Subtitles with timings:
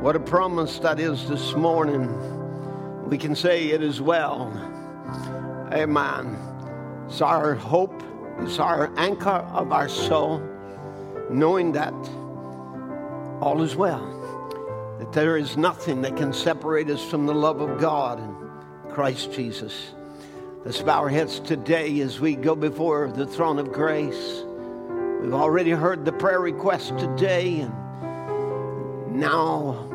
[0.00, 2.08] What a promise that is this morning.
[3.10, 4.50] We can say it is well.
[5.74, 6.38] Amen.
[7.06, 8.02] It's our hope,
[8.38, 10.38] it's our anchor of our soul,
[11.28, 11.92] knowing that
[13.42, 17.78] all is well, that there is nothing that can separate us from the love of
[17.78, 19.92] God in Christ Jesus.
[20.64, 24.44] Let's bow our heads today as we go before the throne of grace.
[25.20, 27.74] We've already heard the prayer request today, and
[29.20, 29.88] now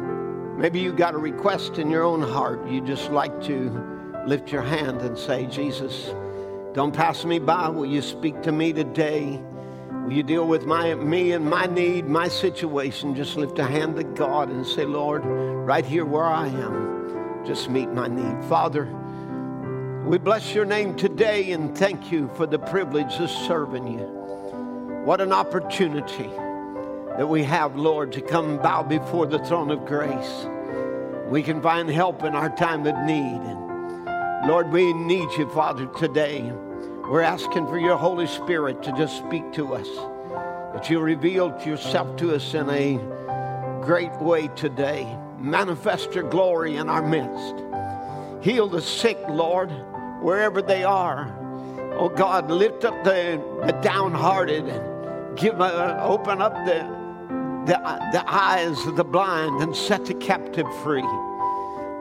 [0.58, 2.68] maybe you got a request in your own heart.
[2.68, 3.70] You just like to
[4.26, 6.14] lift your hand and say, Jesus,
[6.74, 7.70] don't pass me by.
[7.70, 9.42] Will you speak to me today?
[10.04, 13.16] Will you deal with my, me and my need, my situation?
[13.16, 17.70] Just lift a hand to God and say, Lord, right here where I am, just
[17.70, 18.44] meet my need.
[18.50, 18.86] Father,
[20.06, 24.06] we bless your name today and thank you for the privilege of serving you.
[25.06, 26.30] What an opportunity
[27.18, 30.48] that we have, Lord, to come bow before the throne of grace.
[31.30, 34.48] We can find help in our time of need.
[34.48, 36.42] Lord, we need you, Father, today.
[37.10, 39.88] We're asking for your Holy Spirit to just speak to us,
[40.74, 42.98] that you reveal yourself to us in a
[43.82, 45.18] great way today.
[45.40, 47.64] Manifest your glory in our midst.
[48.44, 49.72] Heal the sick, Lord,
[50.22, 51.34] wherever they are.
[51.98, 57.05] Oh God, lift up the, the downhearted and give, uh, open up the,
[57.66, 57.78] the,
[58.12, 61.02] the eyes of the blind and set the captive free.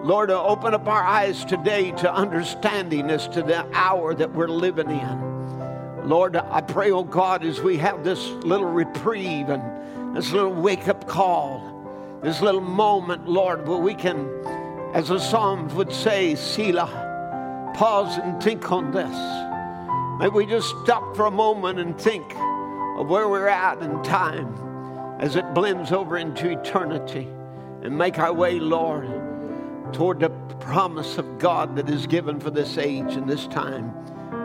[0.02, 4.48] Lord, uh, open up our eyes today to understanding as to the hour that we're
[4.48, 6.06] living in.
[6.06, 10.86] Lord, I pray, oh God, as we have this little reprieve and this little wake
[10.88, 14.28] up call, this little moment, Lord, where we can,
[14.92, 19.16] as the Psalms would say, Selah, pause and think on this.
[20.20, 22.34] May we just stop for a moment and think
[22.98, 24.73] of where we're at in time
[25.24, 27.26] as it blends over into eternity
[27.82, 29.24] and make our way, Lord
[29.94, 33.92] toward the promise of God that is given for this age and this time.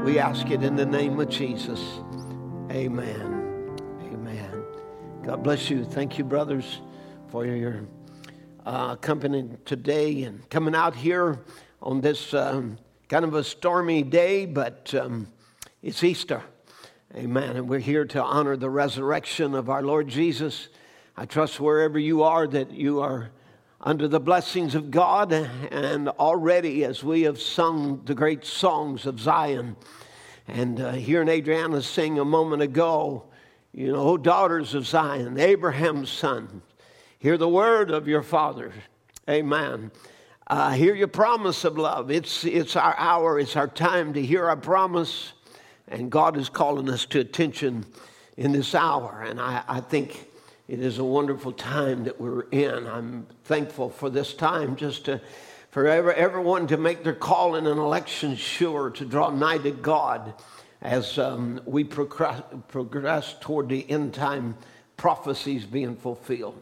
[0.04, 1.80] We ask it in the name of Jesus.
[2.72, 3.76] Amen.
[4.04, 4.64] Amen.
[5.24, 5.86] God bless you.
[5.86, 6.82] Thank you, brothers,
[7.30, 7.82] for your
[8.64, 11.40] uh, company today and coming out here
[11.82, 15.28] on this um, kind of a stormy day, but um,
[15.82, 16.44] it's Easter.
[17.16, 17.58] Amen.
[17.58, 20.70] And we're here to honor the resurrection of our Lord Jesus.
[21.18, 23.32] I trust wherever you are that you are
[23.82, 25.34] under the blessings of God.
[25.34, 29.76] And already, as we have sung the great songs of Zion,
[30.48, 33.26] and uh, hearing Adriana sing a moment ago,
[33.74, 36.62] you know, daughters of Zion, Abraham's son,
[37.18, 38.72] hear the word of your father.
[39.28, 39.90] Amen.
[40.46, 42.12] Uh, hear your promise of love.
[42.12, 45.34] It's, it's our hour, it's our time to hear our promise,
[45.90, 47.86] and God is calling us to attention
[48.38, 49.26] in this hour.
[49.28, 50.28] And I, I think
[50.68, 52.88] it is a wonderful time that we're in.
[52.88, 55.20] I'm thankful for this time just to,
[55.72, 59.72] for ever, everyone to make their call in an election sure, to draw nigh to
[59.72, 60.34] God
[60.82, 64.56] as um, we progress, progress, toward the end time
[64.96, 66.62] prophecies being fulfilled.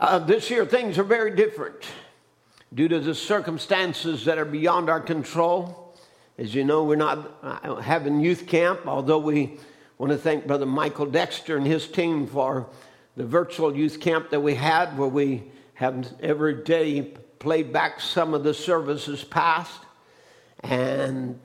[0.00, 1.84] Uh, this year, things are very different
[2.74, 5.87] due to the circumstances that are beyond our control.
[6.38, 9.58] As you know, we're not uh, having youth camp, although we
[9.98, 12.68] want to thank Brother Michael Dexter and his team for
[13.16, 17.02] the virtual youth camp that we had, where we have every day
[17.40, 19.80] played back some of the services past.
[20.60, 21.40] And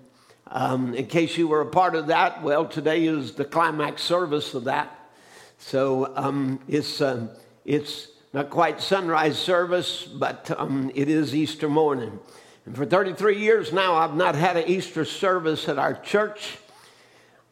[0.45, 4.53] um, in case you were a part of that, well, today is the climax service
[4.53, 5.09] of that.
[5.57, 12.19] So um, it's, uh, it's not quite sunrise service, but um, it is Easter morning.
[12.66, 16.57] And for 33 years now, I've not had an Easter service at our church.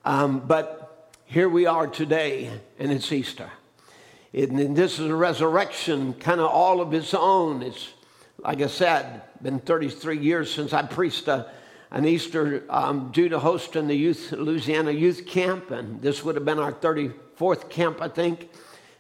[0.06, 2.50] Um, but here we are today,
[2.80, 3.50] and it's Easter.
[4.34, 7.62] And this is a resurrection, kind of all of its own.
[7.62, 7.90] It's,
[8.40, 11.52] like I said, been 33 years since I preached a,
[11.92, 16.46] an Easter um, due to hosting the youth, Louisiana youth camp, and this would have
[16.46, 18.50] been our 34th camp, I think.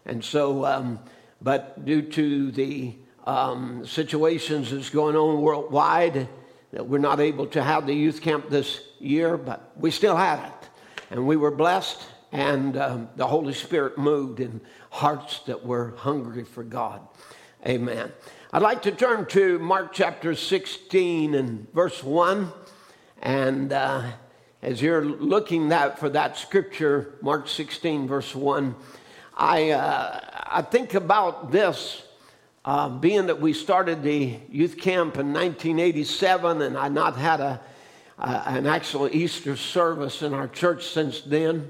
[0.05, 0.99] And so, um,
[1.41, 6.27] but due to the um, situations that's going on worldwide,
[6.71, 10.39] that we're not able to have the youth camp this year, but we still had
[10.39, 10.69] it.
[11.09, 12.01] And we were blessed,
[12.31, 17.01] and um, the Holy Spirit moved in hearts that were hungry for God.
[17.65, 18.11] Amen.
[18.53, 22.51] I'd like to turn to Mark chapter 16 and verse 1.
[23.21, 24.11] And uh,
[24.61, 28.75] as you're looking that for that scripture, Mark 16, verse 1,
[29.37, 32.03] I, uh, I think about this.
[32.63, 37.59] Uh, being that we started the youth camp in 1987 and I not had a,
[38.19, 41.67] an actual Easter service in our church since then,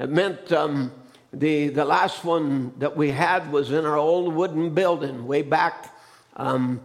[0.00, 0.90] it meant um,
[1.32, 5.94] the, the last one that we had was in our old wooden building way back
[6.34, 6.80] um,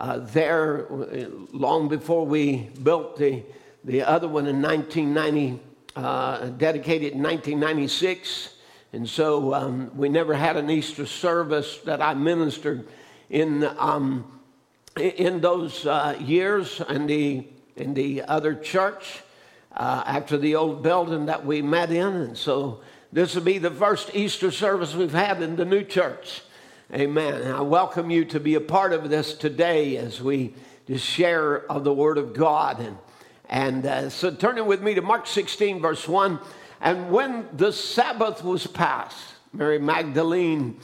[0.00, 0.86] uh, there,
[1.52, 3.44] long before we built the,
[3.84, 5.60] the other one in 1990,
[5.94, 8.56] uh, dedicated in 1996.
[8.92, 12.88] And so um, we never had an Easter service that I ministered
[13.28, 14.40] in, um,
[14.96, 17.46] in those uh, years in the,
[17.76, 19.22] in the other church
[19.76, 22.08] uh, after the old building that we met in.
[22.08, 22.80] And so
[23.12, 26.42] this will be the first Easter service we've had in the new church.
[26.92, 27.34] Amen.
[27.34, 30.52] And I welcome you to be a part of this today as we
[30.88, 32.80] just share of the Word of God.
[32.80, 32.98] And,
[33.48, 36.40] and uh, so turning with me to Mark 16, verse 1.
[36.80, 39.16] And when the Sabbath was past,
[39.52, 40.80] Mary Magdalene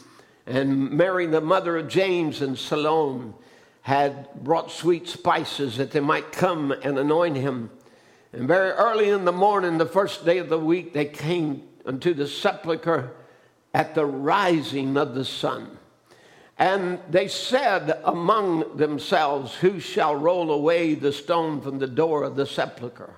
[0.46, 3.32] and Mary, the mother of James and Salome,
[3.82, 7.70] had brought sweet spices that they might come and anoint him.
[8.32, 12.12] And very early in the morning, the first day of the week, they came unto
[12.12, 13.12] the sepulchre
[13.72, 15.78] at the rising of the sun.
[16.58, 22.34] And they said among themselves, Who shall roll away the stone from the door of
[22.34, 23.14] the sepulchre?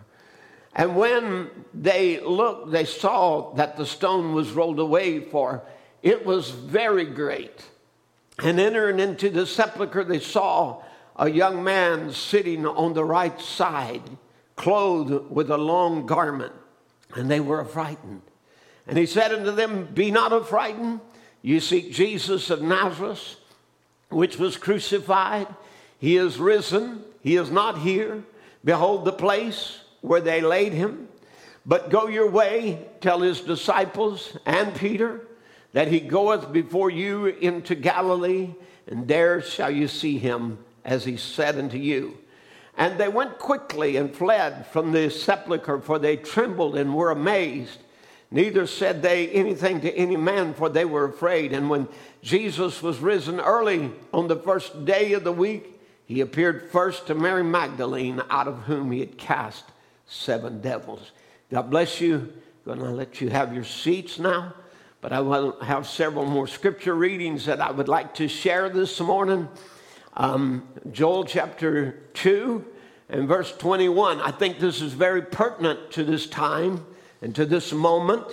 [0.79, 5.65] And when they looked, they saw that the stone was rolled away, for
[6.05, 7.65] it was very great.
[8.39, 10.85] And entering into the sepulchre, they saw
[11.17, 14.05] a young man sitting on the right side,
[14.55, 16.53] clothed with a long garment,
[17.17, 18.23] and they were affrighted.
[18.87, 21.01] And he said unto them, Be not affrighted.
[21.43, 23.35] You seek Jesus of Nazareth,
[24.11, 25.49] which was crucified.
[25.99, 27.03] He is risen.
[27.21, 28.23] He is not here.
[28.65, 31.09] Behold the place where they laid him.
[31.67, 35.27] But go your way, tell his disciples and Peter
[35.73, 38.55] that he goeth before you into Galilee,
[38.87, 42.17] and there shall you see him as he said unto you.
[42.77, 47.81] And they went quickly and fled from the sepulchre, for they trembled and were amazed.
[48.31, 51.53] Neither said they anything to any man, for they were afraid.
[51.53, 51.89] And when
[52.23, 57.15] Jesus was risen early on the first day of the week, he appeared first to
[57.15, 59.65] Mary Magdalene, out of whom he had cast
[60.09, 61.13] seven devils.
[61.51, 62.33] God bless you.
[62.67, 64.55] I'm going to let you have your seats now.
[65.01, 68.99] But I will have several more scripture readings that I would like to share this
[68.99, 69.49] morning.
[70.17, 72.65] Um, Joel chapter 2
[73.09, 74.21] and verse 21.
[74.21, 76.85] I think this is very pertinent to this time
[77.23, 78.27] and to this moment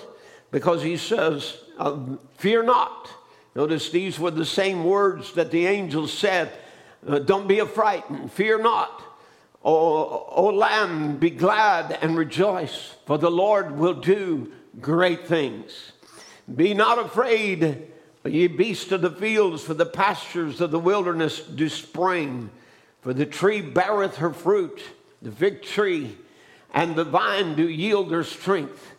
[0.52, 1.98] because he says, uh,
[2.38, 3.10] Fear not.
[3.54, 6.52] Notice these were the same words that the angels said
[7.08, 9.05] uh, Don't be affrighted, fear not.
[9.68, 14.52] Oh, oh, oh, o, o land, be glad and rejoice, for the Lord will do
[14.80, 15.92] great things.
[16.54, 17.88] Be not afraid,
[18.24, 22.52] ye beasts of the fields, for the pastures of the wilderness do spring.
[23.02, 24.82] For the tree beareth her fruit,
[25.22, 26.16] the fig tree
[26.76, 28.94] and the vine do yield their strength.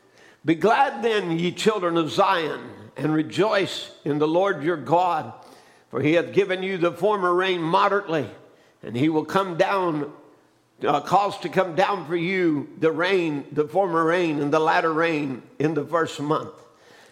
[0.45, 2.61] Be glad then, ye children of Zion,
[2.97, 5.33] and rejoice in the Lord your God,
[5.91, 8.29] for he hath given you the former rain moderately,
[8.83, 10.11] and he will come down,
[10.85, 14.93] uh, cause to come down for you the rain, the former rain, and the latter
[14.93, 16.53] rain in the first month.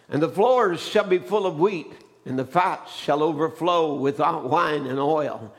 [0.09, 1.93] And the floors shall be full of wheat,
[2.27, 5.53] and the fat shall overflow without wine and oil.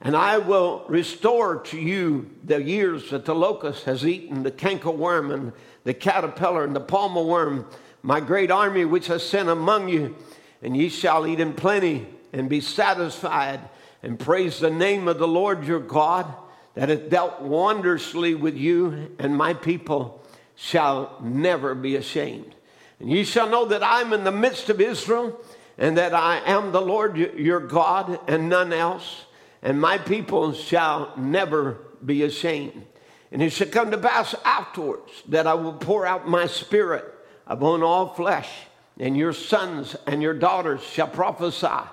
[0.00, 5.32] And I will restore to you the years that the locust has eaten, the cankerworm
[5.32, 5.52] and
[5.84, 7.66] the caterpillar and the palmer worm,
[8.02, 10.16] my great army which I sent among you.
[10.60, 13.60] And ye shall eat in plenty and be satisfied
[14.02, 16.32] and praise the name of the Lord your God
[16.74, 20.22] that hath dealt wondrously with you, and my people
[20.54, 22.54] shall never be ashamed.
[22.98, 25.38] And ye shall know that I'm in the midst of Israel,
[25.78, 29.24] and that I am the Lord your God, and none else.
[29.62, 32.86] And my people shall never be ashamed.
[33.30, 37.04] And it shall come to pass afterwards that I will pour out my spirit
[37.46, 38.48] upon all flesh,
[38.98, 41.88] and your sons and your daughters shall prophesy,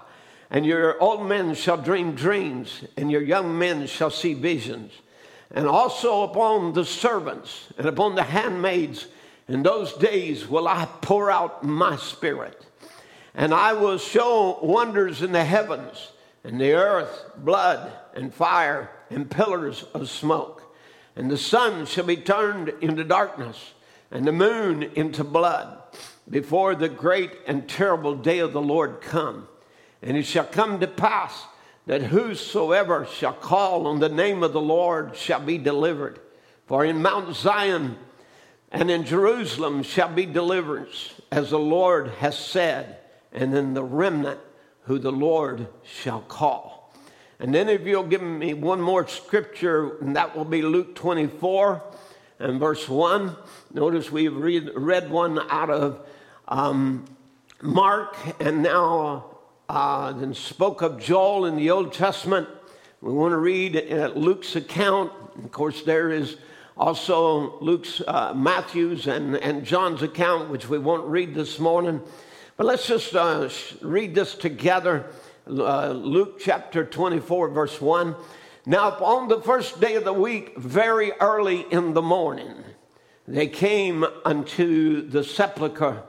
[0.51, 4.91] and your old men shall dream dreams, and your young men shall see visions.
[5.51, 9.07] And also upon the servants and upon the handmaids
[9.47, 12.65] in those days will I pour out my spirit,
[13.33, 16.11] and I will show wonders in the heavens
[16.43, 20.63] and the earth, blood and fire and pillars of smoke.
[21.15, 23.73] And the sun shall be turned into darkness,
[24.11, 25.77] and the moon into blood,
[26.29, 29.47] before the great and terrible day of the Lord come.
[30.01, 31.45] And it shall come to pass
[31.85, 36.19] that whosoever shall call on the name of the Lord shall be delivered.
[36.67, 37.97] For in Mount Zion
[38.71, 42.97] and in Jerusalem shall be deliverance, as the Lord has said,
[43.31, 44.39] and in the remnant
[44.83, 46.93] who the Lord shall call.
[47.39, 51.81] And then, if you'll give me one more scripture, and that will be Luke 24
[52.39, 53.35] and verse 1.
[53.73, 56.05] Notice we've read, one out of
[56.47, 57.05] um,
[57.61, 59.28] Mark and now
[59.69, 62.49] uh, then spoke of Joel in the Old Testament.
[63.01, 63.75] We want to read
[64.15, 65.11] Luke's account.
[65.43, 66.38] Of course, there is
[66.75, 72.01] also Luke's, uh, Matthew's, and, and John's account, which we won't read this morning.
[72.57, 73.47] But let's just uh,
[73.81, 75.05] read this together.
[75.47, 78.15] Uh, Luke chapter 24, verse 1.
[78.65, 82.55] Now, on the first day of the week, very early in the morning,
[83.27, 86.01] they came unto the sepulchre,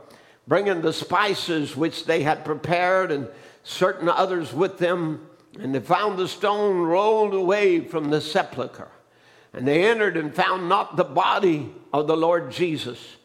[0.49, 3.29] bringing the spices which they had prepared, and
[3.63, 5.27] certain others with them.
[5.59, 8.91] And they found the stone rolled away from the sepulchre.
[9.53, 13.17] And they entered and found not the body of the Lord Jesus.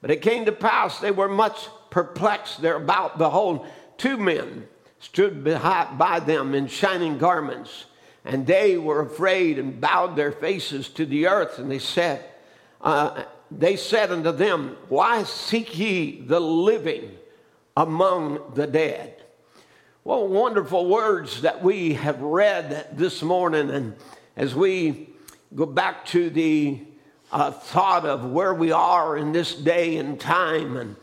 [0.00, 3.18] But it came to pass they were much perplexed thereabout.
[3.18, 4.68] Behold, two men
[5.00, 7.86] stood by them in shining garments.
[8.24, 11.58] And they were afraid and bowed their faces to the earth.
[11.58, 12.24] And they said,
[12.80, 17.16] uh, they said unto them, Why seek ye the living
[17.76, 19.21] among the dead?
[20.04, 23.70] What wonderful words that we have read this morning.
[23.70, 23.94] And
[24.36, 25.10] as we
[25.54, 26.80] go back to the
[27.30, 30.96] uh, thought of where we are in this day and time, and,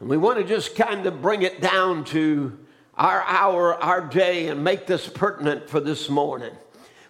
[0.00, 2.58] and we want to just kind of bring it down to
[2.94, 6.52] our hour, our day, and make this pertinent for this morning.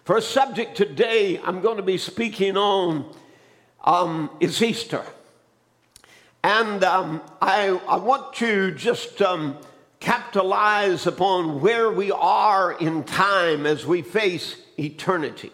[0.05, 3.13] For a subject today, I'm going to be speaking on
[3.83, 5.03] um, is Easter.
[6.41, 9.57] And um, I, I want to just um,
[10.03, 15.49] capitalize upon where we are in time as we face eternity.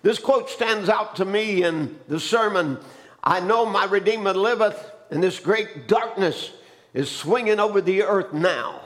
[0.00, 2.78] This quote stands out to me in the sermon
[3.22, 6.52] I know my Redeemer liveth, and this great darkness
[6.94, 8.80] is swinging over the earth now,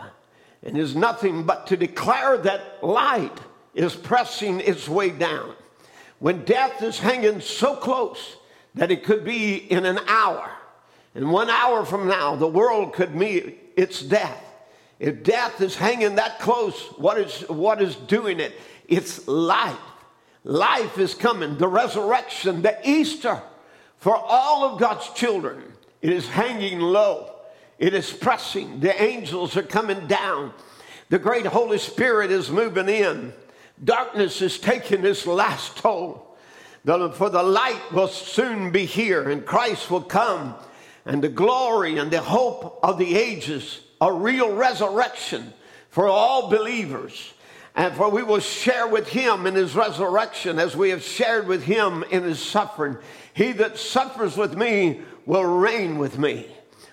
[0.64, 3.38] and is nothing but to declare that light
[3.74, 5.54] is pressing its way down.
[6.18, 8.36] When death is hanging so close
[8.74, 10.50] that it could be in an hour,
[11.14, 14.45] and one hour from now, the world could meet its death.
[14.98, 18.58] If death is hanging that close, what is, what is doing it?
[18.88, 19.76] It's life.
[20.44, 23.42] Life is coming, the resurrection, the Easter
[23.98, 25.62] for all of God's children.
[26.02, 27.32] It is hanging low,
[27.78, 28.80] it is pressing.
[28.80, 30.52] The angels are coming down,
[31.08, 33.32] the great Holy Spirit is moving in.
[33.82, 36.36] Darkness is taking its last toll.
[36.84, 40.54] For the light will soon be here, and Christ will come,
[41.04, 45.52] and the glory and the hope of the ages a real resurrection
[45.90, 47.32] for all believers.
[47.74, 51.62] And for we will share with him in his resurrection as we have shared with
[51.62, 52.96] him in his suffering.
[53.34, 56.46] He that suffers with me will reign with me.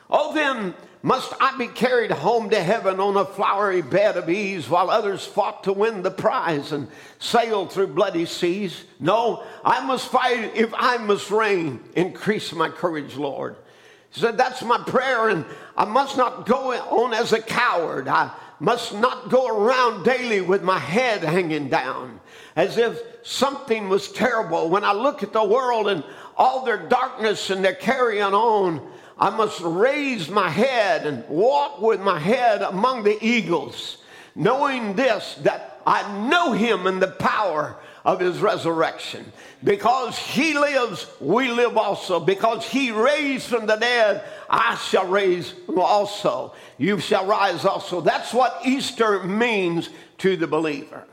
[0.09, 4.69] Oh, then must I be carried home to heaven on a flowery bed of ease
[4.69, 6.87] while others fought to win the prize and
[7.19, 8.85] sailed through bloody seas?
[8.99, 11.81] No, I must fight if I must reign.
[11.95, 13.57] Increase my courage, Lord.
[14.13, 18.07] He said, That's my prayer, and I must not go on as a coward.
[18.07, 22.19] I must not go around daily with my head hanging down
[22.55, 24.69] as if something was terrible.
[24.69, 26.03] When I look at the world and
[26.37, 32.01] all their darkness and their carrying on, I must raise my head and walk with
[32.01, 33.97] my head among the eagles,
[34.35, 39.31] knowing this that I know him in the power of his resurrection.
[39.63, 42.19] Because he lives, we live also.
[42.19, 46.53] Because he raised from the dead, I shall raise also.
[46.77, 48.01] You shall rise also.
[48.01, 49.89] That's what Easter means
[50.19, 51.05] to the believer.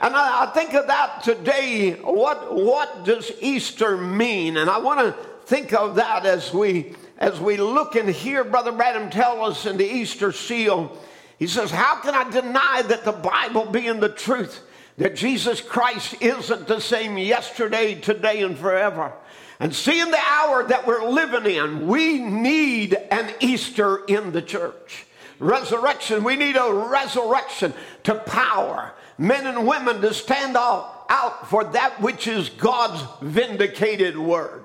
[0.00, 1.92] And I, I think of that today.
[1.92, 4.56] What, what does Easter mean?
[4.56, 8.72] And I want to think of that as we as we look and hear Brother
[8.72, 10.96] Branham tell us in the Easter seal.
[11.38, 14.62] He says, How can I deny that the Bible being the truth?
[14.98, 19.12] That Jesus Christ isn't the same yesterday, today, and forever.
[19.60, 25.06] And seeing the hour that we're living in, we need an Easter in the church.
[25.40, 27.72] Resurrection, we need a resurrection
[28.04, 34.16] to power men and women to stand out, out for that which is God's vindicated
[34.16, 34.64] word.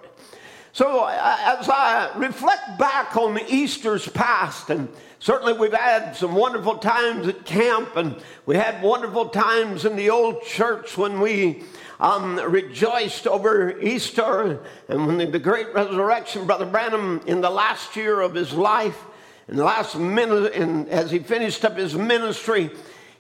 [0.74, 4.90] So, uh, as I reflect back on Easter's past and
[5.24, 10.10] Certainly, we've had some wonderful times at camp, and we had wonderful times in the
[10.10, 11.64] old church when we
[12.02, 16.46] um, rejoiced over Easter and when the, great resurrection.
[16.46, 19.02] Brother Branham, in the last year of his life,
[19.48, 22.70] in the last minute, and as he finished up his ministry,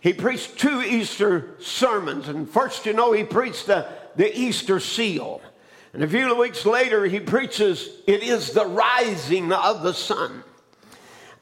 [0.02, 2.28] he preached two Easter sermons.
[2.28, 5.42] And first, you know, he preached the, the Easter seal.
[5.94, 10.44] And a few weeks later, he preaches, It is the rising of the sun.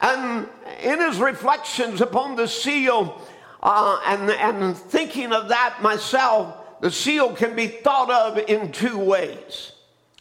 [0.02, 0.50] And
[0.84, 3.22] in his reflections upon the seal,
[3.64, 8.98] uh, and, and thinking of that myself, the seal can be thought of in two
[8.98, 9.72] ways.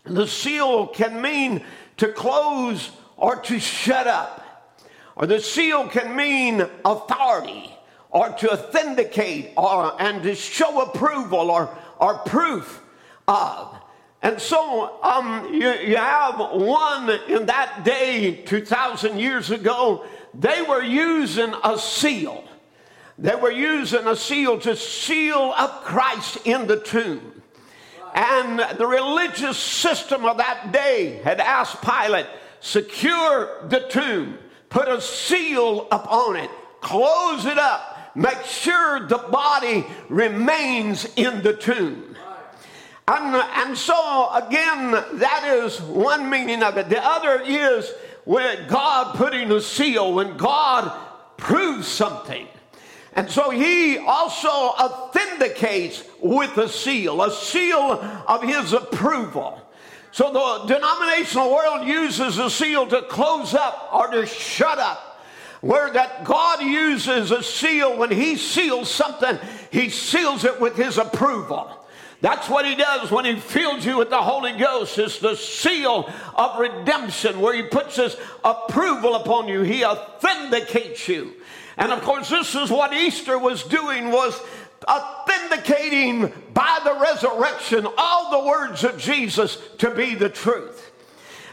[0.05, 1.65] The seal can mean
[1.97, 4.77] to close or to shut up.
[5.17, 7.75] or the seal can mean authority,
[8.11, 12.83] or to authenticate, or and to show approval, or or proof
[13.27, 13.80] of.
[14.23, 20.83] And so um, you, you have one in that day, 2,000 years ago, they were
[20.83, 22.45] using a seal.
[23.19, 27.43] They were using a seal to seal up Christ in the tomb.
[28.15, 32.27] And the religious system of that day had asked Pilate,
[32.61, 36.51] secure the tomb, put a seal upon it,
[36.81, 42.10] close it up, make sure the body remains in the tomb.
[43.11, 46.89] And, and so, again, that is one meaning of it.
[46.89, 47.93] The other is
[48.25, 50.97] when God putting a seal, when God
[51.37, 52.47] proves something.
[53.15, 57.95] And so he also authenticates with a seal, a seal
[58.29, 59.61] of his approval.
[60.13, 65.21] So the denominational world uses a seal to close up or to shut up.
[65.63, 69.37] Where that God uses a seal when he seals something,
[69.73, 71.77] he seals it with his approval.
[72.21, 74.99] That's what he does when he fills you with the Holy Ghost.
[74.99, 79.63] It's the seal of redemption where he puts his approval upon you.
[79.63, 81.35] He authenticates you.
[81.79, 84.39] And of course, this is what Easter was doing was
[84.87, 90.90] authenticating by the resurrection all the words of Jesus to be the truth.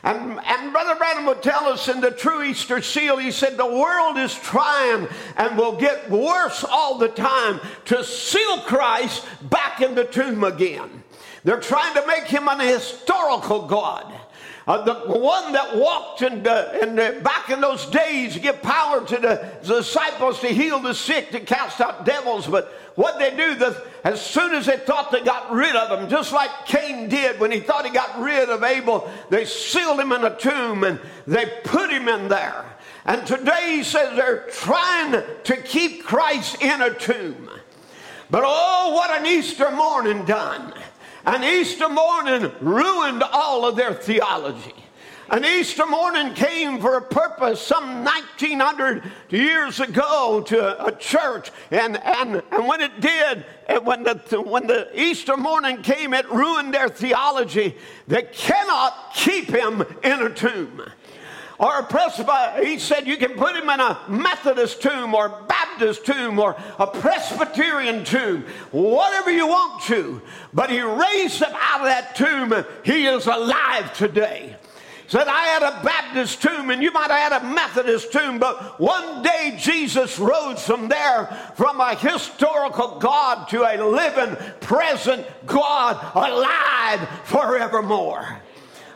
[0.03, 3.65] And, and Brother Branham would tell us in the true Easter seal, he said, the
[3.65, 9.95] world is trying and will get worse all the time to seal Christ back in
[9.95, 11.03] the tomb again.
[11.43, 14.13] They're trying to make him an historical God.
[14.67, 19.49] Uh, the one that walked in the, back in those days give power to the
[19.65, 22.47] disciples to heal the sick, to cast out devils.
[22.47, 26.09] But what they do, the, as soon as they thought they got rid of him,
[26.09, 30.11] just like Cain did when he thought he got rid of Abel, they sealed him
[30.11, 32.65] in a tomb and they put him in there.
[33.05, 37.51] And today he says they're trying to keep Christ in a tomb.
[38.31, 40.73] But oh, what an Easter morning done!
[41.23, 44.73] An Easter morning ruined all of their theology.
[45.29, 51.51] An Easter morning came for a purpose some 1900 years ago to a church.
[51.69, 53.43] And, and, and when it did,
[53.83, 57.75] when the, when the Easter morning came, it ruined their theology.
[58.07, 60.83] They cannot keep him in a tomb
[61.59, 62.65] or a Presbyterian.
[62.65, 66.87] He said you can put him in a Methodist tomb or Baptist tomb or a
[66.87, 70.21] Presbyterian tomb, whatever you want to.
[70.53, 72.65] But he raised him out of that tomb.
[72.85, 74.55] He is alive today
[75.07, 78.79] said, I had a Baptist tomb and you might have had a Methodist tomb, but
[78.79, 85.97] one day Jesus rose from there from a historical God to a living, present God
[86.13, 88.41] alive forevermore.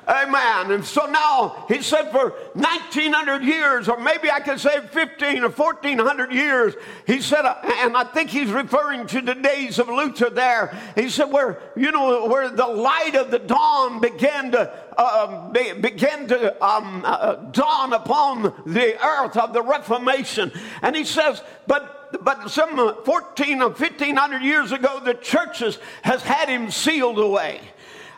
[0.08, 0.72] Amen.
[0.72, 5.50] And so now he said for 1900 years, or maybe I could say 15 or
[5.50, 6.74] 1400 years,
[7.06, 10.78] he said, and I think he's referring to the days of Luther there.
[10.96, 15.74] He said, where, you know, where the light of the dawn began to, uh, be,
[15.74, 20.52] began to um, uh, dawn upon the earth of the Reformation.
[20.82, 26.50] And he says, but but some 14 or 1500 years ago, the churches has had
[26.50, 27.62] him sealed away.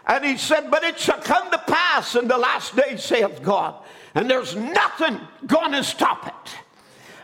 [0.05, 3.75] And he said, But it shall come to pass in the last days, saith God,
[4.15, 6.55] and there's nothing going to stop it.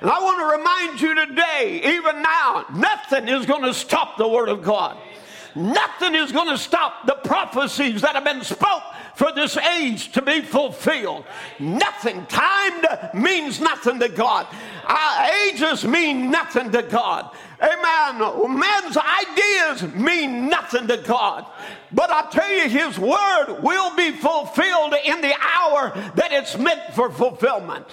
[0.01, 4.27] And I want to remind you today, even now, nothing is going to stop the
[4.27, 4.97] Word of God.
[5.55, 8.83] Nothing is going to stop the prophecies that have been spoke
[9.15, 11.25] for this age to be fulfilled.
[11.59, 12.25] Nothing.
[12.27, 14.47] Time means nothing to God.
[14.85, 17.35] Our ages mean nothing to God.
[17.61, 18.57] Amen.
[18.57, 21.45] Man's ideas mean nothing to God.
[21.91, 26.93] But I tell you, His word will be fulfilled in the hour that it's meant
[26.93, 27.85] for fulfillment.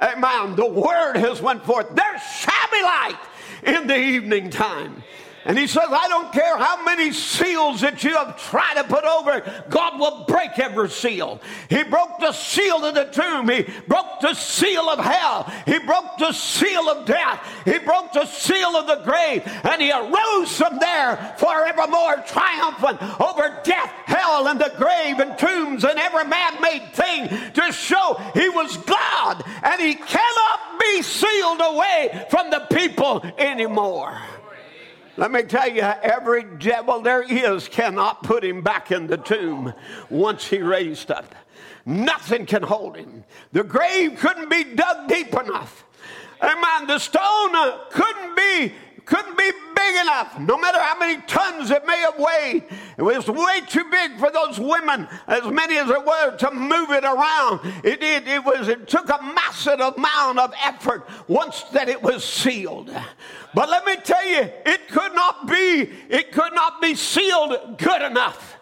[0.00, 0.56] Amen.
[0.56, 1.94] The word has went forth.
[1.94, 3.18] There shall be light
[3.62, 5.02] in the evening time.
[5.44, 9.04] And he says, I don't care how many seals that you have tried to put
[9.04, 11.40] over God will break every seal.
[11.68, 13.48] He broke the seal of the tomb.
[13.48, 15.52] He broke the seal of hell.
[15.66, 17.46] He broke the seal of death.
[17.64, 19.42] He broke the seal of the grave.
[19.64, 25.84] And he arose from there forevermore, triumphant over death, hell, and the grave, and tombs,
[25.84, 29.44] and every man made thing to show he was God.
[29.62, 34.18] And he cannot be sealed away from the people anymore.
[35.16, 39.72] Let me tell you, every devil there is cannot put him back in the tomb
[40.10, 41.34] once he raised up.
[41.86, 43.24] Nothing can hold him.
[43.52, 45.84] The grave couldn't be dug deep enough.
[46.42, 46.88] Amen.
[46.88, 51.86] The stone uh, couldn't be couldn't be big enough, no matter how many tons it
[51.86, 52.64] may have weighed.
[52.96, 56.90] It was way too big for those women, as many as there were, to move
[56.90, 57.60] it around.
[57.84, 62.24] It, it, it was, it took a massive amount of effort once that it was
[62.24, 62.90] sealed.
[63.54, 68.02] But let me tell you, it could not be, it could not be sealed good
[68.02, 68.53] enough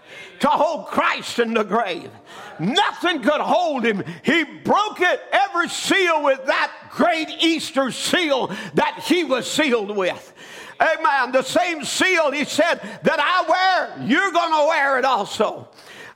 [0.43, 2.11] to hold Christ in the grave.
[2.59, 4.03] Nothing could hold him.
[4.25, 10.35] He broke it, every seal with that great Easter seal that he was sealed with.
[10.81, 11.31] Amen.
[11.31, 15.69] The same seal he said that I wear, you're going to wear it also.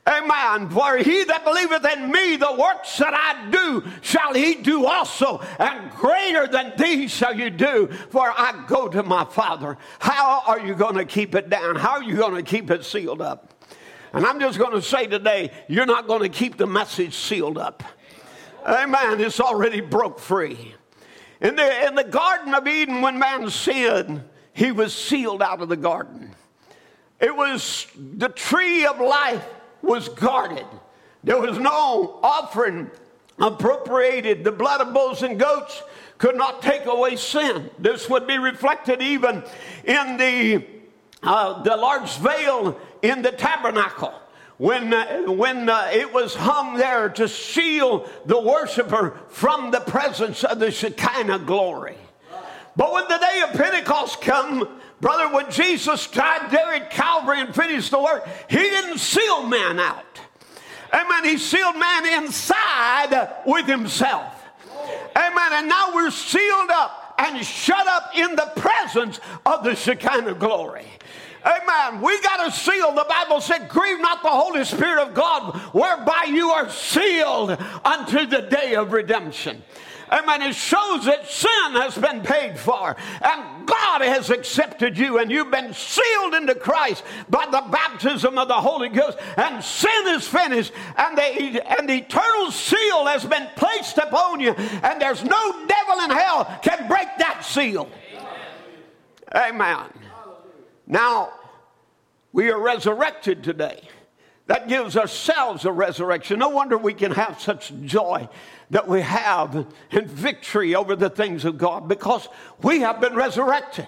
[0.05, 0.69] Amen.
[0.69, 5.39] For he that believeth in me, the works that I do, shall he do also,
[5.57, 9.77] and greater than these shall you do, for I go to my Father.
[9.99, 11.77] How are you going to keep it down?
[11.77, 13.53] How are you going to keep it sealed up?
[14.17, 17.59] And I'm just going to say today, you're not going to keep the message sealed
[17.59, 17.83] up.
[18.65, 19.21] Amen.
[19.21, 20.73] It's already broke free.
[21.39, 25.69] In the, in the Garden of Eden, when man sinned, he was sealed out of
[25.69, 26.31] the garden.
[27.19, 29.45] It was the tree of life
[29.83, 30.65] was guarded.
[31.23, 32.89] There was no offering
[33.37, 34.43] appropriated.
[34.43, 35.83] The blood of bulls and goats
[36.17, 37.69] could not take away sin.
[37.77, 39.43] This would be reflected even
[39.83, 40.65] in the,
[41.23, 44.13] uh, the large veil in the tabernacle
[44.57, 50.43] when, uh, when uh, it was hung there to shield the worshiper from the presence
[50.43, 51.97] of the Shekinah glory.
[52.75, 57.53] But when the day of Pentecost come, Brother, when Jesus died there at Calvary and
[57.53, 60.05] finished the work, he didn't seal man out.
[60.93, 61.25] Amen.
[61.25, 64.33] He sealed man inside with himself.
[65.15, 65.53] Amen.
[65.53, 70.85] And now we're sealed up and shut up in the presence of the Shekinah glory.
[71.45, 72.01] Amen.
[72.01, 72.93] We got a seal.
[72.93, 77.51] The Bible said, Grieve not the Holy Spirit of God, whereby you are sealed
[77.85, 79.63] unto the day of redemption.
[80.11, 80.41] Amen.
[80.41, 85.51] It shows that sin has been paid for and God has accepted you and you've
[85.51, 90.71] been sealed into Christ by the baptism of the Holy Ghost and sin is finished
[90.95, 96.03] and the, and the eternal seal has been placed upon you and there's no devil
[96.05, 97.89] in hell can break that seal.
[99.35, 99.55] Amen.
[99.55, 100.06] Amen.
[100.87, 101.33] Now,
[102.31, 103.81] we are resurrected today.
[104.47, 106.39] That gives ourselves a resurrection.
[106.39, 108.29] No wonder we can have such joy
[108.69, 112.29] that we have in victory over the things of God because
[112.63, 113.87] we have been resurrected.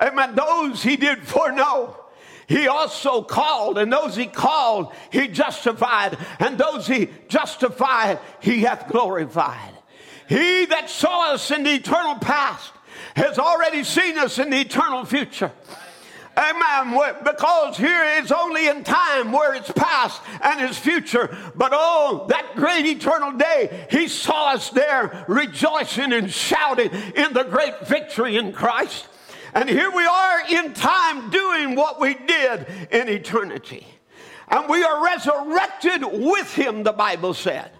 [0.00, 0.36] Amen.
[0.36, 1.98] Those he did foreknow.
[2.46, 8.88] He also called, and those he called, he justified, and those he justified, he hath
[8.88, 9.72] glorified.
[10.28, 12.72] He that saw us in the eternal past
[13.16, 15.52] has already seen us in the eternal future.
[16.36, 17.16] Amen.
[17.24, 21.36] Because here it's only in time where it's past and it's future.
[21.54, 27.44] But oh, that great eternal day, He saw us there rejoicing and shouting in the
[27.44, 29.08] great victory in Christ.
[29.54, 33.86] And here we are in time doing what we did in eternity.
[34.48, 37.70] And we are resurrected with Him, the Bible said.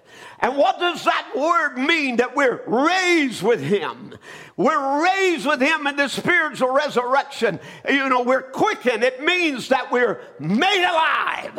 [0.42, 4.14] And what does that word mean that we're raised with him?
[4.56, 7.58] We're raised with him in the spiritual resurrection.
[7.88, 9.02] You know, we're quickened.
[9.02, 11.54] It means that we're made alive.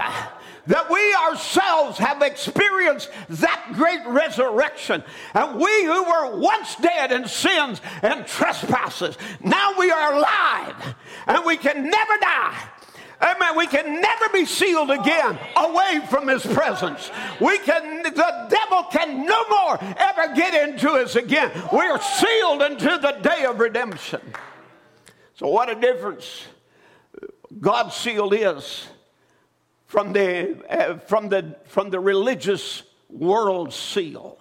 [0.68, 5.04] That we ourselves have experienced that great resurrection.
[5.34, 10.96] And we who were once dead in sins and trespasses, now we are alive
[11.28, 12.70] and we can never die
[13.24, 13.56] Amen.
[13.56, 17.10] We can never be sealed again away from his presence.
[17.40, 21.52] We can, the devil can no more ever get into us again.
[21.72, 24.20] We're sealed until the day of redemption.
[25.36, 26.46] So, what a difference
[27.60, 28.88] God's seal is
[29.88, 34.38] from the, uh, from the, from the religious world seal.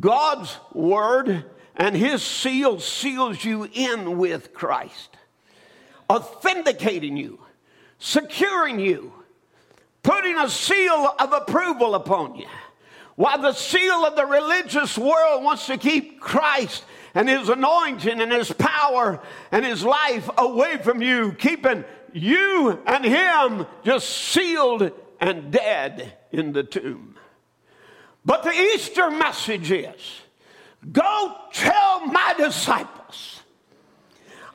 [0.00, 1.44] God's word
[1.76, 5.16] and his seal seals you in with Christ,
[6.10, 7.38] authenticating you
[8.02, 9.12] securing you,
[10.02, 12.48] putting a seal of approval upon you.
[13.14, 16.84] While the seal of the religious world wants to keep Christ
[17.14, 19.20] and his anointing and his power
[19.52, 26.52] and his life away from you, keeping you and him just sealed and dead in
[26.52, 27.14] the tomb.
[28.24, 30.22] But the Easter message is
[30.90, 33.42] go tell my disciples,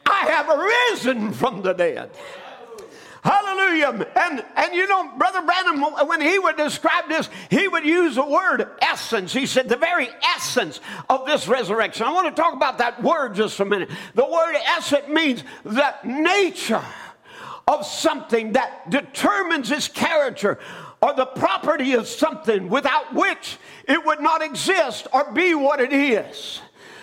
[0.05, 2.11] I have risen from the dead.
[3.27, 4.07] Hallelujah.
[4.15, 8.23] And, and you know, Brother Branham, when he would describe this, he would use the
[8.23, 9.33] word essence.
[9.33, 12.05] He said, the very essence of this resurrection.
[12.05, 13.89] I want to talk about that word just a minute.
[14.15, 16.81] The word essence means the nature
[17.67, 20.57] of something that determines its character
[21.01, 23.57] or the property of something without which
[23.89, 26.61] it would not exist or be what it is.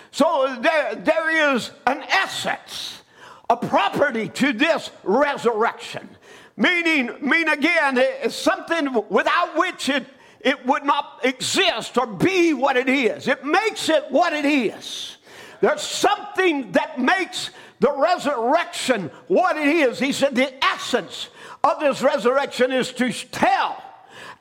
[0.09, 3.03] So there, there is an essence
[3.49, 6.09] a property to this resurrection.
[6.57, 10.05] Meaning, mean again, it's something without which it,
[10.39, 13.27] it would not exist or be what it is.
[13.27, 15.17] It makes it what it is.
[15.59, 19.99] There's something that makes the resurrection what it is.
[19.99, 21.29] He said the essence
[21.63, 23.83] of this resurrection is to tell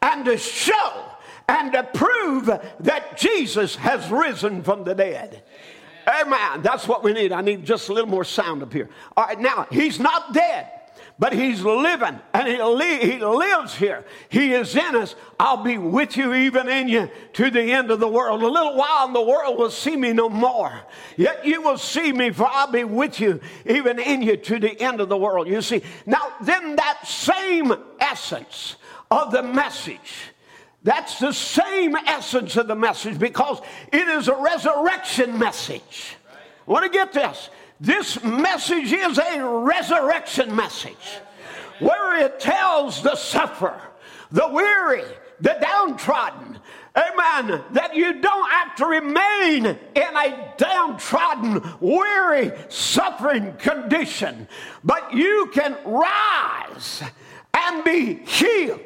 [0.02, 1.10] and to show
[1.48, 5.42] and to prove that Jesus has risen from the dead.
[6.06, 6.62] Amen.
[6.62, 7.32] That's what we need.
[7.32, 8.88] I need just a little more sound up here.
[9.16, 10.70] All right, now, he's not dead,
[11.18, 14.04] but he's living and he, li- he lives here.
[14.28, 15.14] He is in us.
[15.38, 18.42] I'll be with you, even in you, to the end of the world.
[18.42, 20.80] A little while, and the world will see me no more.
[21.16, 24.80] Yet you will see me, for I'll be with you, even in you, to the
[24.80, 25.46] end of the world.
[25.46, 28.76] You see, now, then that same essence
[29.10, 30.32] of the message
[30.84, 36.16] that's the same essence of the message because it is a resurrection message.
[36.66, 37.48] Want to get this.
[37.84, 41.18] This message is a resurrection message
[41.80, 43.78] where it tells the sufferer,
[44.32, 45.04] the weary,
[45.42, 46.58] the downtrodden,
[46.96, 54.48] amen, that you don't have to remain in a downtrodden, weary, suffering condition,
[54.82, 57.02] but you can rise
[57.52, 58.80] and be healed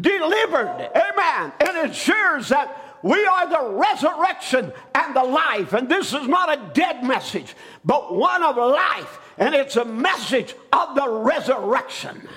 [0.00, 0.90] delivered.
[0.94, 1.52] Amen.
[1.60, 5.72] It ensures that we are the resurrection and the life.
[5.72, 9.18] And this is not a dead message, but one of life.
[9.38, 12.28] And it's a message of the resurrection.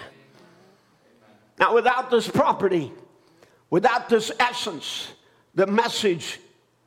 [1.59, 2.91] Now, without this property,
[3.69, 5.11] without this essence,
[5.53, 6.39] the message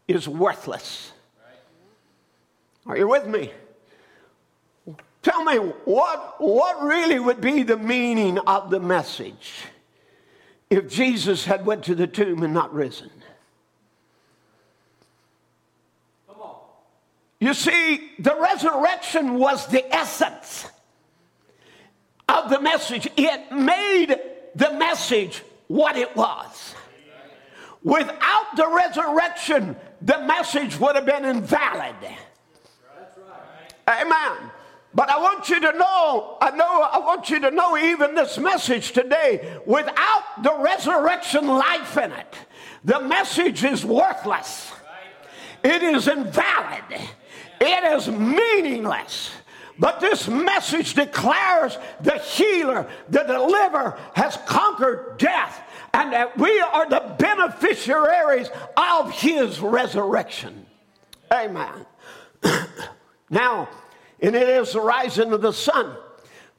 [0.07, 1.12] is worthless.
[2.87, 3.53] Are you with me?
[5.23, 9.53] Tell me what, what really would be the meaning of the message?
[10.71, 13.11] if Jesus had went to the tomb and not risen.
[17.40, 20.66] You see, the resurrection was the essence
[22.29, 23.09] of the message.
[23.16, 24.16] It made
[24.55, 26.74] the message what it was.
[27.85, 31.94] Without the resurrection, the message would have been invalid.
[33.87, 34.51] Amen.
[34.94, 38.37] But I want you to know, I know, I want you to know even this
[38.37, 42.35] message today, without the resurrection life in it,
[42.85, 44.72] the message is worthless.
[45.62, 47.01] It is invalid.
[47.61, 49.33] It is meaningless.
[49.79, 55.62] But this message declares the healer, the deliverer has conquered death,
[55.94, 60.66] and that we are the beneficiaries of his resurrection.
[61.33, 61.87] Amen.
[63.31, 63.68] now,
[64.21, 65.97] and it is the rising of the sun.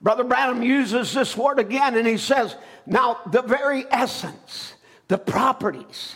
[0.02, 4.74] Brother Branham uses this word again, and he says, Now, the very essence,
[5.10, 6.16] the properties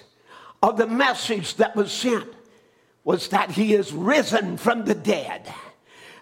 [0.61, 2.29] of the message that was sent
[3.03, 5.51] was that he is risen from the dead.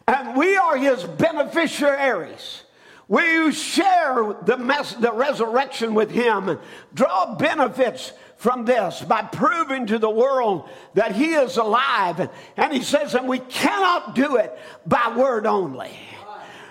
[0.07, 2.63] And we are his beneficiaries.
[3.07, 6.59] We share the, mess, the resurrection with him and
[6.93, 12.29] draw benefits from this by proving to the world that he is alive.
[12.57, 15.91] And he says, and we cannot do it by word only.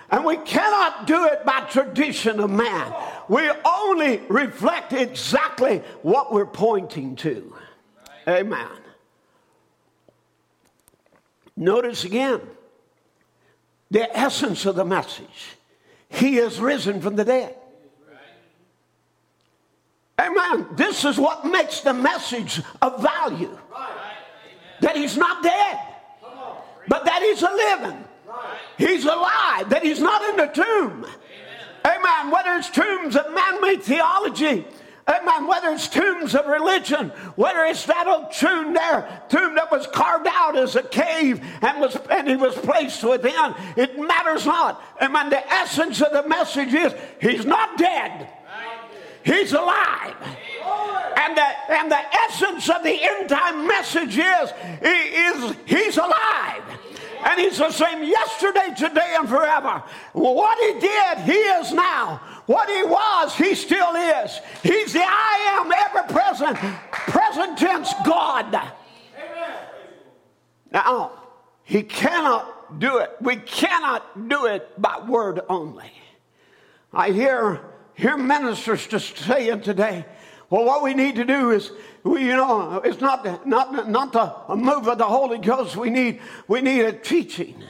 [0.09, 2.93] And we cannot do it by tradition of man.
[3.29, 7.55] We only reflect exactly what we're pointing to.
[8.27, 8.67] Amen.
[11.55, 12.41] Notice again
[13.89, 15.57] the essence of the message.
[16.09, 17.55] He is risen from the dead.
[20.19, 20.67] Amen.
[20.73, 23.57] This is what makes the message of value.
[24.81, 25.79] That he's not dead,
[26.87, 28.03] but that he's a living.
[28.77, 31.05] He's alive, that he's not in the tomb.
[31.85, 32.31] Amen.
[32.31, 34.65] Whether it's tombs of man made theology,
[35.11, 35.47] Amen.
[35.47, 40.27] Whether it's tombs of religion, whether it's that old tomb there, tomb that was carved
[40.29, 44.81] out as a cave and was and he was placed within, it matters not.
[45.01, 45.29] Amen.
[45.29, 48.29] The essence of the message is he's not dead.
[49.23, 50.15] He's alive.
[51.17, 56.63] And the, and the essence of the end time message is, is he's alive.
[57.23, 59.83] And he's the same yesterday, today, and forever.
[60.13, 62.19] What he did, he is now.
[62.51, 64.41] What he was, he still is.
[64.61, 66.57] He's the I am, ever present,
[66.91, 68.53] present tense God.
[68.53, 69.57] Amen.
[70.69, 71.11] Now,
[71.63, 73.15] he cannot do it.
[73.21, 75.93] We cannot do it by word only.
[76.91, 77.61] I hear
[77.93, 80.05] hear ministers just saying today,
[80.49, 81.71] well, what we need to do is,
[82.03, 85.77] we, you know, it's not, not, not the move of the Holy Ghost.
[85.77, 87.63] We need, we need a teaching.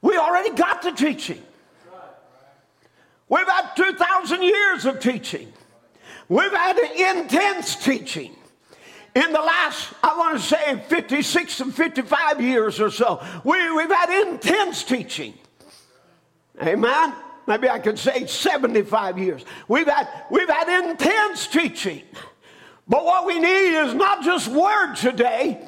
[0.00, 1.42] We already got the teaching.
[3.32, 5.50] We've had 2,000 years of teaching.
[6.28, 8.36] We've had intense teaching.
[9.14, 13.90] In the last, I want to say 56 and 55 years or so, we, we've
[13.90, 15.32] had intense teaching.
[16.62, 17.14] Amen.
[17.46, 19.46] Maybe I could say 75 years.
[19.66, 22.02] We've had, we've had intense teaching.
[22.86, 25.58] But what we need is not just word today,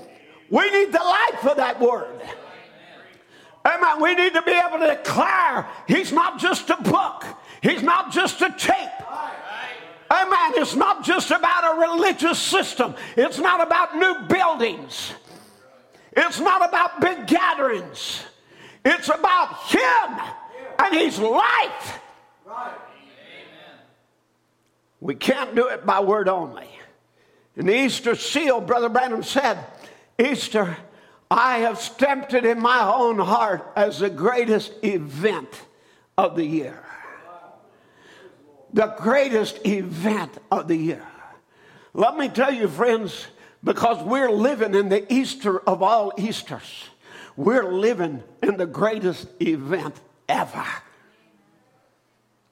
[0.50, 2.20] we need the life of that word.
[3.64, 4.02] Amen.
[4.02, 7.24] We need to be able to declare He's not just a book,
[7.64, 8.76] He's not just a tape.
[10.10, 10.52] Amen.
[10.56, 15.14] It's not just about a religious system, it's not about new buildings,
[16.12, 18.22] it's not about big gatherings.
[18.84, 20.20] It's about Him
[20.78, 22.00] and His life.
[25.00, 26.68] We can't do it by word only.
[27.56, 29.58] In the Easter seal, Brother Branham said,
[30.18, 30.76] Easter,
[31.30, 35.62] I have stamped it in my own heart as the greatest event
[36.18, 36.83] of the year.
[38.74, 41.06] The greatest event of the year.
[41.94, 43.28] Let me tell you, friends,
[43.62, 46.84] because we're living in the Easter of all Easters,
[47.36, 49.94] we're living in the greatest event
[50.28, 50.64] ever.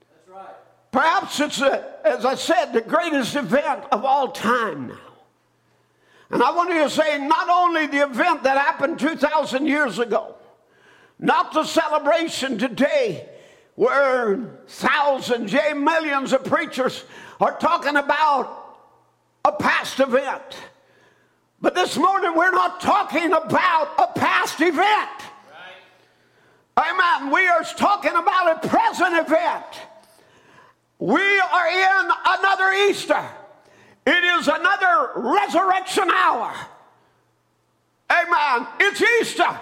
[0.01, 0.55] That's right.
[0.93, 4.99] Perhaps it's, a, as I said, the greatest event of all time now.
[6.31, 10.37] And I want you to say not only the event that happened 2,000 years ago,
[11.19, 13.29] not the celebration today
[13.83, 17.03] where thousands, yea, millions of preachers
[17.41, 18.79] are talking about
[19.45, 20.57] a past event.
[21.61, 24.79] But this morning we're not talking about a past event.
[26.77, 26.93] Right.
[26.93, 27.33] Amen.
[27.35, 29.67] We are talking about a present event.
[31.01, 33.29] We are in another Easter.
[34.07, 36.55] It is another resurrection hour.
[38.09, 38.69] Amen.
[38.79, 39.59] It's Easter.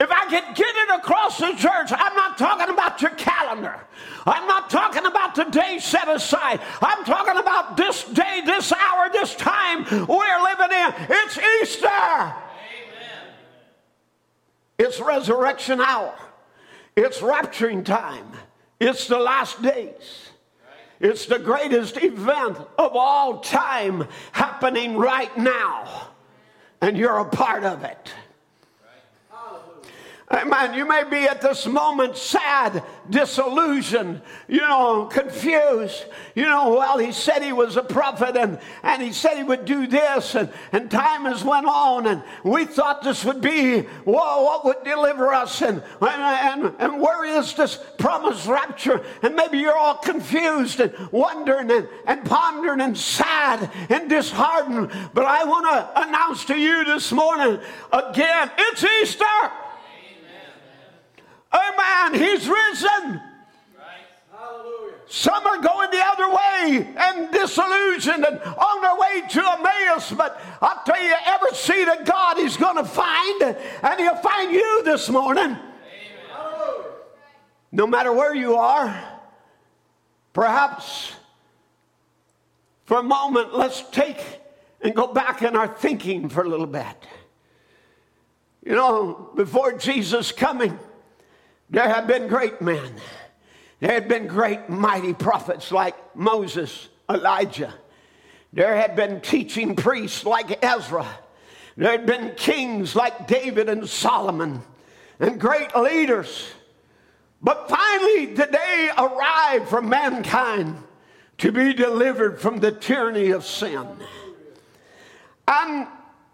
[0.00, 3.78] If I can get it across the church, I'm not talking about your calendar.
[4.24, 6.60] I'm not talking about the day set aside.
[6.80, 10.94] I'm talking about this day, this hour, this time we're living in.
[11.10, 11.86] It's Easter.
[11.86, 12.34] Amen.
[14.78, 16.14] It's resurrection hour.
[16.96, 18.26] It's rapturing time.
[18.80, 20.30] It's the last days.
[20.98, 26.08] It's the greatest event of all time happening right now,
[26.80, 28.14] and you're a part of it.
[30.32, 30.74] Amen.
[30.74, 36.04] You may be at this moment sad, disillusioned, you know, confused.
[36.36, 39.64] You know, well, he said he was a prophet and, and he said he would
[39.64, 44.44] do this, and, and time has went on, and we thought this would be well,
[44.44, 49.04] what would deliver us, and, and, and, and where is this promised rapture?
[49.22, 54.92] And maybe you're all confused and wondering and, and pondering and sad and disheartened.
[55.12, 57.58] But I want to announce to you this morning
[57.92, 59.24] again, it's Easter.
[61.52, 62.14] Amen.
[62.14, 63.20] He's risen.
[64.32, 64.94] Hallelujah.
[65.08, 70.12] Some are going the other way and disillusioned and on their way to Emmaus.
[70.12, 74.52] But I'll tell you, every seed of God He's going to find, and He'll find
[74.52, 75.44] you this morning.
[75.44, 75.60] Amen.
[77.72, 79.20] No matter where you are,
[80.32, 81.12] perhaps
[82.84, 84.18] for a moment, let's take
[84.80, 86.96] and go back in our thinking for a little bit.
[88.64, 90.78] You know, before Jesus coming,
[91.70, 92.92] there have been great men.
[93.80, 97.72] There had been great, mighty prophets like Moses, Elijah.
[98.52, 101.06] There had been teaching priests like Ezra.
[101.76, 104.62] There had been kings like David and Solomon
[105.18, 106.50] and great leaders.
[107.40, 110.82] But finally, the day arrived for mankind
[111.38, 113.86] to be delivered from the tyranny of sin.
[115.48, 115.86] And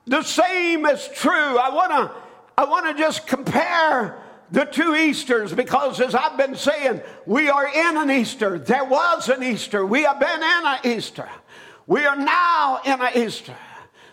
[0.07, 1.59] the same is true.
[1.59, 2.12] I want to
[2.59, 4.18] I want to just compare
[4.50, 8.59] the two Easters because, as I've been saying, we are in an Easter.
[8.59, 9.85] There was an Easter.
[9.85, 11.28] We have been in an Easter.
[11.87, 13.56] We are now in an Easter.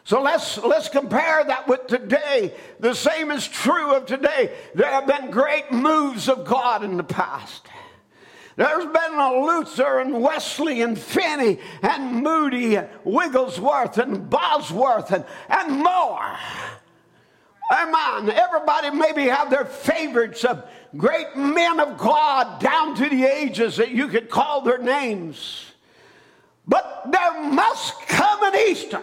[0.06, 2.54] So let's, let's compare that with today.
[2.80, 4.54] The same is true of today.
[4.76, 7.68] There have been great moves of God in the past.
[8.56, 15.26] There's been a Luther and Wesley and Finney and Moody and Wigglesworth and Bosworth and,
[15.50, 16.38] and more.
[17.74, 18.30] Amen.
[18.30, 20.64] Everybody maybe have their favorites of
[20.96, 25.66] great men of God down to the ages that you could call their names.
[26.68, 29.02] But there must come an Easter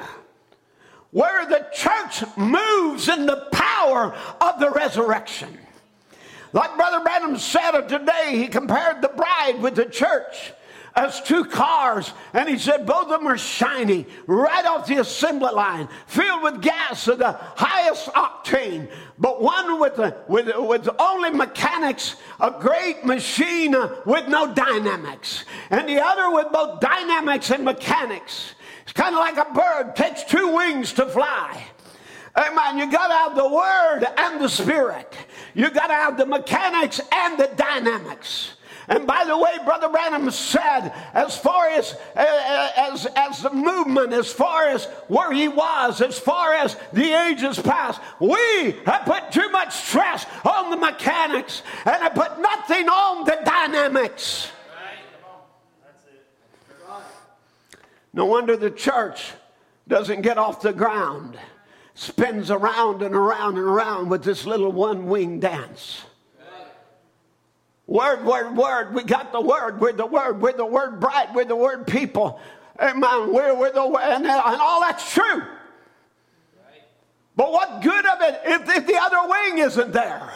[1.11, 5.59] where the church moves in the power of the resurrection.
[6.53, 10.53] Like Brother Branham said today, he compared the bride with the church
[10.95, 15.53] as two cars, and he said both of them are shiny right off the assembly
[15.53, 18.91] line, filled with gas of the highest octane.
[19.19, 25.89] But one with, with, with only mechanics, a great machine uh, with no dynamics, and
[25.89, 28.55] the other with both dynamics and mechanics.
[28.83, 31.63] It's kind of like a bird takes two wings to fly.
[32.37, 32.79] Amen.
[32.79, 35.15] You got to have the word and the spirit.
[35.55, 38.53] You got to have the mechanics and the dynamics.
[38.91, 43.51] And by the way, Brother Branham said, as far as, uh, uh, as, as the
[43.51, 49.05] movement, as far as where he was, as far as the ages past, we have
[49.05, 54.51] put too much stress on the mechanics and have put nothing on the dynamics.
[58.13, 59.31] No wonder the church
[59.87, 61.39] doesn't get off the ground,
[61.95, 66.07] spins around and around and around with this little one wing dance.
[67.91, 68.95] Word, word, word.
[68.95, 69.81] We got the word.
[69.81, 70.41] We're the word.
[70.41, 71.35] We're the word bright.
[71.35, 72.41] We're the word people.
[72.81, 73.33] Amen.
[73.33, 75.43] We're, we're the and, and all that's true.
[77.35, 80.31] But what good of it if, if the other wing isn't there?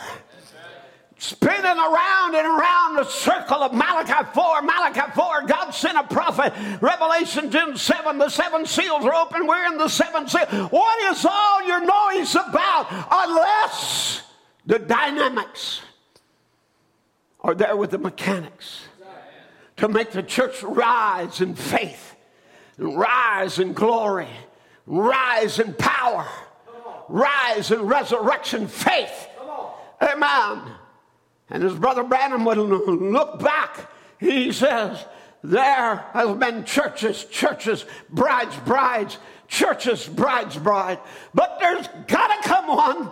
[1.17, 4.63] spinning around and around the circle of Malachi 4.
[4.63, 6.53] Malachi 4, God sent a prophet.
[6.83, 9.47] Revelation 10 7, the seven seals are open.
[9.47, 10.49] We're in the seven seals.
[10.73, 14.23] What is all your noise about unless
[14.67, 15.83] the dynamics
[17.45, 18.81] are there with the mechanics
[19.77, 22.17] to make the church rise in faith,
[22.79, 24.31] rise in glory,
[24.87, 26.27] rise in power,
[27.09, 29.29] rise in resurrection faith.
[30.01, 30.63] Amen.
[31.51, 33.91] And his brother Branham would look back.
[34.19, 35.05] He says,
[35.43, 39.19] There has been churches, churches, brides, brides,
[39.49, 40.99] churches, brides, bride.
[41.35, 43.11] But there's got to come one.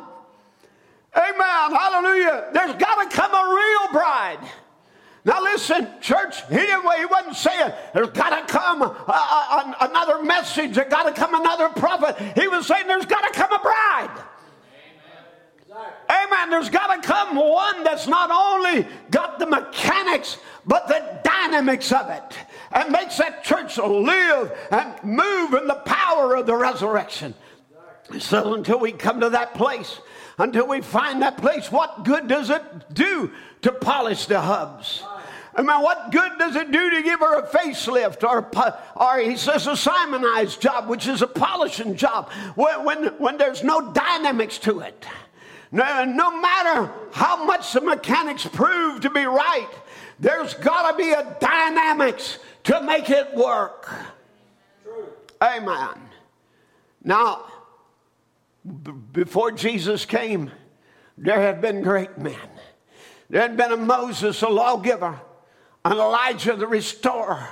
[1.14, 1.72] Amen.
[1.72, 2.50] Hallelujah.
[2.52, 4.38] There's got to come a real bride.
[5.24, 10.22] Now listen, church, he, didn't, he wasn't saying there's got to come a, a, another
[10.22, 12.16] message, there's got to come another prophet.
[12.36, 14.24] He was saying there's got to come a bride.
[16.10, 16.50] Amen.
[16.50, 22.10] There's got to come one that's not only got the mechanics, but the dynamics of
[22.10, 22.36] it
[22.72, 27.34] and makes that church live and move in the power of the resurrection.
[28.18, 30.00] So until we come to that place,
[30.38, 32.62] until we find that place, what good does it
[32.92, 33.30] do
[33.62, 35.02] to polish the hubs?
[35.54, 38.48] I mean, what good does it do to give her a facelift or,
[38.96, 43.62] or he says a Simonized job, which is a polishing job, when, when, when there's
[43.62, 45.06] no dynamics to it?
[45.70, 49.68] No, no matter how much the mechanics prove to be right,
[50.20, 53.90] there's got to be a dynamics to make it work.
[54.82, 55.06] True.
[55.42, 55.98] Amen.
[57.04, 57.44] Now,
[59.12, 60.50] before Jesus came,
[61.18, 62.36] there had been great men.
[63.28, 65.20] There had been a Moses, a lawgiver,
[65.84, 67.48] an Elijah, the restorer.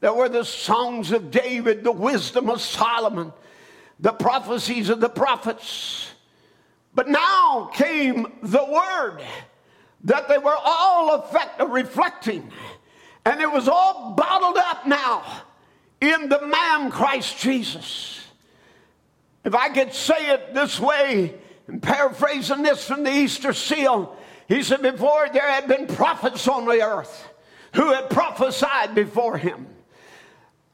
[0.00, 3.32] There were the songs of David, the wisdom of Solomon,
[4.00, 6.12] the prophecies of the prophets.
[6.94, 9.20] But now came the word
[10.04, 12.50] that they were all effect- reflecting,
[13.24, 15.42] and it was all bottled up now
[16.00, 18.17] in the man Christ Jesus.
[19.48, 21.34] If I could say it this way,
[21.68, 24.14] and paraphrasing this from the Easter seal,
[24.46, 27.26] he said, Before there had been prophets on the earth
[27.72, 29.66] who had prophesied before him,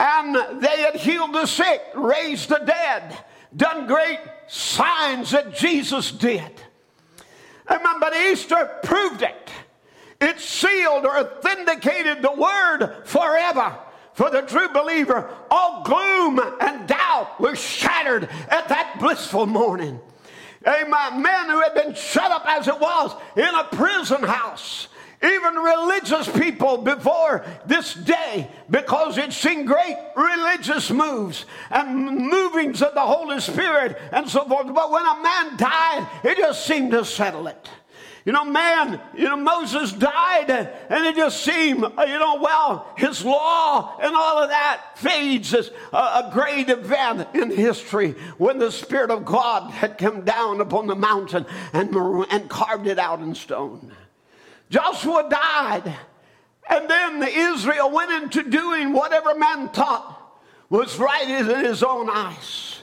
[0.00, 3.16] and they had healed the sick, raised the dead,
[3.54, 4.18] done great
[4.48, 6.50] signs that Jesus did.
[7.70, 8.00] Amen.
[8.00, 9.50] But Easter proved it.
[10.20, 13.78] It sealed or authenticated the word forever
[14.14, 15.28] for the true believer.
[15.50, 20.00] All gloom and doubt were shattered at that blissful morning.
[20.66, 21.22] Amen.
[21.22, 24.88] Men who had been shut up as it was in a prison house
[25.24, 32.94] even religious people before this day because it's seen great religious moves and movings of
[32.94, 34.72] the Holy Spirit and so forth.
[34.74, 37.68] But when a man died, it just seemed to settle it.
[38.24, 42.90] You know, man, you know, Moses died and it just seemed, uh, you know, well,
[42.96, 48.58] his law and all of that fades as a, a great event in history when
[48.58, 51.44] the Spirit of God had come down upon the mountain
[51.74, 53.92] and, and carved it out in stone.
[54.70, 55.94] Joshua died.
[56.66, 62.80] And then Israel went into doing whatever man thought was right in his own eyes.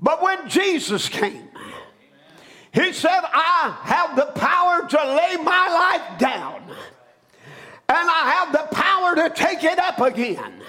[0.00, 1.50] But when Jesus came,
[2.74, 5.68] he said, I have the power to lay my
[6.02, 6.60] life down,
[7.88, 10.60] and I have the power to take it up again.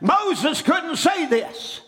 [0.00, 1.82] Moses couldn't say this.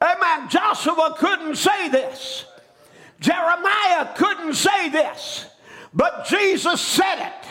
[0.00, 0.48] Amen.
[0.48, 2.46] Joshua couldn't say this.
[3.20, 5.46] Jeremiah couldn't say this.
[5.92, 7.46] But Jesus said it.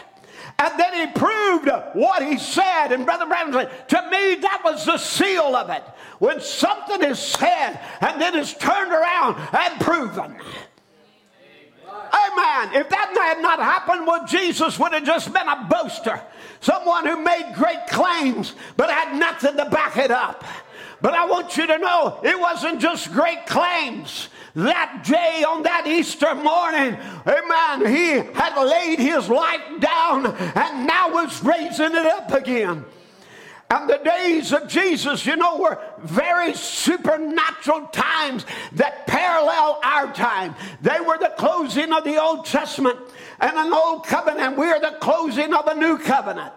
[0.59, 2.91] And then he proved what he said.
[2.91, 5.83] And Brother Branham said, to me, that was the seal of it.
[6.19, 10.35] When something is said and then is turned around and proven.
[12.13, 12.75] Amen.
[12.75, 16.21] If that had not happened, well, Jesus would have just been a boaster.
[16.61, 20.43] Someone who made great claims but had nothing to back it up.
[21.01, 25.85] But I want you to know it wasn't just great claims that day on that
[25.87, 26.97] Easter morning,
[27.27, 32.85] amen, he had laid his life down and now was raising it up again.
[33.71, 40.55] And the days of Jesus, you know, were very supernatural times that parallel our time.
[40.81, 42.97] They were the closing of the Old Testament
[43.39, 44.57] and an old covenant.
[44.57, 46.53] We're the closing of a new covenant.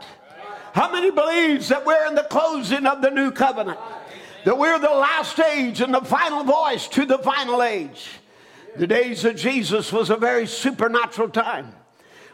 [0.73, 3.79] How many believes that we're in the closing of the new covenant?
[4.47, 8.09] That we're the last age and the final voice to the final age.
[8.77, 11.75] The days of Jesus was a very supernatural time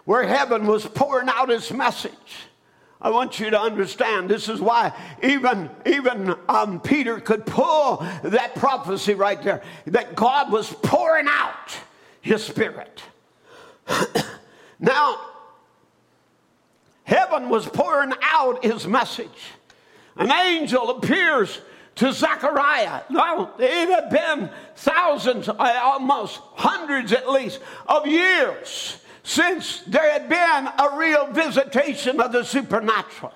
[0.04, 2.47] where heaven was pouring out its message
[3.00, 4.92] I want you to understand this is why
[5.22, 11.76] even, even um, Peter could pull that prophecy right there that God was pouring out
[12.20, 13.00] his spirit.
[14.80, 15.20] now,
[17.04, 19.52] heaven was pouring out his message.
[20.16, 21.60] An angel appears
[21.94, 23.02] to Zechariah.
[23.10, 30.26] Now, it had been thousands, uh, almost hundreds at least, of years since there had
[30.26, 33.34] been a real visitation of the supernatural.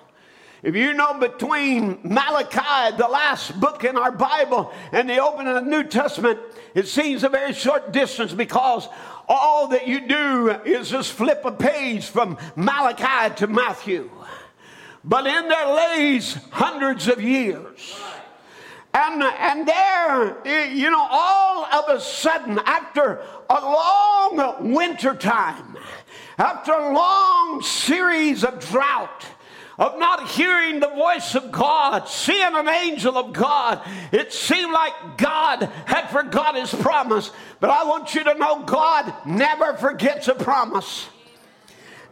[0.62, 5.64] If you know between Malachi, the last book in our Bible, and the opening of
[5.66, 6.38] the New Testament,
[6.74, 8.88] it seems a very short distance because
[9.28, 14.10] all that you do is just flip a page from Malachi to Matthew.
[15.04, 18.00] But in there lays hundreds of years.
[18.94, 25.76] And, and there, eh, you know, all of a sudden, after a long winter time,
[26.36, 29.24] after a long series of drought,
[29.78, 33.80] of not hearing the voice of God, seeing an angel of God.
[34.12, 37.30] It seemed like God had forgot his promise.
[37.58, 41.08] But I want you to know God never forgets a promise.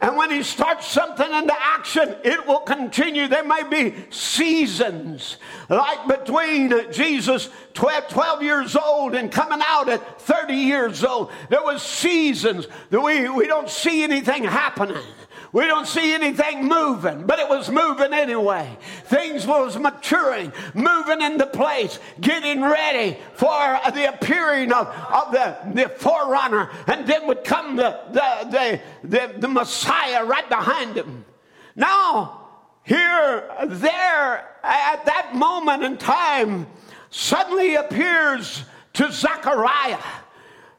[0.02, 3.28] And when he starts something into action, it will continue.
[3.28, 5.36] There may be seasons,
[5.68, 11.30] like between Jesus 12, 12, years old and coming out at 30 years old.
[11.50, 15.04] There was seasons that we, we don't see anything happening.
[15.52, 18.76] We don't see anything moving, but it was moving anyway.
[19.06, 25.88] Things was maturing, moving into place, getting ready for the appearing of, of the, the
[25.88, 26.70] forerunner.
[26.86, 31.24] And then would come the, the, the, the, the Messiah right behind him.
[31.74, 32.48] Now,
[32.84, 36.68] here, there, at that moment in time,
[37.10, 39.98] suddenly appears to Zechariah,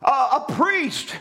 [0.02, 1.14] a, uh, a priest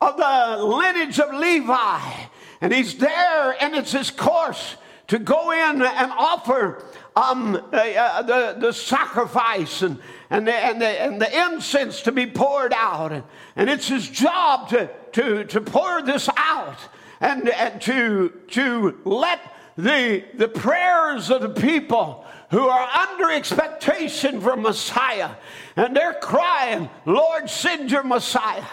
[0.00, 2.26] of the lineage of Levi
[2.62, 4.76] and he's there, and it's his course
[5.08, 6.82] to go in and offer
[7.14, 9.98] um, uh, uh, the, the sacrifice and,
[10.30, 13.12] and, the, and, the, and the incense to be poured out.
[13.12, 13.24] And,
[13.56, 16.78] and it's his job to, to, to pour this out
[17.20, 19.40] and, and to, to let
[19.76, 25.30] the, the prayers of the people who are under expectation for Messiah,
[25.74, 28.64] and they're crying, Lord, send your Messiah.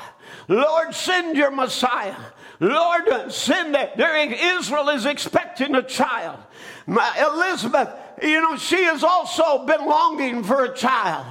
[0.47, 2.15] Lord, send your Messiah.
[2.59, 3.97] Lord, send that.
[3.97, 6.39] Israel is expecting a child.
[6.85, 7.89] My, Elizabeth,
[8.21, 11.25] you know, she has also been longing for a child.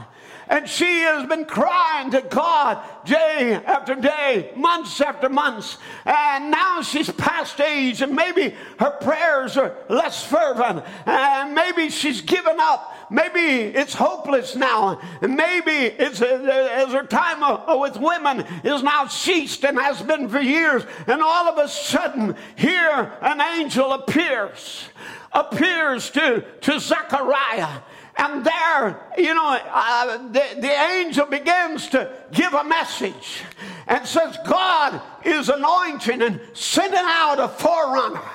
[0.49, 5.77] And she has been crying to God day after day, months after months.
[6.05, 12.23] And now she's past age, and maybe her prayers are less fervent, and maybe she's
[12.23, 12.95] given up.
[13.11, 15.01] Maybe it's hopeless now.
[15.23, 16.27] And maybe it's uh,
[16.73, 20.85] as her time uh, with women is now ceased and has been for years.
[21.07, 24.89] And all of a sudden, here an angel appears,
[25.33, 27.81] appears to, to Zechariah
[28.19, 33.43] and there, you know, uh, the, the angel begins to give a message
[33.87, 38.29] and says, God is anointing and sending out a forerunner.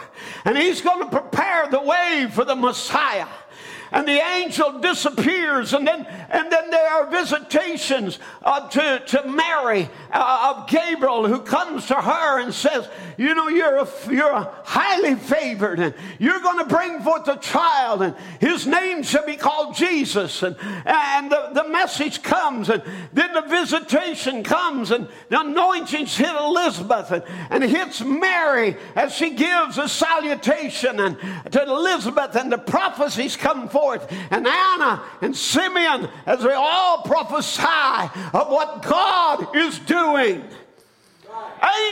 [0.46, 3.28] And he's going to prepare the way for the Messiah
[3.94, 9.88] and the angel disappears and then and then there are visitations uh, to, to mary
[10.12, 15.16] uh, of gabriel who comes to her and says you know you're a, you're highly
[15.16, 19.76] favored and you're going to bring forth a child and his name shall be called
[19.76, 20.42] jesus.
[20.42, 22.82] And, and the, the message comes and
[23.14, 29.36] then the visitation comes and the anointings hit elizabeth and, and hits mary as she
[29.36, 31.18] gives a salutation and
[31.52, 37.02] to elizabeth and the prophecies come forth forth, and Anna and Simeon, as they all
[37.02, 40.44] prophesy of what God is doing.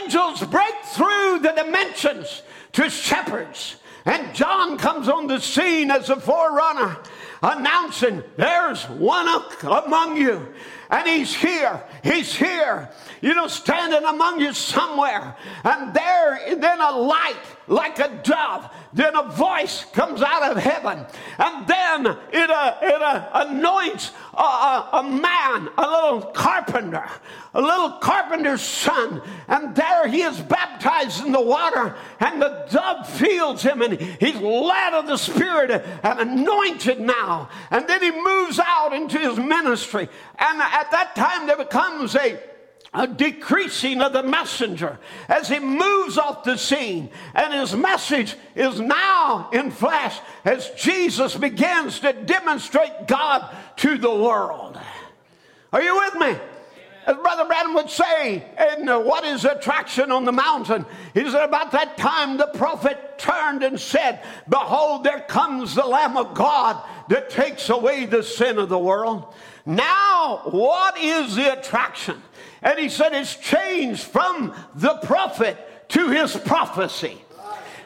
[0.00, 3.76] Angels break through the dimensions to shepherds.
[4.04, 6.96] And John comes on the scene as a forerunner,
[7.42, 9.28] announcing, There's one
[9.62, 10.48] among you
[10.92, 11.82] and He's here.
[12.04, 12.90] He's here.
[13.22, 15.36] You know, standing among you somewhere.
[15.62, 17.36] And there, then a light
[17.68, 18.68] like a dove.
[18.92, 21.06] Then a voice comes out of heaven.
[21.38, 27.08] And then it, uh, it uh, anoints a, a, a man, a little carpenter,
[27.54, 29.22] a little carpenter's son.
[29.46, 31.94] And there he is baptized in the water.
[32.18, 33.82] And the dove feels him.
[33.82, 35.70] And he's led of the Spirit
[36.02, 37.50] and anointed now.
[37.70, 40.08] And then he moves out into his ministry.
[40.40, 42.36] And at that time, there becomes a
[42.94, 47.10] a decreasing of the messenger as he moves off the scene.
[47.34, 54.14] And his message is now in flesh as Jesus begins to demonstrate God to the
[54.14, 54.78] world.
[55.72, 56.36] Are you with me?
[57.04, 58.44] As Brother Branham would say,
[58.76, 60.86] in uh, What is Attraction on the Mountain?
[61.14, 66.16] He said, About that time the prophet turned and said, Behold, there comes the Lamb
[66.16, 69.34] of God that takes away the sin of the world.
[69.66, 72.22] Now, what is the attraction?
[72.62, 77.18] And he said it's changed from the prophet to his prophecy.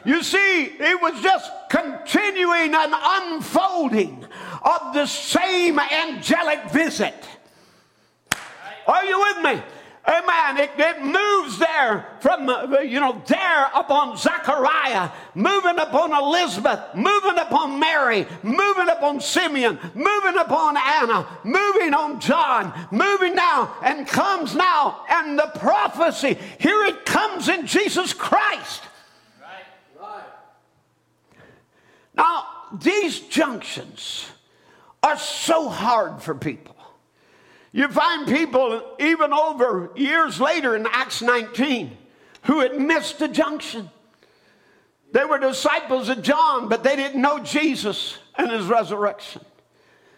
[0.05, 4.25] You see, it was just continuing an unfolding
[4.61, 7.15] of the same angelic visit.
[8.87, 9.63] Are you with me?
[10.07, 10.57] Amen.
[10.57, 12.47] It, it moves there from,
[12.81, 20.37] you know, there upon Zechariah, moving upon Elizabeth, moving upon Mary, moving upon Simeon, moving
[20.37, 27.05] upon Anna, moving on John, moving now, and comes now, and the prophecy, here it
[27.05, 28.83] comes in Jesus Christ.
[29.41, 29.65] Right.
[29.99, 30.23] Right.
[32.15, 32.45] Now,
[32.79, 34.25] these junctions
[35.03, 36.76] are so hard for people.
[37.77, 41.95] You find people even over years later in Acts 19
[42.45, 43.91] who had missed the junction.
[45.11, 49.45] They were disciples of John, but they didn't know Jesus and his resurrection.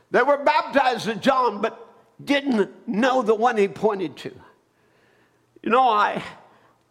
[0.10, 1.86] They were baptized of John, but
[2.24, 4.32] didn't know the one he pointed to.
[5.62, 6.24] You know, I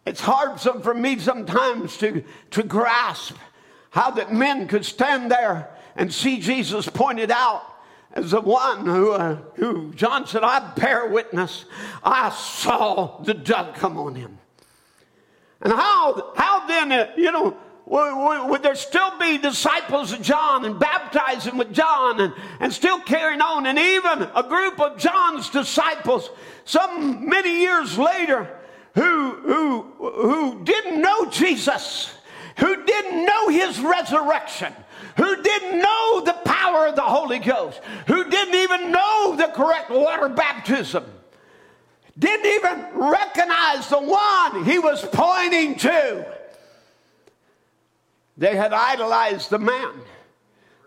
[0.05, 3.35] it's hard some, for me sometimes to, to grasp
[3.89, 7.63] how that men could stand there and see Jesus pointed out
[8.19, 11.65] as the one who, uh, who John said, I bear witness.
[12.03, 14.37] I saw the dove come on him.
[15.61, 20.65] And how, how then, uh, you know, would, would, there still be disciples of John
[20.65, 23.65] and baptizing with John and, and still carrying on?
[23.65, 26.29] And even a group of John's disciples,
[26.65, 28.59] some many years later,
[28.95, 32.13] who, who, who didn't know Jesus,
[32.57, 34.73] who didn't know his resurrection,
[35.19, 39.91] who didn't know the power of the Holy Ghost, who didn't even know the correct
[39.91, 41.03] water baptism,
[42.17, 46.25] didn't even recognize the one he was pointing to.
[48.37, 49.91] They had idolized the man.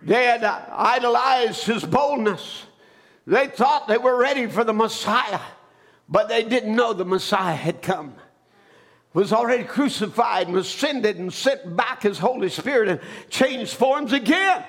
[0.00, 2.64] They had idolized his boldness.
[3.26, 5.40] They thought they were ready for the Messiah,
[6.08, 8.14] but they didn't know the Messiah had come
[9.14, 14.64] was already crucified and ascended and sent back his Holy Spirit and changed forms again.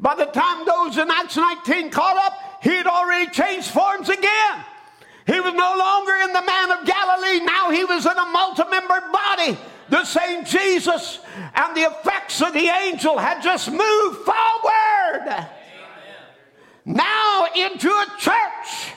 [0.00, 4.64] By the time those in Acts 19 caught up, he had already changed forms again.
[5.26, 8.64] He was no longer in the man of Galilee, now he was in a multi
[8.68, 9.56] membered body,
[9.88, 11.20] the same Jesus,
[11.54, 15.28] and the effects of the angel had just moved forward.
[15.28, 15.46] Amen.
[16.84, 18.92] Now into a church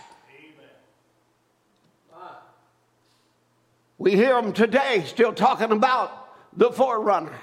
[3.97, 6.27] We hear them today still talking about
[6.57, 7.39] the forerunner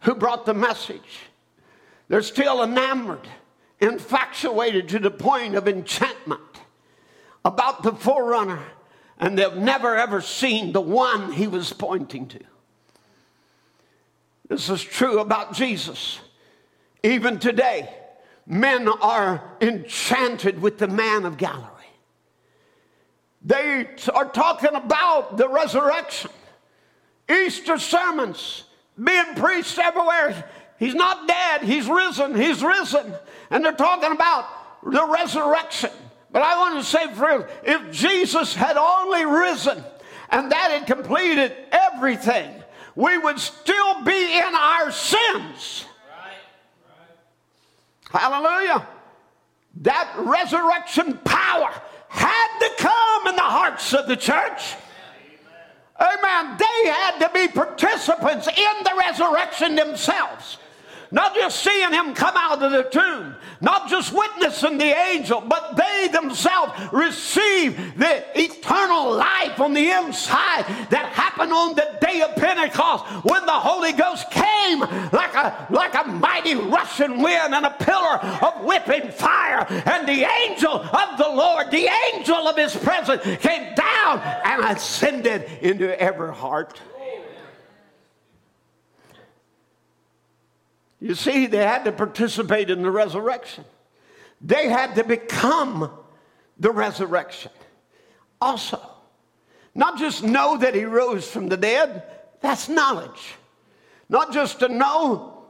[0.00, 1.20] who brought the message.
[2.08, 3.26] They're still enamored,
[3.80, 6.40] infatuated to the point of enchantment
[7.44, 8.62] about the forerunner,
[9.18, 12.40] and they've never ever seen the one he was pointing to.
[14.48, 16.18] This is true about Jesus.
[17.02, 17.88] Even today,
[18.46, 21.69] men are enchanted with the man of Galilee.
[23.42, 26.30] They are talking about the resurrection.
[27.30, 28.64] Easter sermons
[29.02, 30.48] being preached everywhere.
[30.78, 33.14] He's not dead, he's risen, he's risen.
[33.50, 34.46] And they're talking about
[34.82, 35.90] the resurrection.
[36.32, 39.82] But I want to say for you, if Jesus had only risen
[40.30, 42.50] and that had completed everything,
[42.94, 45.84] we would still be in our sins.
[46.08, 46.36] Right.
[48.12, 48.20] Right.
[48.20, 48.86] Hallelujah.
[49.82, 51.72] That resurrection power
[52.10, 54.74] had to come in the hearts of the church.
[56.00, 56.56] Amen.
[56.58, 60.58] They had to be participants in the resurrection themselves.
[61.12, 65.76] Not just seeing him come out of the tomb, not just witnessing the angel, but
[65.76, 72.36] they themselves receive the eternal life on the inside that happened on the day of
[72.36, 77.70] Pentecost when the Holy Ghost came like a, like a mighty rushing wind and a
[77.70, 79.66] pillar of whipping fire.
[79.68, 85.50] And the angel of the Lord, the angel of his presence, came down and ascended
[85.60, 86.80] into every heart.
[91.00, 93.64] You see, they had to participate in the resurrection.
[94.40, 95.90] They had to become
[96.58, 97.50] the resurrection
[98.40, 98.80] also.
[99.74, 102.02] Not just know that he rose from the dead,
[102.40, 103.34] that's knowledge.
[104.08, 105.44] Not just to know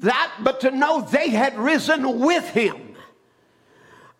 [0.00, 2.96] that, but to know they had risen with him.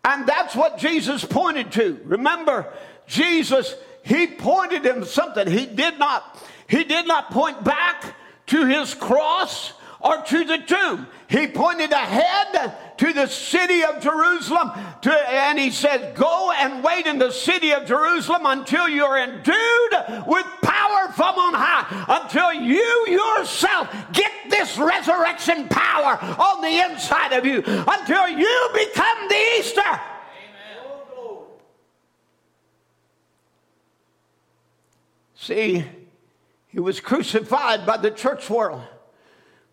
[0.03, 1.99] And that's what Jesus pointed to.
[2.05, 2.71] Remember,
[3.05, 5.47] Jesus, he pointed him something.
[5.47, 8.15] He did not, he did not point back
[8.47, 11.07] to his cross or to the tomb.
[11.27, 14.71] He pointed ahead to the city of Jerusalem
[15.01, 20.25] to, and he said, Go and wait in the city of Jerusalem until you're endued
[20.25, 27.33] with power from on high, until you yourself get this resurrection power on the inside
[27.33, 29.81] of you, until you become the Easter.
[29.81, 29.99] Amen.
[35.35, 35.85] See,
[36.67, 38.81] he was crucified by the church world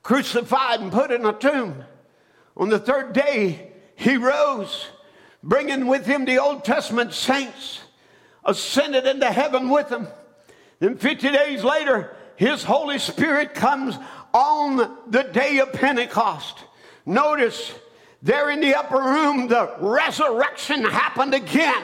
[0.07, 1.85] crucified and put in a tomb.
[2.57, 4.87] On the third day, he rose,
[5.43, 7.81] bringing with him the Old Testament saints,
[8.45, 10.07] ascended into heaven with them.
[10.79, 13.99] Then 50 days later, his Holy Spirit comes
[14.33, 16.57] on the day of Pentecost.
[17.05, 17.75] Notice
[18.23, 21.83] there in the upper room, the resurrection happened again.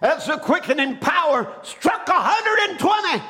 [0.00, 3.24] As the quickening power struck 120,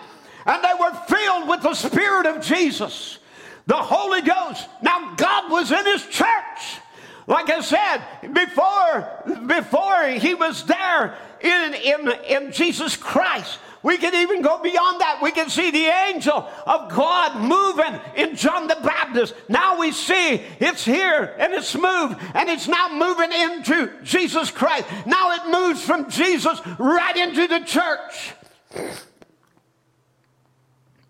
[0.44, 3.20] and they were filled with the Spirit of Jesus
[3.66, 4.68] the Holy Ghost.
[4.82, 6.80] Now, God was in His church.
[7.26, 14.14] Like I said, before, before He was there in, in, in Jesus Christ, we can
[14.14, 15.18] even go beyond that.
[15.20, 19.34] We can see the angel of God moving in John the Baptist.
[19.48, 24.86] Now we see it's here and it's moved and it's now moving into Jesus Christ.
[25.04, 28.34] Now it moves from Jesus right into the church.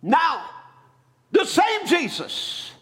[0.00, 0.48] Now,
[1.32, 2.72] the same Jesus,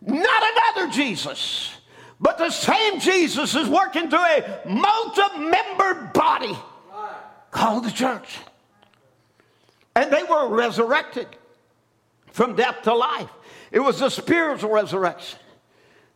[0.00, 1.74] not another Jesus,
[2.20, 6.56] but the same Jesus is working through a multi membered body
[7.50, 8.38] called the church.
[9.96, 11.26] And they were resurrected
[12.32, 13.30] from death to life.
[13.70, 15.38] It was a spiritual resurrection.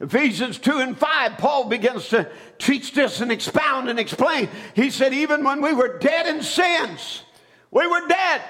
[0.00, 4.48] Ephesians 2 and 5, Paul begins to teach this and expound and explain.
[4.74, 7.22] He said, Even when we were dead in sins,
[7.70, 8.42] we were dead,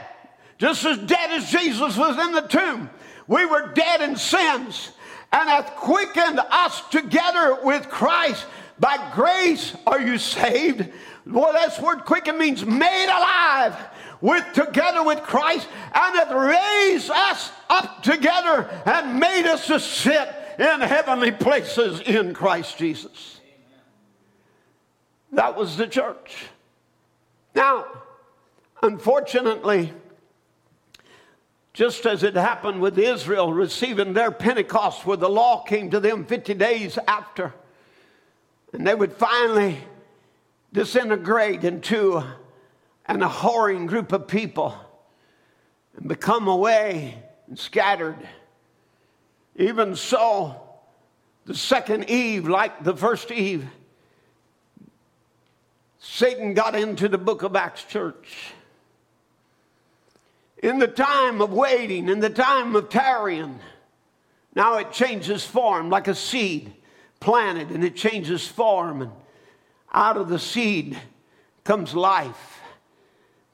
[0.58, 2.90] just as dead as Jesus was in the tomb.
[3.28, 4.90] We were dead in sins
[5.32, 8.46] and hath quickened us together with Christ.
[8.80, 10.88] By grace are you saved.
[11.26, 13.76] Well, that word quicken means made alive
[14.20, 20.28] with together with Christ and hath raised us up together and made us to sit
[20.58, 23.40] in heavenly places in Christ Jesus.
[25.32, 26.46] That was the church.
[27.54, 27.84] Now,
[28.82, 29.92] unfortunately,
[31.78, 36.24] just as it happened with Israel receiving their Pentecost, where the law came to them
[36.24, 37.54] 50 days after.
[38.72, 39.78] And they would finally
[40.72, 42.24] disintegrate into
[43.06, 44.74] an abhorring group of people
[45.96, 48.18] and become away and scattered.
[49.54, 50.60] Even so,
[51.44, 53.68] the second Eve, like the first Eve,
[56.00, 58.52] Satan got into the book of Acts church
[60.62, 63.58] in the time of waiting, in the time of tarrying,
[64.54, 66.72] now it changes form like a seed
[67.20, 69.12] planted and it changes form, and
[69.92, 70.98] out of the seed
[71.64, 72.60] comes life.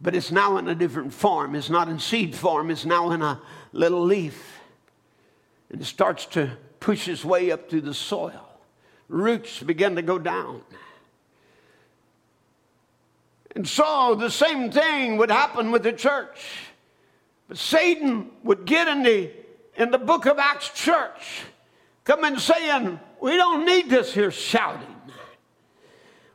[0.00, 1.54] But it's now in a different form.
[1.54, 3.40] It's not in seed form, it's now in a
[3.72, 4.60] little leaf.
[5.70, 6.50] And it starts to
[6.80, 8.48] push its way up through the soil.
[9.08, 10.62] Roots begin to go down.
[13.56, 16.40] And so the same thing would happen with the church.
[17.48, 19.30] But Satan would get in the,
[19.76, 21.42] in the book of Acts church,
[22.04, 24.88] come in saying, We don't need this here shouting.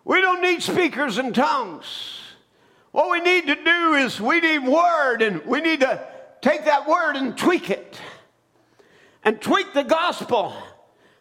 [0.05, 2.19] We don't need speakers and tongues.
[2.91, 6.07] What we need to do is we need word, and we need to
[6.41, 7.99] take that word and tweak it
[9.23, 10.55] and tweak the gospel.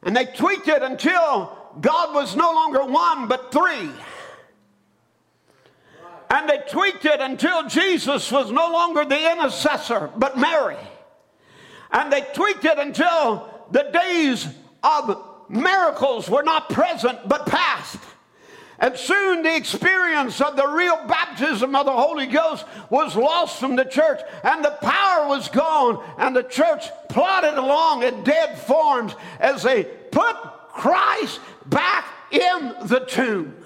[0.03, 3.91] And they tweaked it until God was no longer one but three.
[6.30, 10.76] And they tweaked it until Jesus was no longer the intercessor, but Mary.
[11.90, 14.46] And they tweaked it until the days
[14.82, 17.98] of miracles were not present, but past.
[18.78, 23.74] And soon the experience of the real baptism of the Holy Ghost was lost from
[23.74, 29.14] the church, and the power was gone, and the church plodded along in dead forms
[29.40, 30.36] as they put
[30.72, 33.56] Christ back in the tomb.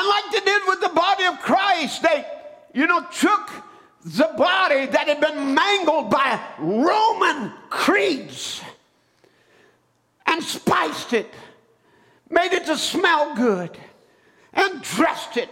[0.00, 2.24] And like they did with the body of Christ, they,
[2.72, 3.50] you know, took
[4.02, 8.62] the body that had been mangled by Roman creeds
[10.24, 11.30] and spiced it,
[12.30, 13.76] made it to smell good,
[14.54, 15.50] and dressed it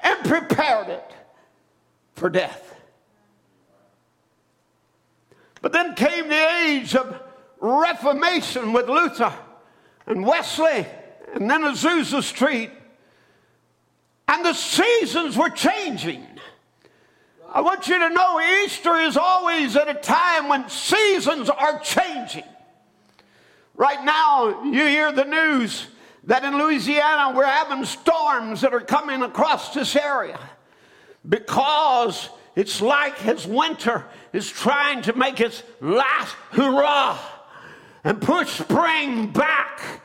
[0.00, 1.10] and prepared it
[2.12, 2.74] for death.
[5.62, 7.22] But then came the age of
[7.58, 9.32] Reformation with Luther
[10.04, 10.84] and Wesley
[11.32, 12.72] and then Azusa Street.
[14.28, 16.24] And the seasons were changing.
[17.50, 22.44] I want you to know Easter is always at a time when seasons are changing.
[23.74, 25.86] Right now, you hear the news
[26.24, 30.38] that in Louisiana we're having storms that are coming across this area
[31.26, 34.04] because it's like as winter
[34.34, 37.18] is trying to make its last hurrah
[38.04, 40.02] and push spring back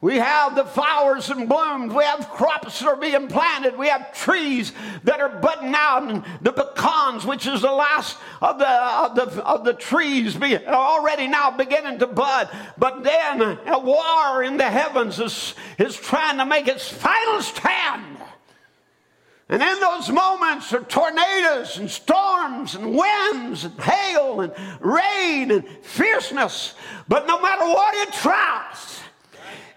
[0.00, 1.94] we have the flowers and blooms.
[1.94, 3.78] We have crops that are being planted.
[3.78, 4.72] We have trees
[5.04, 9.42] that are budding out, and the pecans, which is the last of the of the
[9.42, 12.50] of the trees, be already now beginning to bud.
[12.76, 18.18] But then a war in the heavens is is trying to make its final stand.
[19.48, 25.66] And in those moments are tornadoes and storms and winds and hail and rain and
[25.82, 26.74] fierceness.
[27.08, 28.95] But no matter what it tries,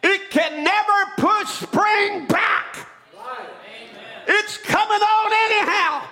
[0.04, 2.88] it can never push spring back.
[4.28, 6.04] It's coming on anyhow.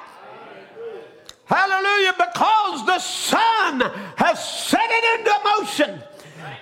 [1.45, 3.79] Hallelujah, because the sun
[4.17, 6.03] has set it into motion.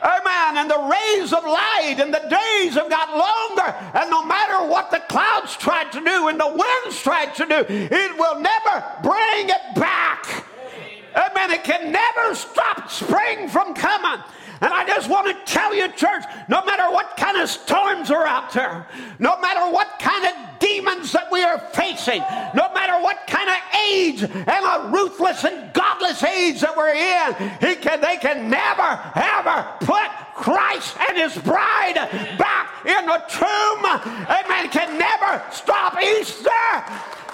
[0.03, 0.57] Amen.
[0.57, 3.73] And the rays of light and the days have got longer.
[3.97, 7.65] And no matter what the clouds try to do and the winds try to do,
[7.69, 10.45] it will never bring it back.
[11.15, 11.51] Amen.
[11.51, 14.23] It can never stop spring from coming.
[14.61, 18.25] And I just want to tell you, church, no matter what kind of storms are
[18.25, 18.87] out there,
[19.19, 22.21] no matter what kind of demons that we are facing,
[22.53, 23.55] no matter what kind of
[23.89, 28.99] age and a ruthless and godless age that we're in, he can, they can never,
[29.15, 31.95] ever put Christ and his bride
[32.37, 33.85] back in the tomb.
[34.27, 34.69] Amen.
[34.69, 36.49] Can never stop Easter.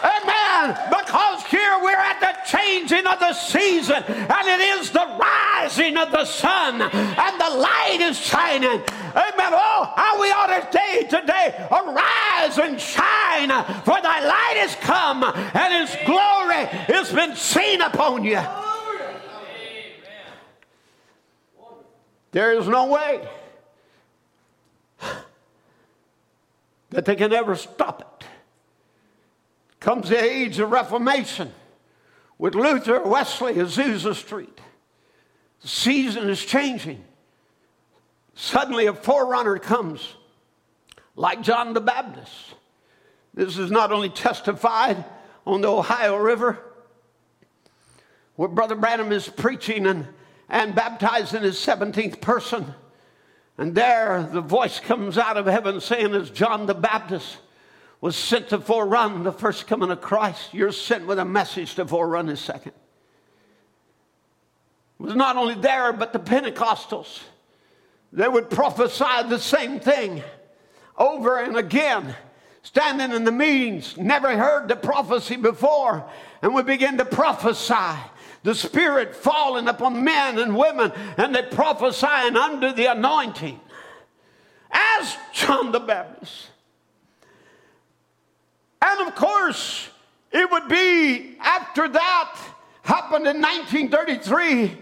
[0.04, 0.78] Amen.
[0.89, 6.12] Because here we're at the changing of the season, and it is the rising of
[6.12, 8.82] the sun, and the light is shining.
[9.12, 9.54] Amen.
[9.54, 13.49] Oh, how we ought to say today, arise and shine,
[13.84, 18.41] for thy light is come, and his glory has been seen upon you.
[22.32, 23.28] There is no way
[26.91, 28.08] that they can ever stop it
[29.82, 31.51] comes the age of Reformation
[32.38, 34.61] with Luther, Wesley, Azusa Street.
[35.61, 37.03] The season is changing.
[38.36, 40.15] Suddenly, a forerunner comes,
[41.15, 42.32] like John the Baptist.
[43.34, 45.03] This is not only testified
[45.45, 46.59] on the Ohio River,
[48.36, 50.07] where Brother Branham is preaching and,
[50.47, 52.73] and baptizing his 17th person.
[53.57, 57.38] And there, the voice comes out of heaven saying, It's John the Baptist
[58.02, 61.86] was sent to forerun the first coming of Christ, you're sent with a message to
[61.86, 62.74] forerun his second.
[64.99, 67.22] It was not only there, but the Pentecostals.
[68.12, 70.24] They would prophesy the same thing
[70.97, 72.16] over and again,
[72.64, 76.08] standing in the meetings, never heard the prophecy before,
[76.41, 77.99] and we begin to prophesy.
[78.43, 83.60] The Spirit falling upon men and women, and they prophesying under the anointing.
[84.72, 86.51] As John the Baptist.
[88.82, 89.89] And of course,
[90.32, 92.38] it would be after that
[92.84, 94.77] happened in 1933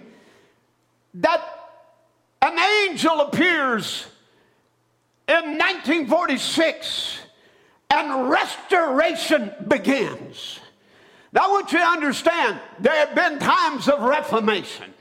[1.16, 1.42] that
[2.42, 4.06] an angel appears
[5.28, 7.20] in 1946
[7.90, 10.60] and restoration begins.
[11.32, 14.94] Now, I want you to understand there have been times of reformation,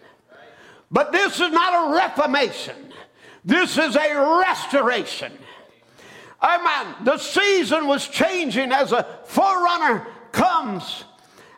[0.90, 2.92] but this is not a reformation,
[3.44, 5.32] this is a restoration.
[6.42, 6.94] Amen.
[7.04, 11.04] The season was changing as a forerunner comes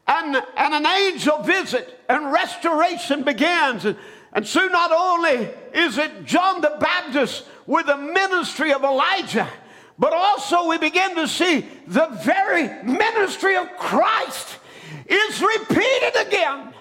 [0.07, 3.85] and, and an angel visit and restoration begins.
[3.85, 3.97] And,
[4.33, 9.49] and soon not only is it John the Baptist with the ministry of Elijah,
[9.99, 14.57] but also we begin to see the very ministry of Christ
[15.07, 16.72] is repeated again.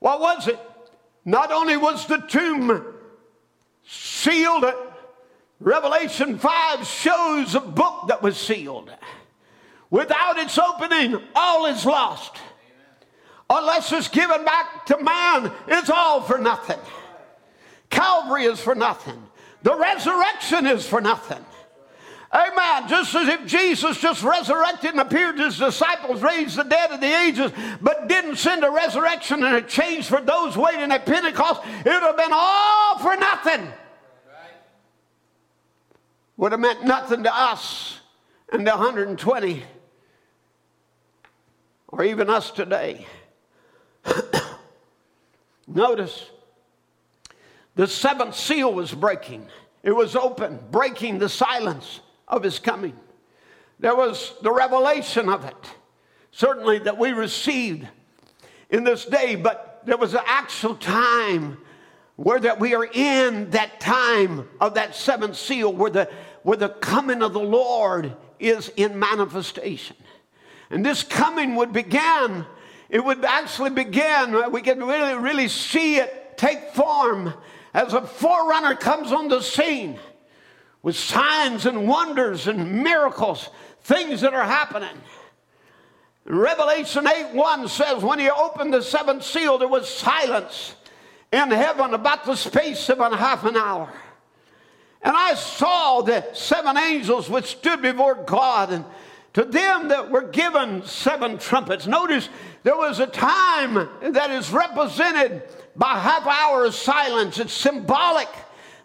[0.00, 0.58] What was it?
[1.24, 2.84] Not only was the tomb
[3.86, 4.64] sealed.
[5.60, 8.90] Revelation 5 shows a book that was sealed.
[9.90, 12.36] Without its opening, all is lost.
[13.50, 16.78] Unless it's given back to man, it's all for nothing.
[17.90, 19.20] Calvary is for nothing.
[19.62, 21.44] The resurrection is for nothing.
[22.32, 22.88] Amen.
[22.88, 27.00] Just as if Jesus just resurrected and appeared to his disciples, raised the dead of
[27.00, 27.50] the ages,
[27.80, 32.02] but didn't send a resurrection and a change for those waiting at Pentecost, it would
[32.02, 33.66] have been all for nothing.
[36.38, 37.98] Would have meant nothing to us
[38.52, 39.64] and the 120,
[41.88, 43.06] or even us today.
[45.66, 46.30] Notice
[47.74, 49.48] the seventh seal was breaking.
[49.82, 52.96] It was open, breaking the silence of his coming.
[53.80, 55.56] There was the revelation of it,
[56.30, 57.86] certainly that we received
[58.70, 61.58] in this day, but there was an actual time
[62.18, 66.10] where that we are in that time of that seventh seal where the
[66.42, 69.96] where the coming of the Lord is in manifestation.
[70.70, 72.44] And this coming would begin,
[72.88, 77.34] it would actually begin, we can really, really see it take form
[77.74, 79.98] as a forerunner comes on the scene
[80.82, 83.50] with signs and wonders and miracles,
[83.82, 84.96] things that are happening.
[86.24, 90.74] Revelation 8 1 says, When he opened the seventh seal, there was silence
[91.32, 93.92] in heaven about the space of a half an hour.
[95.02, 98.84] And I saw the seven angels which stood before God, and
[99.34, 101.86] to them that were given seven trumpets.
[101.86, 102.28] Notice
[102.64, 105.42] there was a time that is represented
[105.76, 107.38] by half hour of silence.
[107.38, 108.28] It's symbolic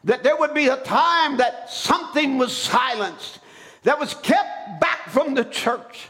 [0.04, 3.40] that there would be a time that something was silenced,
[3.84, 6.10] that was kept back from the church,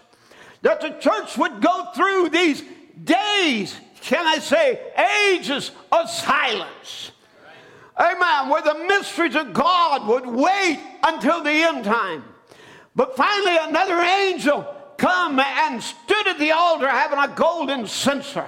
[0.64, 2.64] that the church would go through these
[3.02, 4.82] days, can I say,
[5.32, 7.12] ages of silence.
[7.98, 8.50] Amen.
[8.50, 12.24] Where the mysteries of God would wait until the end time.
[12.96, 14.68] But finally, another angel
[14.98, 18.48] come and stood at the altar having a golden censer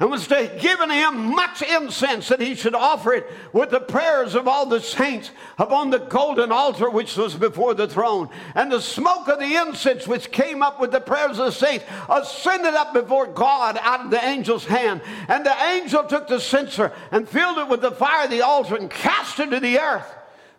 [0.00, 4.48] and was given him much incense that he should offer it with the prayers of
[4.48, 8.28] all the saints upon the golden altar which was before the throne.
[8.54, 11.84] And the smoke of the incense which came up with the prayers of the saints
[12.08, 15.00] ascended up before God out of the angel's hand.
[15.28, 18.76] And the angel took the censer and filled it with the fire of the altar
[18.76, 20.12] and cast it to the earth.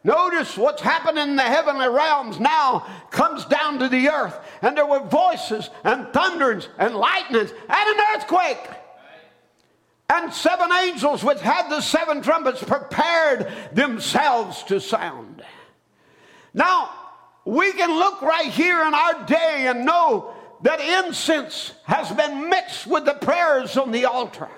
[0.05, 4.37] Notice what's happening in the heavenly realms now comes down to the earth.
[4.61, 8.69] And there were voices and thunderings and lightnings and an earthquake.
[10.09, 15.43] And seven angels, which had the seven trumpets, prepared themselves to sound.
[16.53, 16.91] Now,
[17.43, 22.87] we can look right here in our day and know that incense has been mixed
[22.87, 24.49] with the prayers on the altar.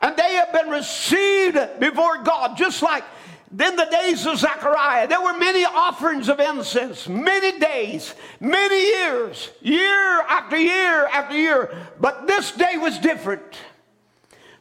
[0.00, 3.04] And they have been received before God, just like
[3.50, 5.08] in the days of Zechariah.
[5.08, 11.76] There were many offerings of incense, many days, many years, year after year after year.
[12.00, 13.42] But this day was different.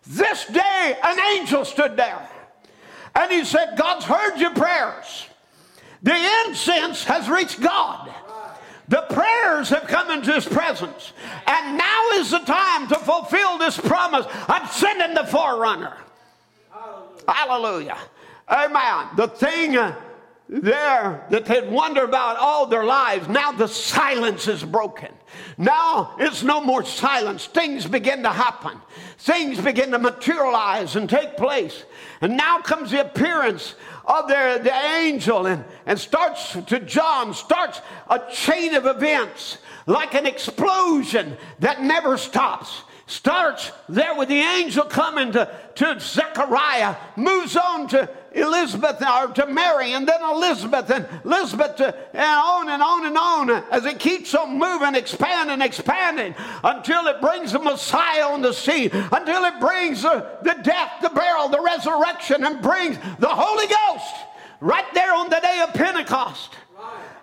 [0.06, 2.30] This day, an angel stood there
[3.16, 5.28] and he said, God's heard your prayers.
[6.02, 8.14] The incense has reached God.
[8.90, 11.14] The prayers have come into his presence.
[11.48, 14.26] And now is the time to fulfill this promise.
[14.48, 15.96] I'm sending the forerunner.
[16.70, 17.96] Hallelujah.
[17.96, 17.98] Hallelujah.
[18.50, 19.08] Amen.
[19.16, 19.96] The thing uh,
[20.50, 25.10] there that they'd wonder about all their lives, now the silence is broken.
[25.58, 27.46] Now it's no more silence.
[27.46, 28.80] Things begin to happen.
[29.20, 31.84] Things begin to materialize and take place.
[32.22, 33.76] And now comes the appearance
[34.06, 40.14] of the, the angel and, and starts to John, starts a chain of events like
[40.14, 47.56] an explosion that never stops starts there with the angel coming to, to Zechariah, moves
[47.56, 52.82] on to Elizabeth or to Mary, and then Elizabeth, and Elizabeth, to, and on and
[52.82, 58.28] on and on as it keeps on moving, expanding, expanding until it brings the Messiah
[58.28, 62.98] on the scene, until it brings the, the death, the burial, the resurrection, and brings
[63.20, 64.16] the Holy Ghost
[64.60, 66.56] right there on the day of Pentecost.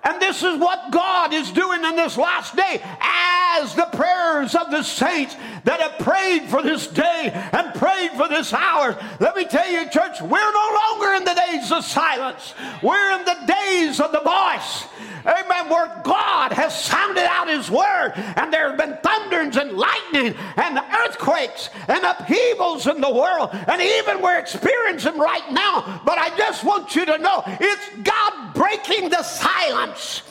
[0.03, 4.70] And this is what God is doing in this last day as the prayers of
[4.70, 8.96] the saints that have prayed for this day and prayed for this hour.
[9.18, 12.55] Let me tell you, church, we're no longer in the days of silence.
[12.82, 14.84] We're in the days of the voice.
[15.24, 15.68] Amen.
[15.68, 20.78] Where God has sounded out his word, and there have been thunderings and lightning and
[21.04, 26.02] earthquakes and upheavals in the world, and even we're experiencing right now.
[26.04, 30.22] But I just want you to know it's God breaking the silence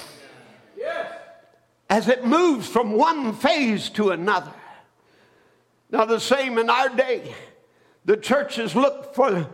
[1.89, 4.53] as it moves from one phase to another.
[5.91, 7.33] Now, the same in our day.
[8.05, 9.47] The churches look for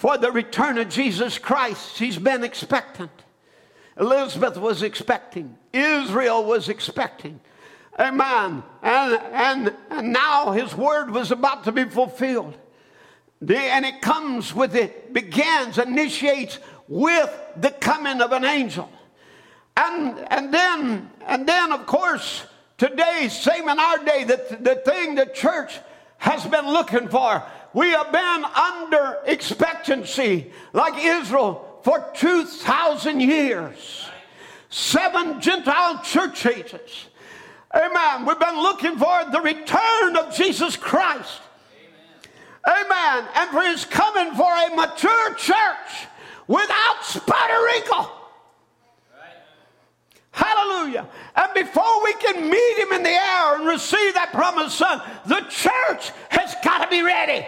[0.00, 1.94] for the return of Jesus Christ.
[1.94, 3.10] She's been expectant.
[3.98, 5.56] Elizabeth was expecting.
[5.72, 7.40] Israel was expecting.
[7.98, 8.62] Amen.
[8.82, 12.56] And, and, and now his word was about to be fulfilled.
[13.42, 18.90] The, and it comes with it, begins, initiates with the coming of an angel.
[19.76, 22.44] And, and then, and then, of course,
[22.76, 25.78] today, same in our day, the, the thing the church
[26.18, 27.42] has been looking for.
[27.72, 34.08] We have been under expectancy, like Israel, for 2,000 years.
[34.68, 37.06] Seven Gentile church ages.
[37.74, 38.26] Amen.
[38.26, 41.40] We've been looking for the return of Jesus Christ.
[42.66, 42.86] Amen.
[42.86, 43.28] Amen.
[43.34, 46.08] And for his coming for a mature church
[46.46, 48.10] without spot or wrinkle.
[50.32, 51.06] Hallelujah.
[51.36, 55.40] And before we can meet him in the air and receive that promised son, the
[55.48, 57.46] church has got to be ready.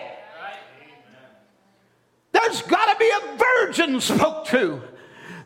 [2.32, 4.82] There's got to be a virgin spoke to.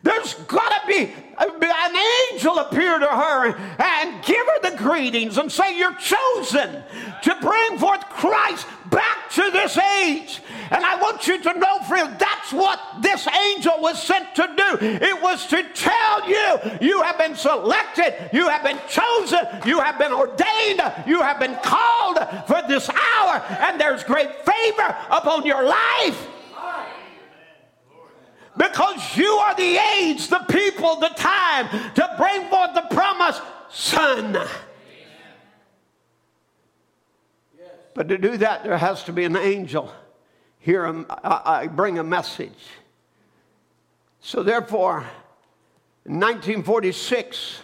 [0.03, 1.95] There's got to uh, be an
[2.31, 6.81] angel appear to her and give her the greetings and say, You're chosen
[7.23, 10.41] to bring forth Christ back to this age.
[10.71, 14.77] And I want you to know, friend, that's what this angel was sent to do.
[14.81, 19.97] It was to tell you, you have been selected, you have been chosen, you have
[19.97, 22.17] been ordained, you have been called
[22.47, 26.27] for this hour, and there's great favor upon your life
[28.57, 34.37] because you are the age, the people, the time to bring forth the promised son.
[37.93, 39.91] But to do that, there has to be an angel
[40.59, 40.85] here.
[40.85, 42.51] Um, I bring a message.
[44.19, 45.05] So, therefore,
[46.05, 47.59] in 1946,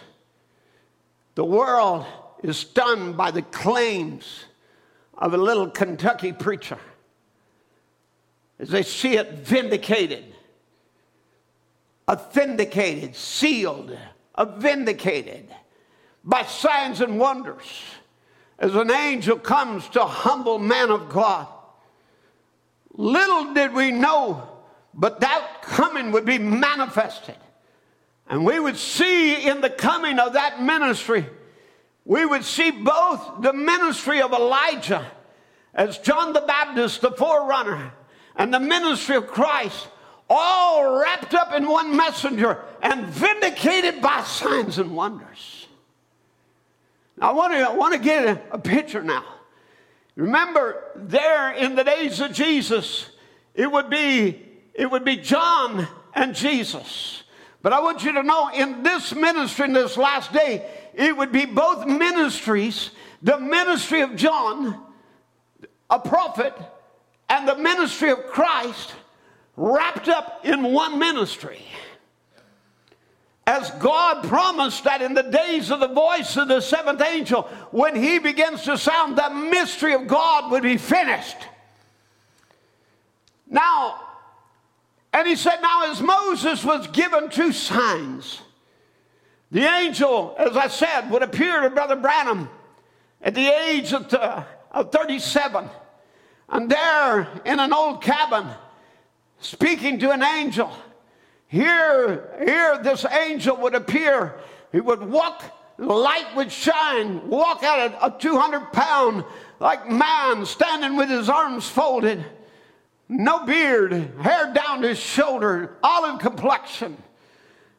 [1.34, 2.06] the world
[2.42, 4.44] is stunned by the claims
[5.16, 6.78] of a little Kentucky preacher
[8.58, 10.33] as they see it vindicated
[12.08, 13.96] authenticated, sealed,
[14.56, 15.48] vindicated
[16.22, 17.82] by signs and wonders
[18.58, 21.46] as an angel comes to humble man of God.
[22.92, 24.48] Little did we know,
[24.92, 27.36] but that coming would be manifested.
[28.26, 31.26] And we would see in the coming of that ministry,
[32.04, 35.10] we would see both the ministry of Elijah
[35.74, 37.92] as John the Baptist, the forerunner,
[38.36, 39.88] and the ministry of Christ
[40.28, 45.66] all wrapped up in one messenger and vindicated by signs and wonders.
[47.16, 49.24] Now, I want to, I want to get a, a picture now.
[50.16, 53.10] Remember, there in the days of Jesus,
[53.54, 54.40] it would be
[54.74, 57.22] it would be John and Jesus.
[57.62, 61.32] But I want you to know in this ministry, in this last day, it would
[61.32, 62.90] be both ministries
[63.24, 64.82] the ministry of John,
[65.88, 66.54] a prophet,
[67.30, 68.92] and the ministry of Christ
[69.56, 71.64] wrapped up in one ministry.
[73.46, 77.42] As God promised that in the days of the voice of the seventh angel,
[77.72, 81.36] when he begins to sound, the mystery of God would be finished.
[83.46, 84.00] Now,
[85.12, 88.40] and he said, Now, as Moses was given two signs,
[89.50, 92.48] the angel, as I said, would appear to Brother Branham
[93.20, 94.42] at the age of, uh,
[94.72, 95.68] of 37.
[96.48, 98.48] And there in an old cabin,
[99.44, 100.70] speaking to an angel.
[101.48, 104.36] Here, here, this angel would appear.
[104.72, 105.44] He would walk,
[105.78, 109.24] light would shine, walk at a, a 200 pound,
[109.60, 112.24] like man, standing with his arms folded,
[113.08, 116.96] no beard, hair down to his shoulder, olive complexion.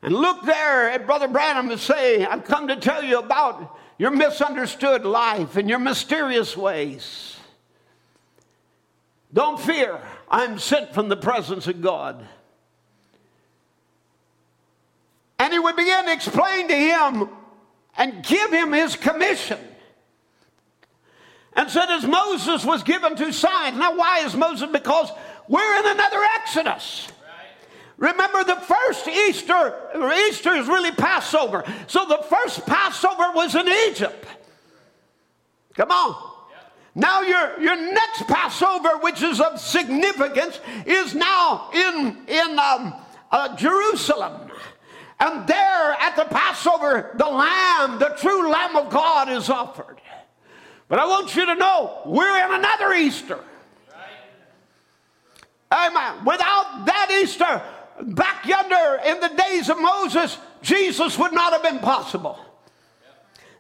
[0.02, 4.12] And look there at Brother Branham and say, I've come to tell you about your
[4.12, 7.38] misunderstood life and your mysterious ways.
[9.34, 10.00] Don't fear.
[10.30, 12.28] I'm sent from the presence of God.
[15.38, 17.30] And he would begin to explain to him
[17.98, 19.60] and give him his commission.
[21.54, 23.78] And said, as Moses was given two signs.
[23.78, 24.70] Now, why is Moses?
[24.72, 25.10] Because
[25.48, 27.08] we're in another Exodus.
[27.98, 29.74] Remember, the first Easter,
[30.28, 31.64] Easter is really Passover.
[31.88, 34.26] So the first Passover was in Egypt.
[35.76, 36.35] Come on.
[36.96, 42.94] Now, your, your next Passover, which is of significance, is now in, in um,
[43.32, 44.50] uh, Jerusalem.
[45.20, 50.00] And there at the Passover, the Lamb, the true Lamb of God, is offered.
[50.88, 53.40] But I want you to know we're in another Easter.
[55.72, 56.24] Amen.
[56.26, 57.62] Without that Easter,
[58.02, 62.40] back yonder in the days of Moses, Jesus would not have been possible.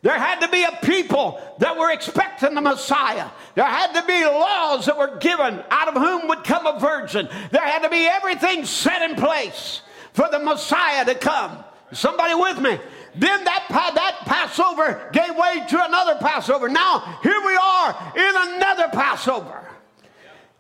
[0.06, 3.28] There had to be a people that were expecting the Messiah.
[3.56, 7.28] There had to be laws that were given, out of whom would come a virgin.
[7.50, 9.82] There had to be everything set in place
[10.14, 11.58] for the Messiah to come.
[11.92, 12.78] Somebody with me?
[13.16, 16.70] Then that, that Passover gave way to another Passover.
[16.70, 19.68] Now, here we are in another Passover.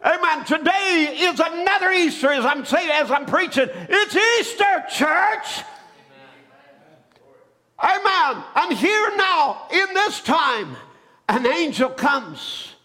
[0.03, 0.43] Amen.
[0.45, 3.69] Today is another Easter, as I'm saying, as I'm preaching.
[3.71, 5.63] It's Easter, church.
[7.79, 8.43] Amen.
[8.55, 10.75] And here now, in this time,
[11.27, 12.75] an angel comes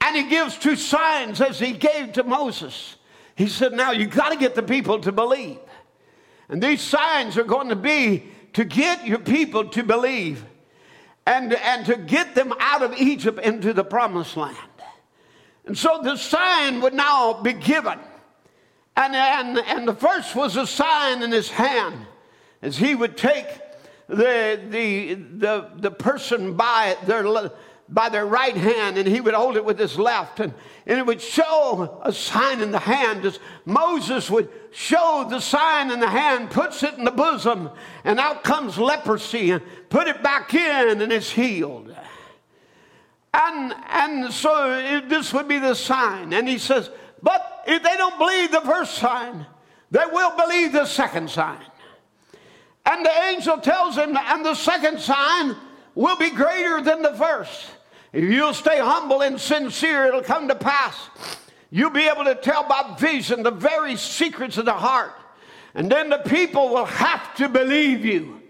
[0.00, 2.96] and he gives two signs as he gave to Moses.
[3.36, 5.58] He said, Now you got to get the people to believe.
[6.48, 8.24] And these signs are going to be
[8.54, 10.44] to get your people to believe
[11.26, 14.56] and, and to get them out of Egypt into the promised land.
[15.64, 17.98] And so the sign would now be given.
[18.96, 22.06] And, and, and the first was a sign in his hand
[22.60, 23.46] as he would take
[24.08, 27.50] the, the, the, the person by their,
[27.88, 30.40] by their right hand and he would hold it with his left.
[30.40, 30.52] And,
[30.86, 35.90] and it would show a sign in the hand as Moses would show the sign
[35.90, 37.70] in the hand, puts it in the bosom,
[38.04, 41.94] and out comes leprosy and put it back in and it's healed.
[43.34, 46.32] And, and so it, this would be the sign.
[46.32, 46.90] And he says,
[47.22, 49.46] but if they don't believe the first sign,
[49.90, 51.60] they will believe the second sign.
[52.84, 55.56] And the angel tells him, and the second sign
[55.94, 57.66] will be greater than the first.
[58.12, 61.08] If you'll stay humble and sincere, it'll come to pass.
[61.70, 65.14] You'll be able to tell by vision the very secrets of the heart.
[65.74, 68.42] And then the people will have to believe you.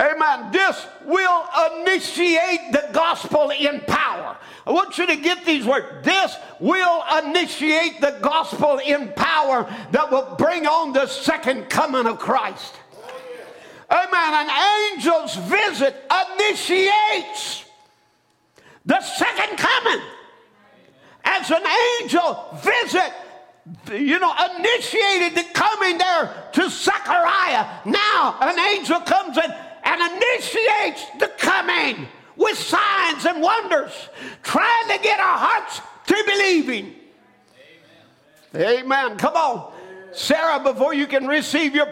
[0.00, 0.50] Amen.
[0.52, 4.36] This will initiate the gospel in power.
[4.66, 5.86] I want you to get these words.
[6.02, 12.18] This will initiate the gospel in power that will bring on the second coming of
[12.18, 12.76] Christ.
[13.90, 14.34] Amen.
[14.34, 14.50] An
[14.92, 15.96] angel's visit
[16.38, 17.64] initiates
[18.86, 20.00] the second coming.
[21.24, 21.62] As an
[22.00, 23.12] angel visit,
[23.92, 27.66] you know, initiated the coming there to Zechariah.
[27.84, 29.54] Now an angel comes in
[29.84, 32.06] and initiates the coming
[32.36, 33.92] with signs and wonders,
[34.42, 36.94] trying to get our hearts to believing.
[38.54, 38.78] Amen.
[38.84, 39.18] Amen.
[39.18, 39.72] Come on.
[40.12, 41.88] Sarah, before you can receive your,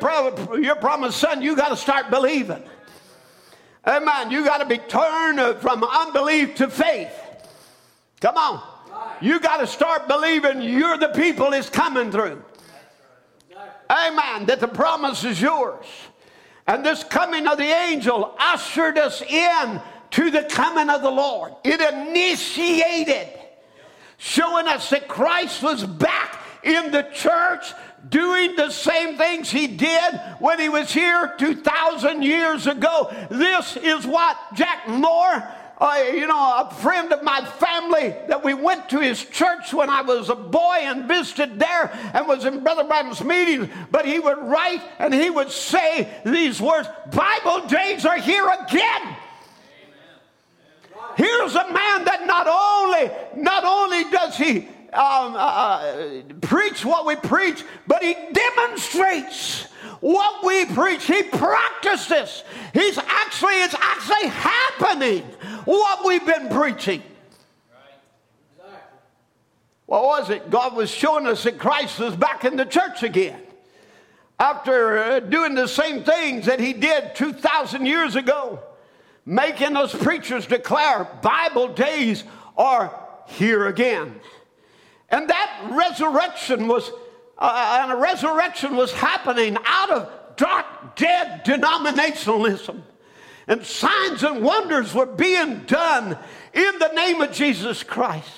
[0.59, 2.63] your promised son, you got to start believing.
[3.87, 4.31] Amen.
[4.31, 7.13] You got to be turned from unbelief to faith.
[8.21, 8.63] Come on.
[9.21, 12.43] You got to start believing you're the people is coming through.
[13.91, 14.47] Amen.
[14.47, 15.87] That the promise is yours.
[16.67, 19.81] And this coming of the angel ushered us in
[20.11, 21.55] to the coming of the Lord.
[21.65, 23.29] It initiated,
[24.19, 27.73] showing us that Christ was back in the church
[28.09, 33.15] doing the same things he did when he was here 2,000 years ago.
[33.31, 35.43] This is what Jack Moore,
[35.79, 39.91] uh, you know, a friend of my family that we went to his church when
[39.91, 43.69] I was a boy and visited there and was in Brother Branham's meetings.
[43.91, 49.17] But he would write and he would say these words Bible days are here again.
[51.17, 57.05] Here's a man that not only, not only does he um, uh, uh, preach what
[57.05, 59.65] we preach, but he demonstrates
[60.01, 61.05] what we preach.
[61.05, 62.43] He practices.
[62.73, 65.23] He's actually, it's actually happening
[65.65, 67.03] what we've been preaching.
[69.85, 70.51] What was it?
[70.51, 73.41] God was showing us that Christ was back in the church again.
[74.39, 78.61] After uh, doing the same things that he did 2,000 years ago,
[79.27, 82.25] making us preachers declare Bible days
[82.57, 82.95] are
[83.27, 84.21] here again.
[85.11, 86.91] And that resurrection was,
[87.39, 92.83] uh, and a resurrection was happening out of dark, dead denominationalism.
[93.47, 96.19] And signs and wonders were being done
[96.53, 98.31] in the name of Jesus Christ.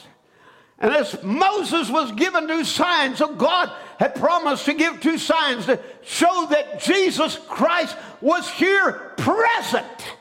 [0.78, 5.66] And as Moses was given two signs, so God had promised to give two signs
[5.66, 10.16] to show that Jesus Christ was here present.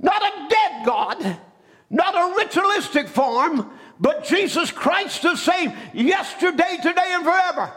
[0.00, 1.36] Not a dead God,
[1.90, 7.72] not a ritualistic form, but Jesus Christ the same yesterday, today, and forever.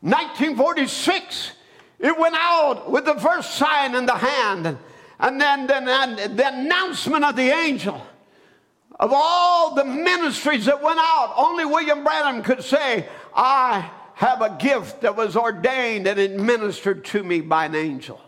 [0.00, 1.52] 1946,
[1.98, 4.78] it went out with the first sign in the hand,
[5.18, 8.00] and then, then the announcement of the angel.
[9.00, 14.56] Of all the ministries that went out, only William Branham could say, I have a
[14.58, 18.20] gift that was ordained and administered to me by an angel.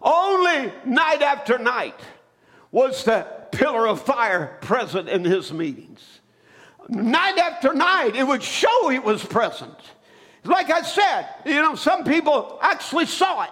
[0.00, 1.98] Only night after night
[2.70, 3.26] was the
[3.56, 6.20] pillar of fire present in his meetings.
[6.88, 9.74] Night after night, it would show he was present.
[10.44, 13.50] Like I said, you know, some people actually saw it.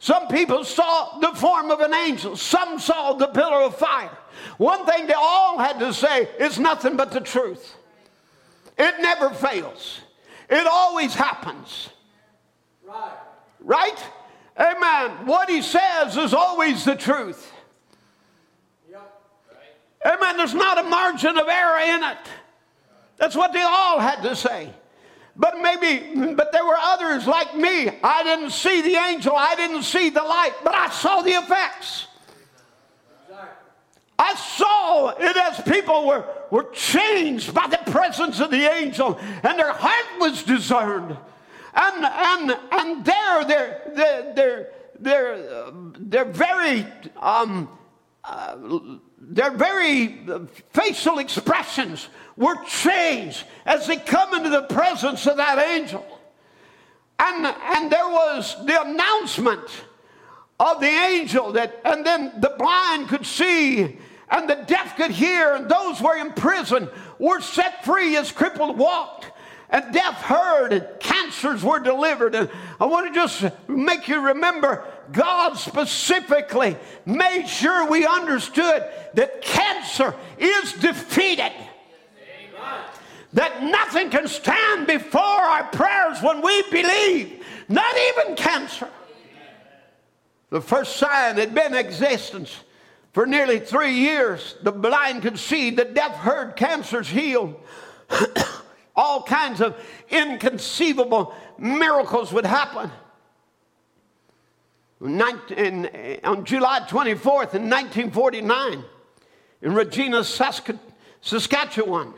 [0.00, 4.10] Some people saw the form of an angel, some saw the pillar of fire.
[4.58, 7.76] One thing they all had to say is nothing but the truth.
[8.76, 10.00] It never fails,
[10.50, 11.90] it always happens.
[12.84, 13.16] Right?
[13.60, 14.04] Right?
[14.58, 15.26] Amen.
[15.26, 17.51] What he says is always the truth.
[20.04, 20.36] Amen.
[20.36, 22.18] There's not a margin of error in it.
[23.16, 24.72] That's what they all had to say.
[25.36, 27.88] But maybe, but there were others like me.
[28.02, 32.06] I didn't see the angel, I didn't see the light, but I saw the effects.
[34.18, 39.58] I saw it as people were, were changed by the presence of the angel, and
[39.58, 41.16] their heart was discerned.
[41.74, 44.68] And, and, and there, they're, they're, they're,
[45.00, 47.68] they're, they're very, um,
[48.22, 48.56] uh,
[49.32, 50.20] their very
[50.72, 56.06] facial expressions were changed as they come into the presence of that angel.
[57.18, 59.68] And, and there was the announcement
[60.60, 63.98] of the angel that, and then the blind could see
[64.28, 66.88] and the deaf could hear, and those who were in prison
[67.18, 69.30] were set free as crippled walked
[69.72, 72.34] and deaf heard, and cancers were delivered.
[72.34, 78.84] And I want to just make you remember God specifically made sure we understood
[79.14, 81.52] that cancer is defeated.
[83.32, 88.88] That nothing can stand before our prayers when we believe, not even cancer.
[90.50, 92.54] The first sign had been existence.
[93.12, 97.56] For nearly three years, the blind could see, the deaf heard, cancers healed.
[98.96, 99.78] All kinds of
[100.10, 102.90] inconceivable miracles would happen.
[105.02, 108.84] In, eh, on July 24th in 1949,
[109.60, 112.14] in Regina, Saskatchewan,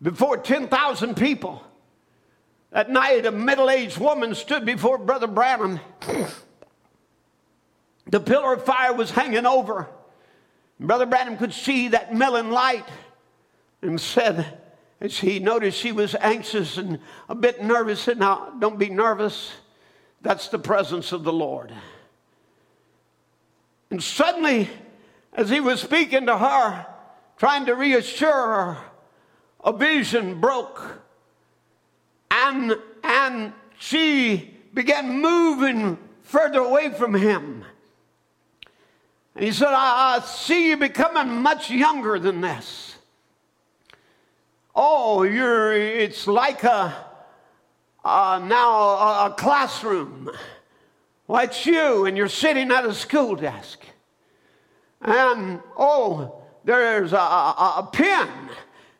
[0.00, 1.64] before 10,000 people,
[2.70, 5.80] that night a middle aged woman stood before Brother Branham.
[8.06, 9.88] the pillar of fire was hanging over.
[10.78, 12.86] Brother Branham could see that melon light
[13.82, 14.60] and said,
[15.00, 19.50] as he noticed she was anxious and a bit nervous, said, Now, don't be nervous.
[20.22, 21.72] That's the presence of the Lord.
[23.90, 24.68] And suddenly,
[25.32, 26.86] as he was speaking to her,
[27.36, 28.78] trying to reassure her,
[29.64, 31.02] a vision broke.
[32.30, 37.64] And, and she began moving further away from him.
[39.34, 42.96] And he said, I, I see you becoming much younger than this.
[44.74, 46.94] Oh, you're, it's like a,
[48.04, 50.30] uh, now a, a classroom.
[51.26, 53.80] Why, it's you, and you're sitting at a school desk.
[55.00, 58.28] And, oh, there's a, a, a pin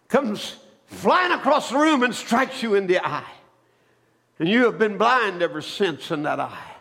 [0.09, 3.25] comes flying across the room and strikes you in the eye.
[4.39, 6.75] And you have been blind ever since in that eye.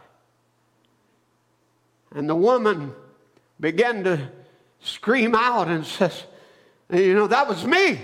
[2.12, 2.94] And the woman
[3.60, 4.30] began to
[4.80, 6.24] scream out and says,
[6.92, 8.00] You know, that was me.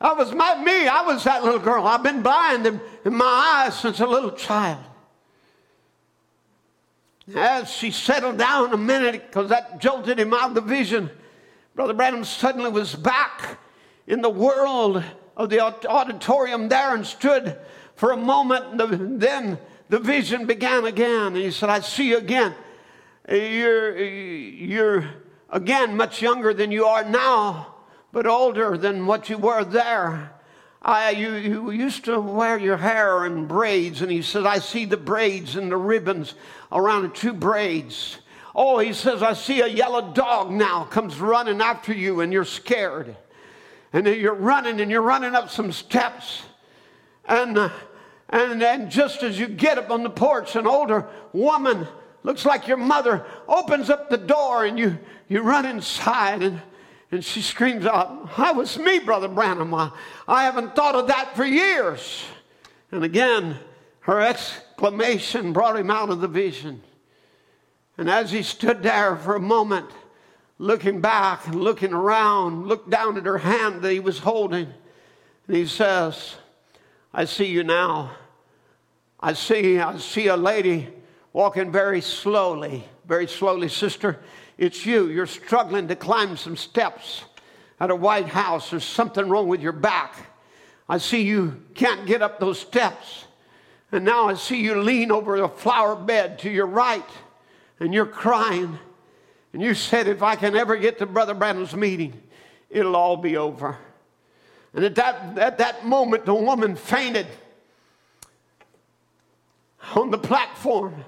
[0.00, 0.86] That was my, me.
[0.86, 1.86] I was that little girl.
[1.86, 4.84] I've been blind in, in my eyes since a little child.
[7.34, 11.10] As she settled down a minute, because that jolted him out of the vision,
[11.74, 13.58] Brother Branham suddenly was back
[14.06, 15.02] in the world
[15.36, 17.58] of the auditorium there and stood
[17.96, 18.80] for a moment.
[18.80, 19.58] And then
[19.88, 21.26] the vision began again.
[21.28, 22.54] And he said, I see you again.
[23.28, 25.10] You're, you're
[25.50, 27.74] again much younger than you are now
[28.16, 30.32] but older than what you were there.
[30.80, 34.86] I, you, you used to wear your hair in braids, and he said, I see
[34.86, 36.34] the braids and the ribbons
[36.72, 38.18] around two braids.
[38.54, 42.44] Oh, he says, I see a yellow dog now comes running after you, and you're
[42.44, 43.16] scared.
[43.92, 46.42] And you're running, and you're running up some steps.
[47.26, 47.70] And, uh,
[48.30, 51.86] and, and just as you get up on the porch, an older woman,
[52.22, 54.98] looks like your mother, opens up the door, and you,
[55.28, 56.42] you run inside.
[56.42, 56.62] And,
[57.12, 59.74] and she screams out, I was me, Brother Branham.
[59.74, 59.92] I,
[60.26, 62.24] I haven't thought of that for years.
[62.90, 63.58] And again,
[64.06, 66.80] her exclamation brought him out of the vision.
[67.98, 69.90] And as he stood there for a moment,
[70.58, 74.72] looking back and looking around, looked down at her hand that he was holding,
[75.48, 76.36] and he says,
[77.12, 78.12] I see you now.
[79.18, 80.86] I see, I see a lady
[81.32, 84.20] walking very slowly, very slowly, sister.
[84.56, 85.08] It's you.
[85.08, 87.24] You're struggling to climb some steps
[87.80, 88.70] at a White House.
[88.70, 90.14] There's something wrong with your back.
[90.88, 93.25] I see you can't get up those steps.
[93.92, 97.08] And now I see you lean over a flower bed to your right
[97.78, 98.78] and you're crying.
[99.52, 102.20] And you said, if I can ever get to Brother Branham's meeting,
[102.68, 103.78] it'll all be over.
[104.74, 107.26] And at that, at that moment, the woman fainted
[109.94, 111.04] on the platform.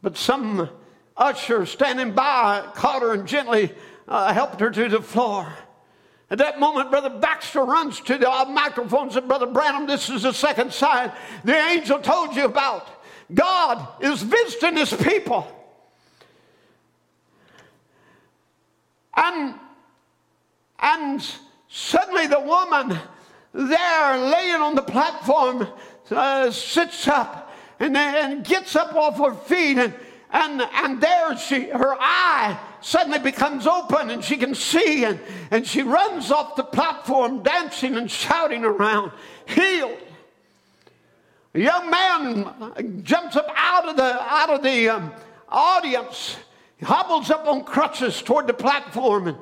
[0.00, 0.68] But some
[1.16, 3.72] usher standing by caught her and gently
[4.08, 5.52] uh, helped her to the floor.
[6.32, 10.22] At that moment, Brother Baxter runs to the microphone and said, Brother Branham, this is
[10.22, 11.12] the second sign
[11.44, 12.88] the angel told you about.
[13.34, 15.46] God is visiting his people.
[19.14, 19.56] And,
[20.78, 21.22] and
[21.68, 22.98] suddenly the woman
[23.52, 25.68] there laying on the platform
[26.10, 29.94] uh, sits up and, and gets up off her feet and,
[30.32, 35.66] and, and there she, her eye suddenly becomes open and she can see and, and
[35.66, 39.12] she runs off the platform dancing and shouting around,
[39.46, 39.98] healed.
[41.54, 45.12] A young man jumps up out of the, out of the um,
[45.48, 46.36] audience,
[46.78, 49.36] he hobbles up on crutches toward the platform and,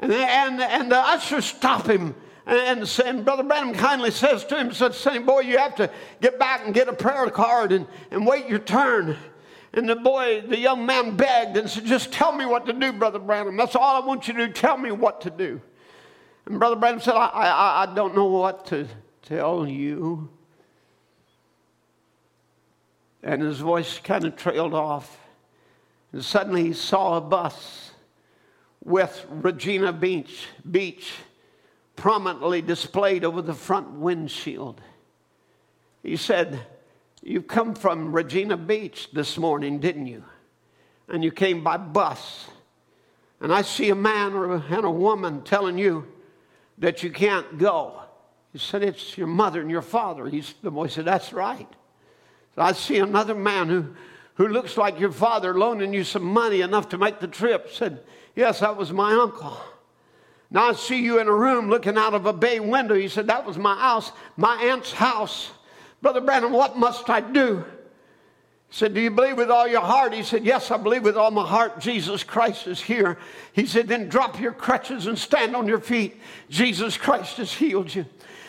[0.00, 2.14] and, and, and the ushers stop him
[2.46, 5.88] and, and, Brother Branham kindly says to him, saying, boy, you have to
[6.20, 9.16] get back and get a prayer card and, and wait your turn.
[9.74, 12.92] And the boy, the young man begged and said, Just tell me what to do,
[12.92, 13.56] Brother Branham.
[13.56, 14.52] That's all I want you to do.
[14.52, 15.60] Tell me what to do.
[16.46, 18.86] And Brother Branham said, I, I, I don't know what to
[19.22, 20.28] tell you.
[23.22, 25.18] And his voice kind of trailed off.
[26.12, 27.92] And suddenly he saw a bus
[28.84, 31.12] with Regina Beach, Beach
[31.96, 34.80] prominently displayed over the front windshield.
[36.02, 36.60] He said,
[37.22, 40.24] you come from Regina Beach this morning, didn't you?
[41.08, 42.48] And you came by bus.
[43.40, 46.06] And I see a man and a woman telling you
[46.78, 48.02] that you can't go.
[48.52, 50.28] He said, It's your mother and your father.
[50.28, 51.68] He's, the boy said, That's right.
[52.54, 53.94] So I see another man who,
[54.34, 57.70] who looks like your father loaning you some money enough to make the trip.
[57.70, 58.00] Said,
[58.34, 59.56] Yes, that was my uncle.
[60.50, 62.94] Now I see you in a room looking out of a bay window.
[62.94, 65.50] He said, That was my house, my aunt's house.
[66.02, 67.64] Brother Branham, what must I do?
[68.68, 70.12] He said, Do you believe with all your heart?
[70.12, 73.18] He said, Yes, I believe with all my heart Jesus Christ is here.
[73.52, 76.20] He said, Then drop your crutches and stand on your feet.
[76.50, 78.04] Jesus Christ has healed you.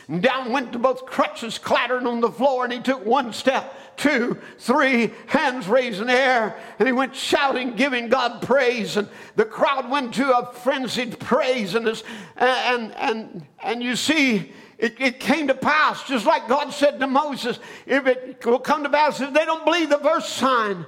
[0.07, 4.37] And down went both crutches, clattering on the floor, and he took one step, two,
[4.57, 8.97] three, hands raised in air, and he went shouting, giving God praise.
[8.97, 11.75] And the crowd went to a frenzied praise.
[11.75, 12.03] And, this,
[12.35, 17.07] and, and, and you see, it, it, came to pass, just like God said to
[17.07, 20.85] Moses, if it will come to pass, if they don't believe the first sign,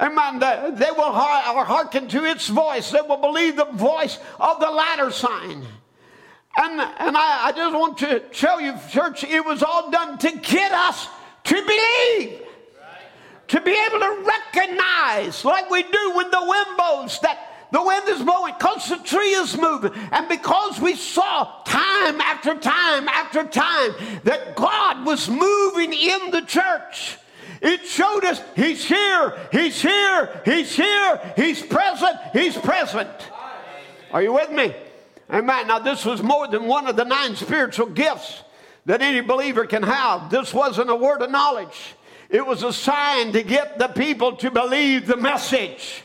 [0.00, 0.38] Amen.
[0.38, 2.90] They will hearken to its voice.
[2.90, 5.66] They will believe the voice of the latter sign.
[6.56, 10.30] And, and I, I just want to show you, church, it was all done to
[10.38, 11.08] get us
[11.44, 12.42] to believe.
[13.48, 18.08] To be able to recognize, like we do with the wind blows, that the wind
[18.08, 19.92] is blowing because the tree is moving.
[20.10, 26.42] And because we saw time after time after time that God was moving in the
[26.46, 27.18] church,
[27.60, 33.10] it showed us He's here, He's here, He's here, He's present, He's present.
[34.12, 34.74] Are you with me?
[35.30, 35.66] Amen.
[35.66, 38.42] Now, this was more than one of the nine spiritual gifts
[38.86, 40.30] that any believer can have.
[40.30, 41.94] This wasn't a word of knowledge,
[42.30, 46.04] it was a sign to get the people to believe the message.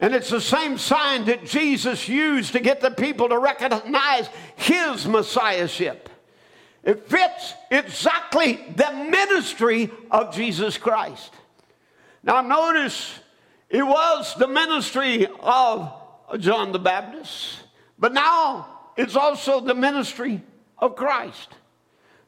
[0.00, 5.06] And it's the same sign that Jesus used to get the people to recognize his
[5.06, 6.08] messiahship.
[6.82, 11.32] It fits exactly the ministry of Jesus Christ.
[12.22, 13.18] Now, notice
[13.70, 15.92] it was the ministry of
[16.38, 17.60] John the Baptist,
[17.98, 20.42] but now it's also the ministry
[20.78, 21.48] of Christ.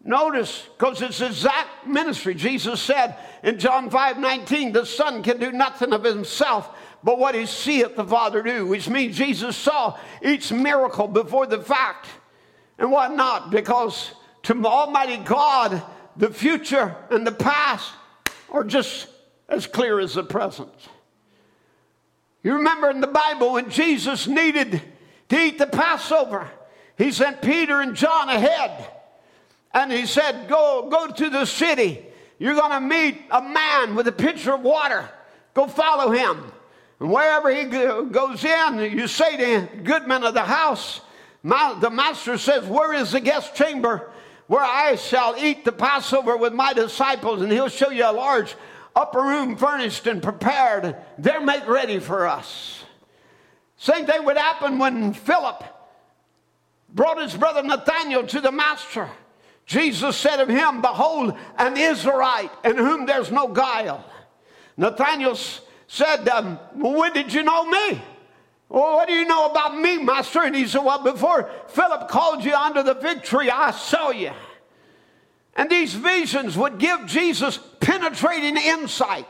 [0.03, 2.35] Notice, because it's exact ministry.
[2.35, 6.71] Jesus said in John 5 19, the Son can do nothing of himself
[7.07, 11.61] but what he seeth the Father do, which means Jesus saw each miracle before the
[11.61, 12.09] fact
[12.79, 14.11] and why not, because
[14.43, 15.85] to Almighty God,
[16.17, 17.93] the future and the past
[18.51, 19.07] are just
[19.49, 20.73] as clear as the present.
[22.43, 24.83] You remember in the Bible when Jesus needed
[25.29, 26.51] to eat the Passover,
[26.99, 28.85] he sent Peter and John ahead.
[29.73, 32.05] And he said, Go, go to the city.
[32.41, 35.09] You're going to meet a man with a pitcher of water.
[35.55, 36.51] Go follow him.
[37.01, 41.01] And wherever he goes in, you say to him, good man of the house,
[41.43, 44.11] my, the master says, Where is the guest chamber
[44.47, 47.43] where I shall eat the Passover with my disciples?
[47.43, 48.57] And he'll show you a large
[48.97, 50.97] upper room furnished and prepared.
[51.19, 52.85] They're made ready for us.
[53.77, 55.63] Same thing would happen when Philip
[56.93, 59.09] brought his brother Nathanael to the master.
[59.67, 64.05] Jesus said of him, Behold, an Israelite in whom there's no guile.
[64.77, 68.03] Nathanael's said, um, When did you know me?
[68.69, 70.43] Well, what do you know about me, master?
[70.43, 74.33] And he said, Well, before Philip called you under the tree, I saw you.
[75.55, 79.29] And these visions would give Jesus penetrating insight.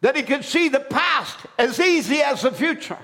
[0.00, 2.98] that he could see the past as easy as the future.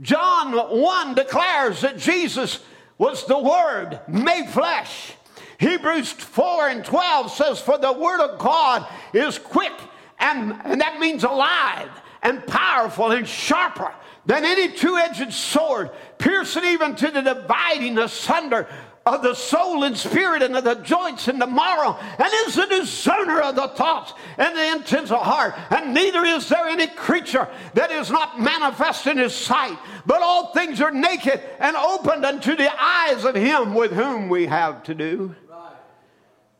[0.00, 2.58] John 1 declares that Jesus
[2.98, 5.12] was the Word made flesh.
[5.58, 9.72] Hebrews 4 and 12 says, For the Word of God is quick,
[10.20, 11.90] and, and that means alive
[12.22, 13.92] and powerful and sharper
[14.26, 18.68] than any two edged sword, piercing even to the dividing asunder
[19.06, 22.66] of the soul and spirit and of the joints and the marrow, and is the
[22.66, 25.54] discerner of the thoughts and the intents of heart.
[25.70, 30.52] And neither is there any creature that is not manifest in his sight, but all
[30.52, 34.94] things are naked and opened unto the eyes of him with whom we have to
[34.94, 35.34] do.
[35.48, 35.72] Right.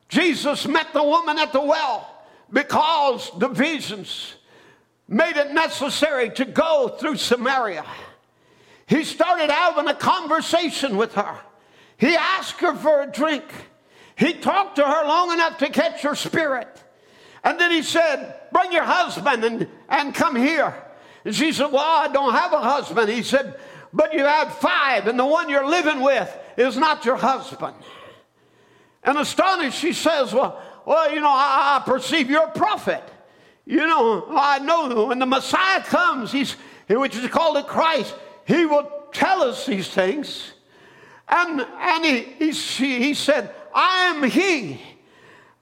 [0.08, 2.19] Jesus met the woman at the well
[2.52, 4.34] because the visions
[5.08, 7.84] made it necessary to go through Samaria.
[8.86, 11.38] He started having a conversation with her.
[11.96, 13.44] He asked her for a drink.
[14.16, 16.68] He talked to her long enough to catch her spirit.
[17.44, 20.74] And then he said, Bring your husband and, and come here.
[21.24, 23.08] And she said, Well, I don't have a husband.
[23.10, 23.58] He said,
[23.92, 27.76] But you have five, and the one you're living with is not your husband.
[29.02, 33.02] And astonished, she says, Well, well you know, I, I perceive you're a prophet.
[33.66, 36.56] You know, I know when the Messiah comes, he's,
[36.88, 40.52] which is called the Christ, he will tell us these things.
[41.28, 44.80] And, and he, he, he said, I am he.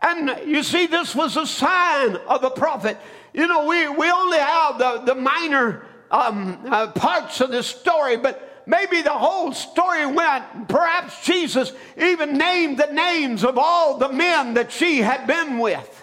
[0.00, 2.96] And you see, this was a sign of a prophet.
[3.34, 8.16] You know, we, we only have the, the minor um, uh, parts of this story,
[8.16, 10.68] but maybe the whole story went.
[10.68, 15.98] Perhaps Jesus even named the names of all the men that she had been with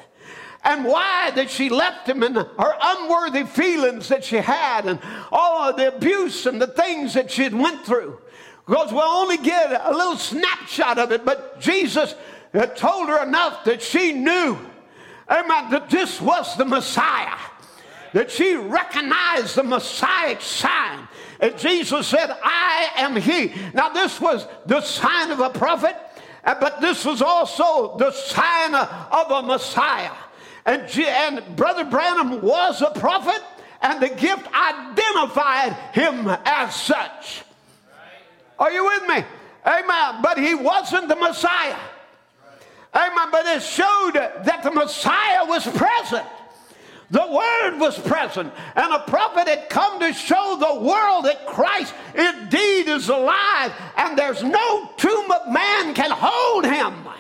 [0.65, 4.99] and why that she left him and her unworthy feelings that she had and
[5.31, 8.19] all of the abuse and the things that she had went through
[8.65, 12.15] because we'll only get a little snapshot of it but jesus
[12.51, 14.57] had told her enough that she knew
[15.29, 17.37] amen that this was the messiah
[18.15, 21.05] that she recognized the messiah sign
[21.41, 25.95] and jesus said i am he now this was the sign of a prophet
[26.45, 30.11] uh, but this was also the sign of a messiah
[30.65, 33.41] and, and Brother Branham was a prophet,
[33.81, 37.43] and the gift identified him as such.
[38.57, 39.23] Are you with me?
[39.65, 40.21] Amen.
[40.23, 41.77] But he wasn't the Messiah.
[42.95, 43.27] Amen.
[43.31, 46.25] But it showed that the Messiah was present.
[47.11, 51.94] The Word was present, and a prophet had come to show the world that Christ
[52.15, 56.94] indeed is alive, and there's no tomb of man can hold him.
[56.94, 57.14] Amen.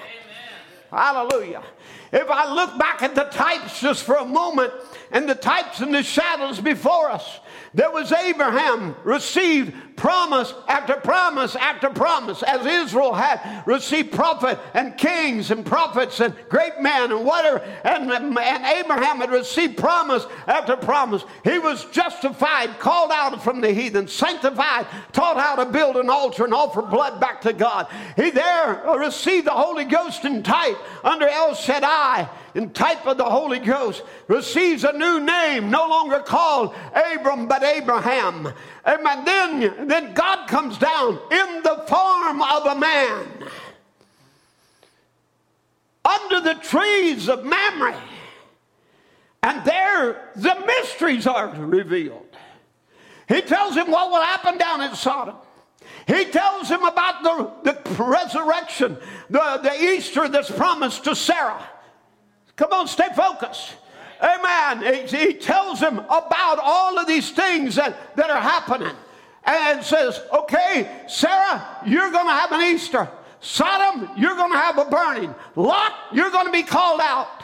[0.91, 1.63] Hallelujah.
[2.11, 4.73] If I look back at the types just for a moment
[5.11, 7.39] and the types and the shadows before us,
[7.73, 14.97] there was Abraham received promise after promise after promise, as Israel had received prophet and
[14.97, 20.75] kings and prophets and great men and whatever, and, and Abraham had received promise after
[20.75, 21.23] promise.
[21.43, 26.45] He was justified, called out from the heathen, sanctified, taught how to build an altar
[26.45, 27.87] and offer blood back to God.
[28.15, 33.25] He there received the Holy Ghost in type under El Shaddai in type of the
[33.25, 38.47] Holy Ghost, receives a new name, no longer called Abram, but Abraham.
[38.85, 39.25] Amen.
[39.25, 43.27] Then, then God comes down in the form of a man
[46.05, 47.99] under the trees of Mamre.
[49.41, 52.25] And there the mysteries are revealed.
[53.27, 55.35] He tells him what will happen down in Sodom.
[56.07, 58.97] He tells him about the, the resurrection,
[59.29, 61.63] the, the Easter that's promised to Sarah.
[62.55, 63.73] Come on, stay focused.
[64.21, 65.07] Amen.
[65.07, 68.95] He, he tells them about all of these things that, that are happening
[69.45, 73.09] and says, okay, Sarah, you're going to have an Easter.
[73.41, 75.33] Sodom, you're going to have a burning.
[75.55, 77.43] Lot, you're going to be called out.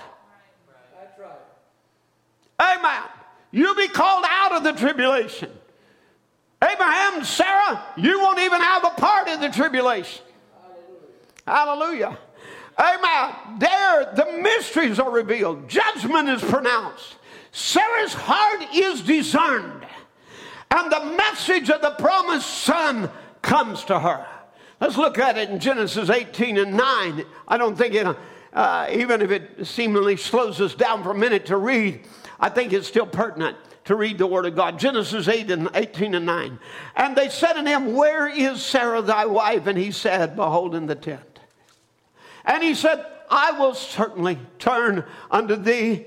[1.00, 2.78] That's right.
[2.78, 3.04] Amen.
[3.52, 5.52] You'll be called out of the tribulation.
[6.64, 10.24] Abraham, Sarah, you won't even have a part in the tribulation.
[11.46, 12.08] Hallelujah.
[12.08, 12.18] Hallelujah.
[12.78, 13.60] Amen.
[13.60, 15.68] There, the mysteries are revealed.
[15.70, 17.16] Judgment is pronounced.
[17.52, 19.86] Sarah's heart is discerned.
[20.72, 23.10] And the message of the promised son
[23.42, 24.26] comes to her.
[24.80, 27.26] Let's look at it in Genesis 18 and 9.
[27.48, 28.18] I don't think it,
[28.54, 32.02] uh, even if it seemingly slows us down for a minute to read,
[32.40, 34.80] I think it's still pertinent to read the word of God.
[34.80, 36.60] Genesis 8 and 18 and 9.
[36.96, 39.68] And they said to him, Where is Sarah thy wife?
[39.68, 41.31] And he said, Behold, in the tent.
[42.46, 46.06] And he said, I will certainly turn unto thee,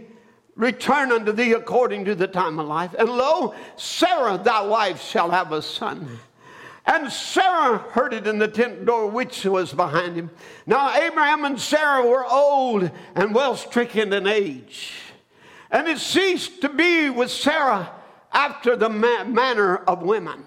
[0.56, 2.94] return unto thee according to the time of life.
[2.98, 6.18] And lo, Sarah thy wife shall have a son.
[6.86, 10.30] And Sarah heard it in the tent door which was behind him.
[10.66, 14.92] Now Abraham and Sarah were old and well stricken in age.
[15.70, 17.90] and it ceased to be with Sarah
[18.32, 20.44] after the ma- manner of women.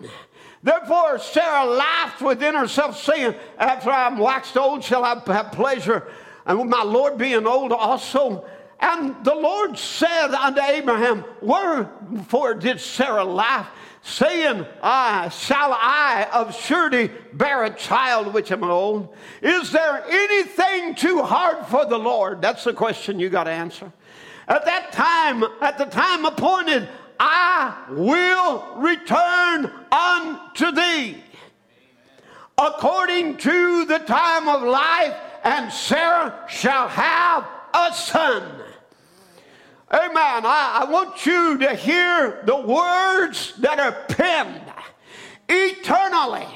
[0.64, 6.08] Therefore, Sarah laughed within herself, saying, After I am waxed old, shall I have pleasure,
[6.46, 8.46] and my Lord being old also.
[8.80, 13.70] And the Lord said unto Abraham, Wherefore did Sarah laugh?
[14.08, 19.14] saying, I, Shall I of surety bear a child which am old?
[19.42, 22.42] Is there anything too hard for the Lord?
[22.42, 23.92] That's the question you got to answer.
[24.48, 26.88] At that time, at the time appointed,
[27.20, 31.24] I will return unto thee
[32.58, 38.44] according to the time of life, and Sarah shall have a son.
[39.92, 40.46] Amen.
[40.46, 44.62] I, I, want you to hear the words that are penned
[45.48, 46.48] eternally.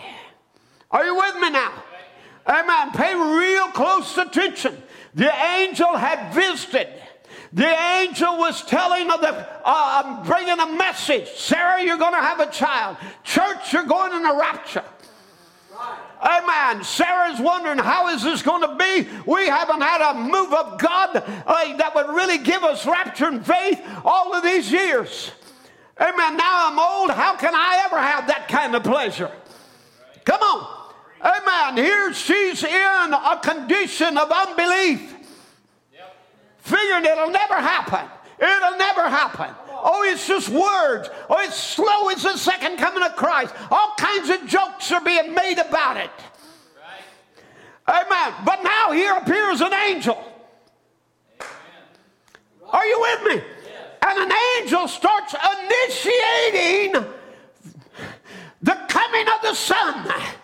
[0.90, 1.72] Are you with me now?
[2.46, 2.92] Amen.
[2.92, 4.84] Pay real close attention.
[5.14, 6.90] The angel had visited.
[7.53, 11.28] The angel was telling of the, uh, bringing a message.
[11.28, 12.98] Sarah, you're going to have a child.
[13.23, 14.84] Church, you're going in a rapture.
[16.22, 16.84] Amen.
[16.84, 19.10] Sarah's wondering, how is this going to be?
[19.26, 23.45] We haven't had a move of God uh, that would really give us rapture and
[23.45, 25.32] faith all of these years.
[25.99, 26.38] Amen.
[26.38, 27.11] Now I'm old.
[27.11, 29.32] How can I ever have that kind of pleasure?
[30.23, 30.94] Come on.
[31.23, 31.84] Amen.
[31.84, 35.15] Here she's in a condition of unbelief,
[36.62, 38.08] figuring it'll never happen.
[38.40, 39.54] It'll never happen.
[39.84, 41.10] Oh, it's just words.
[41.30, 43.54] Oh, it's slow It's the second coming of Christ.
[43.70, 46.12] All kinds of jokes are being made about it.
[47.88, 48.06] Right.
[48.06, 48.34] Amen.
[48.46, 50.24] But now here appears an angel.
[52.70, 53.44] Are you with me?
[53.66, 54.08] Yes.
[54.08, 57.06] And an angel starts initiating
[58.62, 60.08] the coming of the Son.
[60.08, 60.36] Right.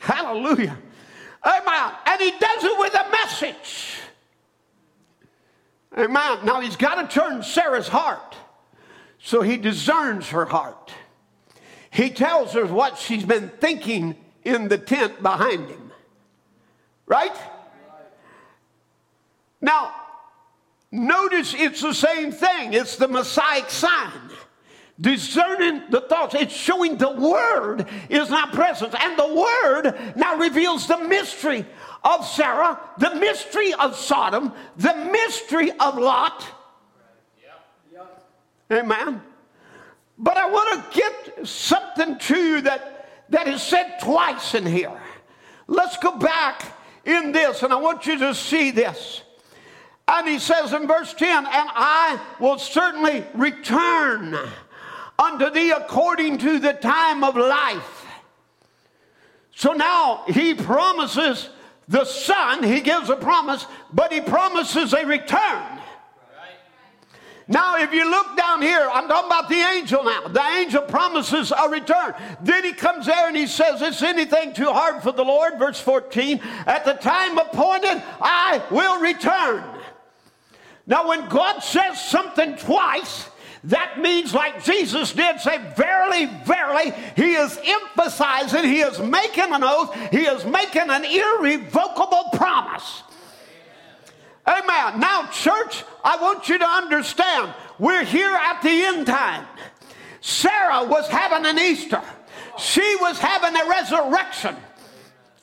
[0.00, 0.76] Hallelujah.
[1.44, 1.92] Amen.
[2.06, 4.00] And he does it with a message.
[6.06, 6.44] Amen.
[6.44, 8.36] Now he's got to turn Sarah's heart.
[9.18, 10.92] So he discerns her heart.
[11.90, 14.14] He tells her what she's been thinking
[14.44, 15.90] in the tent behind him.
[17.06, 17.34] Right?
[19.60, 19.94] Now,
[20.92, 22.72] notice it's the same thing.
[22.72, 24.12] It's the Messiah sign.
[25.00, 26.36] Discerning the thoughts.
[26.36, 28.94] It's showing the Word is not present.
[28.94, 31.66] And the Word now reveals the mystery
[32.06, 36.46] of Sarah, the mystery of Sodom, the mystery of Lot.
[38.72, 39.20] Amen.
[40.16, 45.00] But I want to get something to you that, that is said twice in here.
[45.66, 46.62] Let's go back
[47.04, 49.22] in this, and I want you to see this.
[50.08, 54.38] And he says in verse 10, And I will certainly return
[55.18, 58.06] unto thee according to the time of life.
[59.54, 61.50] So now he promises
[61.88, 65.80] the Son, he gives a promise, but he promises a return.
[67.48, 70.26] Now, if you look down here, I'm talking about the angel now.
[70.26, 72.14] The angel promises a return.
[72.42, 75.56] Then he comes there and he says, Is anything too hard for the Lord?
[75.56, 79.62] Verse 14, at the time appointed, I will return.
[80.88, 83.28] Now, when God says something twice,
[83.64, 89.64] that means, like Jesus did, say, Verily, verily, he is emphasizing, he is making an
[89.64, 93.02] oath, he is making an irrevocable promise.
[94.46, 94.62] Amen.
[94.62, 95.00] Amen.
[95.00, 99.46] Now, church, I want you to understand, we're here at the end time.
[100.20, 102.02] Sarah was having an Easter,
[102.58, 104.56] she was having a resurrection.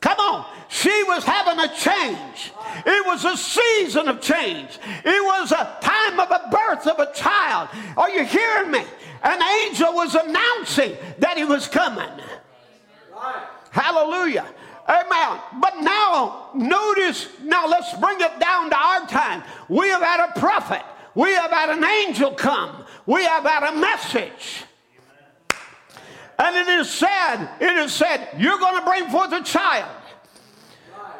[0.03, 0.45] Come on.
[0.67, 2.51] She was having a change.
[2.85, 4.77] It was a season of change.
[5.05, 7.69] It was a time of a birth of a child.
[7.95, 8.83] Are you hearing me?
[9.23, 12.09] An angel was announcing that he was coming.
[13.71, 14.45] Hallelujah.
[14.89, 15.39] Amen.
[15.61, 19.41] But now, notice, now let's bring it down to our time.
[19.69, 20.83] We have had a prophet,
[21.15, 24.65] we have had an angel come, we have had a message.
[26.39, 29.89] And it is said, it is said, you're going to bring forth a child.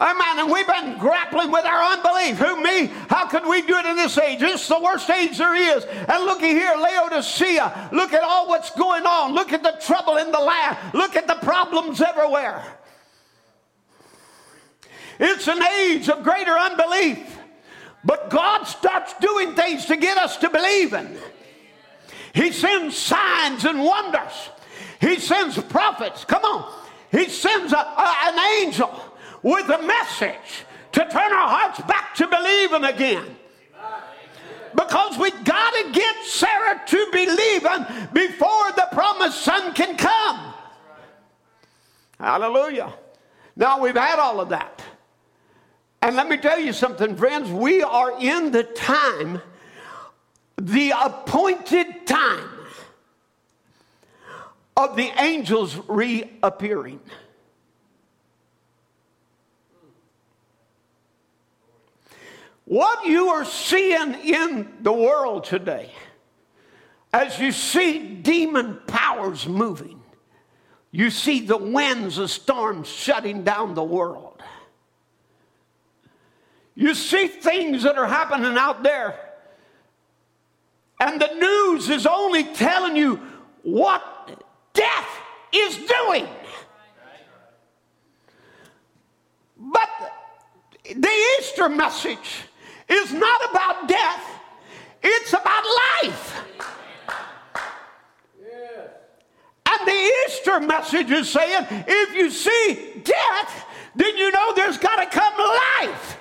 [0.02, 0.40] Amen.
[0.40, 2.38] And we've been grappling with our unbelief.
[2.38, 2.88] Who, me?
[3.10, 4.42] How could we do it in this age?
[4.42, 5.86] It's the worst age there is.
[5.86, 7.90] And looky here, Laodicea.
[7.94, 9.34] Look at all what's going on.
[9.34, 10.78] Look at the trouble in the land.
[10.94, 12.66] Look at the problems everywhere.
[15.20, 17.40] It's an age of greater unbelief.
[18.04, 21.18] But God starts doing things to get us to believe in.
[22.34, 24.50] He sends signs and wonders.
[25.04, 26.24] He sends prophets.
[26.24, 26.74] Come on.
[27.12, 28.90] He sends a, a, an angel
[29.42, 30.64] with a message
[30.94, 33.36] to turn our hearts back to believing again.
[34.74, 40.54] Because we got to get Sarah to believing before the promised son can come.
[42.18, 42.94] Hallelujah.
[43.58, 44.82] Now we've had all of that.
[46.02, 47.52] And let me tell you something, friends.
[47.52, 49.42] We are in the time
[50.56, 52.53] the appointed time
[54.76, 57.00] of the angels reappearing.
[62.66, 65.92] What you are seeing in the world today,
[67.12, 70.02] as you see demon powers moving,
[70.92, 74.42] you see the winds of storms shutting down the world.
[76.76, 79.20] You see things that are happening out there,
[81.00, 83.22] and the news is only telling you
[83.62, 84.13] what
[84.74, 85.10] death
[85.54, 86.28] is doing.
[89.58, 89.90] But
[90.96, 92.44] the Easter message
[92.90, 94.30] is not about death,
[95.02, 95.64] it's about
[96.04, 96.40] life.
[99.66, 104.98] And the Easter message is saying if you see death, then you know there's got
[104.98, 106.18] to come life.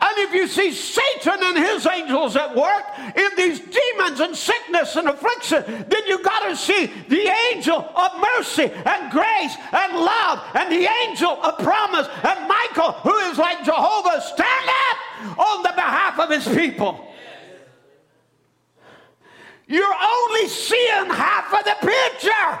[0.00, 2.84] And if you see Satan and his angels at work
[3.16, 8.24] in these demons and sickness and affliction, then you got to see the angel of
[8.36, 13.64] mercy and grace and love and the angel of promise and Michael, who is like
[13.64, 17.04] Jehovah, stand up on the behalf of his people.
[19.66, 22.60] You're only seeing half of the picture.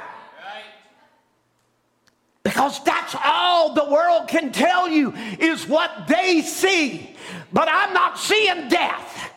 [2.42, 7.14] Because that's all the world can tell you is what they see.
[7.52, 9.32] But I'm not seeing death.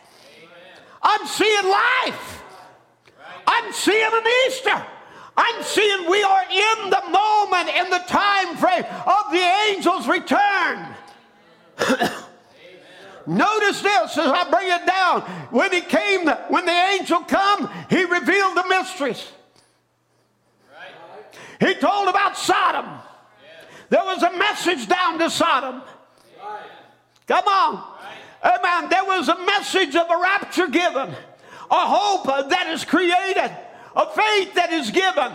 [1.02, 2.42] I'm seeing life.
[3.46, 4.86] I'm seeing an Easter.
[5.36, 10.86] I'm seeing we are in the moment, in the time frame of the angel's return.
[13.26, 15.22] Notice this as I bring it down.
[15.50, 19.26] When he came, when the angel come, he revealed the mysteries.
[21.60, 22.98] He told about Sodom.
[23.88, 25.82] There was a message down to Sodom.
[27.26, 27.91] Come on.
[28.44, 28.90] Amen.
[28.90, 31.10] There was a message of a rapture given,
[31.70, 33.50] a hope that is created,
[33.94, 35.32] a faith that is given.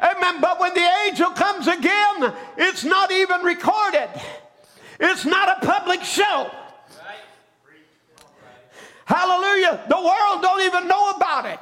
[0.00, 0.40] Amen.
[0.40, 4.08] But when the angel comes again, it's not even recorded.
[5.00, 6.50] It's not a public show.
[9.06, 9.84] Hallelujah.
[9.88, 11.60] The world don't even know about it.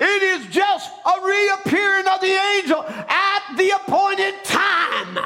[0.00, 5.18] It is just a reappearing of the angel at the appointed time.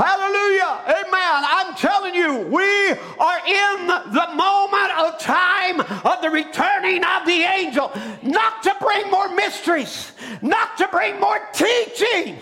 [0.00, 0.80] Hallelujah.
[0.86, 1.44] Amen.
[1.44, 7.42] I'm telling you, we are in the moment of time of the returning of the
[7.42, 12.38] angel, not to bring more mysteries, not to bring more teaching,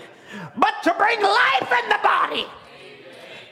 [0.55, 2.45] but to bring life in the body,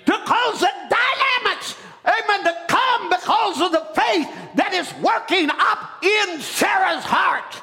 [0.06, 1.76] to cause the dynamics
[2.08, 7.62] amen, to come because of the faith that is working up in Sarah's heart.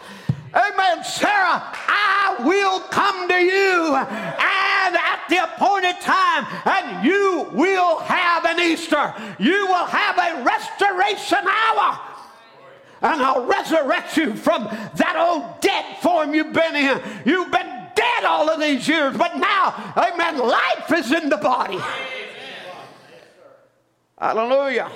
[0.54, 1.02] Amen.
[1.02, 8.44] Sarah, I will come to you and at the appointed time, and you will have
[8.44, 9.12] an Easter.
[9.38, 12.00] You will have a restoration hour.
[13.02, 17.02] And I'll resurrect you from that old dead form you've been in.
[17.24, 21.78] You've been dead all of these years, but now, amen, life is in the body.
[24.18, 24.90] Hallelujah.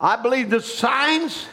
[0.00, 1.46] I believe the signs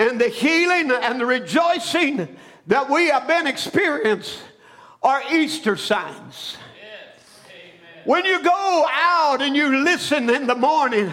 [0.00, 2.26] and the healing and the rejoicing
[2.66, 4.42] that we have been experiencing
[5.02, 6.56] are Easter signs.
[8.04, 11.12] when you go out and you listen in the morning,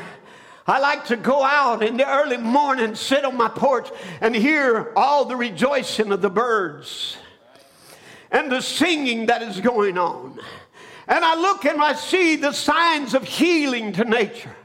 [0.65, 3.89] I like to go out in the early morning, sit on my porch,
[4.21, 7.17] and hear all the rejoicing of the birds
[8.31, 10.39] and the singing that is going on.
[11.09, 14.55] And I look and I see the signs of healing to nature.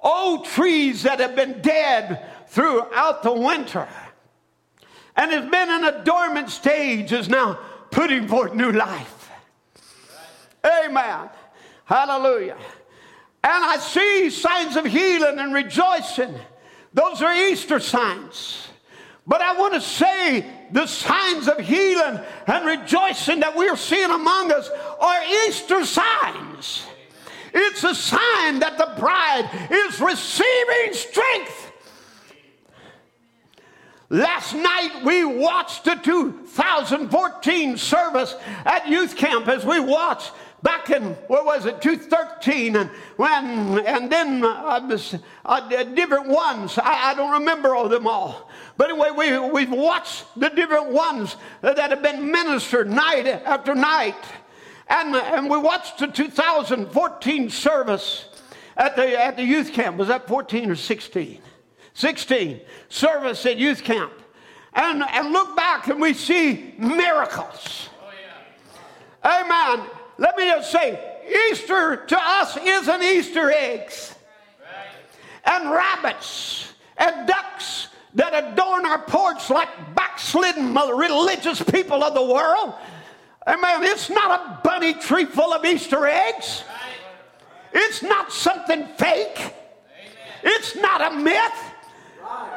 [0.00, 3.88] Old trees that have been dead throughout the winter
[5.16, 7.58] and has been in a dormant stage is now
[7.90, 9.30] putting forth new life.
[10.62, 11.30] Amen.
[11.86, 12.58] Hallelujah.
[13.42, 16.34] And I see signs of healing and rejoicing.
[16.92, 18.68] Those are Easter signs.
[19.26, 24.52] But I want to say the signs of healing and rejoicing that we're seeing among
[24.52, 24.68] us
[25.00, 26.84] are Easter signs.
[27.54, 31.71] It's a sign that the bride is receiving strength.
[34.12, 38.36] Last night we watched the 2014 service
[38.66, 40.32] at youth camp as we watched
[40.62, 45.00] back in what was it 2013 and when and then uh,
[45.46, 46.76] uh, different ones.
[46.76, 48.50] I, I, don't remember all them all.
[48.76, 54.22] But anyway we, we've watched the different ones that have been ministered night after night.
[54.88, 58.26] And, and we watched the 2014 service
[58.76, 61.40] at the, at the youth camp was that 14 or 16
[61.94, 64.12] 16 service at youth camp
[64.74, 68.10] and, and look back and we see miracles oh,
[69.24, 69.42] yeah.
[69.42, 69.88] amen
[70.18, 70.98] let me just say,
[71.50, 74.14] Easter to us isn't Easter eggs.
[75.44, 82.74] and rabbits and ducks that adorn our porch like backslidden religious people of the world.
[83.46, 83.82] Amen.
[83.82, 86.62] It's not a bunny tree full of Easter eggs.
[87.72, 89.54] It's not something fake.
[90.44, 91.71] It's not a myth.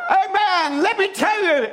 [0.10, 0.82] Amen.
[0.82, 1.68] Let me tell you,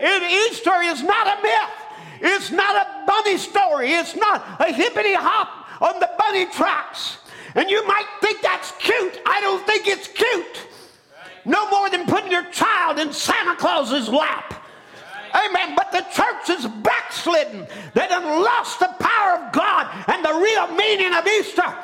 [0.49, 1.83] Easter is not a myth.
[2.21, 3.93] It's not a bunny story.
[3.93, 7.19] It's not a hippity hop on the bunny tracks.
[7.55, 9.21] And you might think that's cute.
[9.27, 10.69] I don't think it's cute.
[11.45, 14.55] No more than putting your child in Santa Claus's lap.
[15.35, 15.75] Amen.
[15.75, 17.67] But the church is backslidden.
[17.95, 21.75] They done lost the power of God and the real meaning of Easter.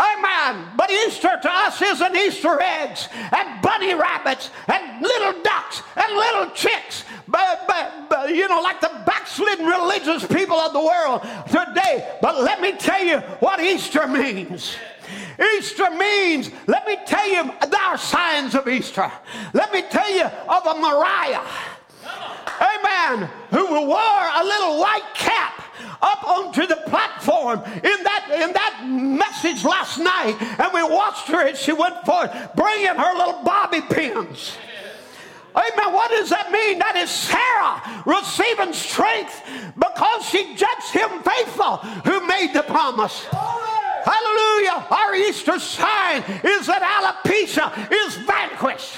[0.00, 0.72] Amen.
[0.76, 6.50] But Easter to us isn't Easter eggs and bunny rabbits and little ducks and little
[6.50, 7.04] chicks.
[7.28, 12.16] But, but, but, you know, like the backslidden religious people of the world today.
[12.22, 14.74] But let me tell you what Easter means.
[15.56, 19.10] Easter means, let me tell you, there are signs of Easter.
[19.52, 21.46] Let me tell you of a Mariah.
[22.60, 23.28] Amen.
[23.50, 25.62] Who wore a little white cap
[26.02, 31.46] up onto the platform in that in that message last night, and we watched her
[31.46, 34.56] as she went forth, bringing her little bobby pins.
[35.54, 35.92] Amen.
[35.92, 36.78] What does that mean?
[36.78, 39.42] That is Sarah receiving strength
[39.74, 43.26] because she judged him faithful who made the promise.
[44.04, 44.86] Hallelujah.
[44.90, 48.96] Our Easter sign is that alopecia is vanquished.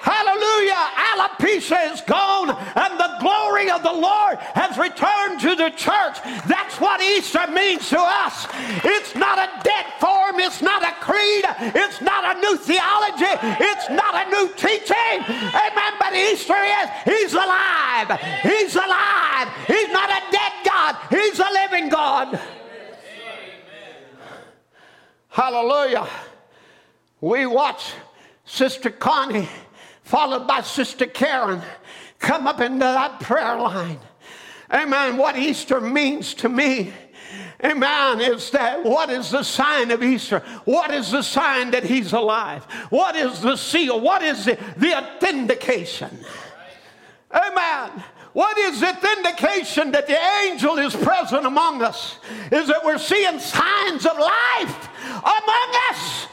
[0.00, 0.84] Hallelujah.
[1.14, 2.93] Alopecia is gone and
[3.24, 6.20] glory of the Lord has returned to the church.
[6.46, 8.46] That's what Easter means to us.
[8.84, 10.38] It's not a dead form.
[10.38, 11.44] It's not a creed.
[11.74, 13.32] It's not a new theology.
[13.64, 15.16] It's not a new teaching.
[15.24, 15.92] Amen.
[15.98, 18.20] But Easter is He's alive.
[18.42, 19.48] He's alive.
[19.66, 20.96] He's not a dead God.
[21.08, 22.38] He's a living God.
[25.28, 26.06] Hallelujah.
[27.20, 27.94] We watch
[28.44, 29.48] Sister Connie
[30.04, 31.62] followed by Sister Karen,
[32.24, 34.00] come up into that prayer line.
[34.72, 35.16] Amen.
[35.16, 36.92] What Easter means to me.
[37.62, 38.20] Amen.
[38.20, 40.40] Is that what is the sign of Easter?
[40.64, 42.64] What is the sign that he's alive?
[42.90, 44.00] What is the seal?
[44.00, 46.10] What is the, the authentication?
[47.32, 48.02] Amen.
[48.32, 52.18] What is the authentication that the angel is present among us?
[52.50, 54.88] Is that we're seeing signs of life
[55.22, 56.26] among us.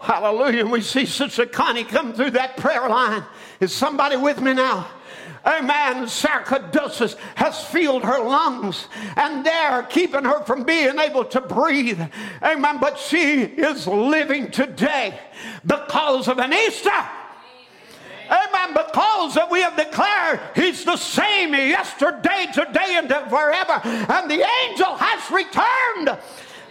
[0.00, 0.64] Hallelujah.
[0.64, 3.24] We see Sister Connie come through that prayer line.
[3.60, 4.88] Is somebody with me now?
[5.44, 6.04] Amen.
[6.06, 12.00] Sarcoidosis has filled her lungs and they're keeping her from being able to breathe.
[12.42, 12.78] Amen.
[12.80, 15.18] But she is living today
[15.66, 16.90] because of an Easter.
[18.30, 18.74] Amen.
[18.74, 23.80] Because that we have declared He's the same yesterday, today, and forever.
[23.84, 26.18] And the angel has returned.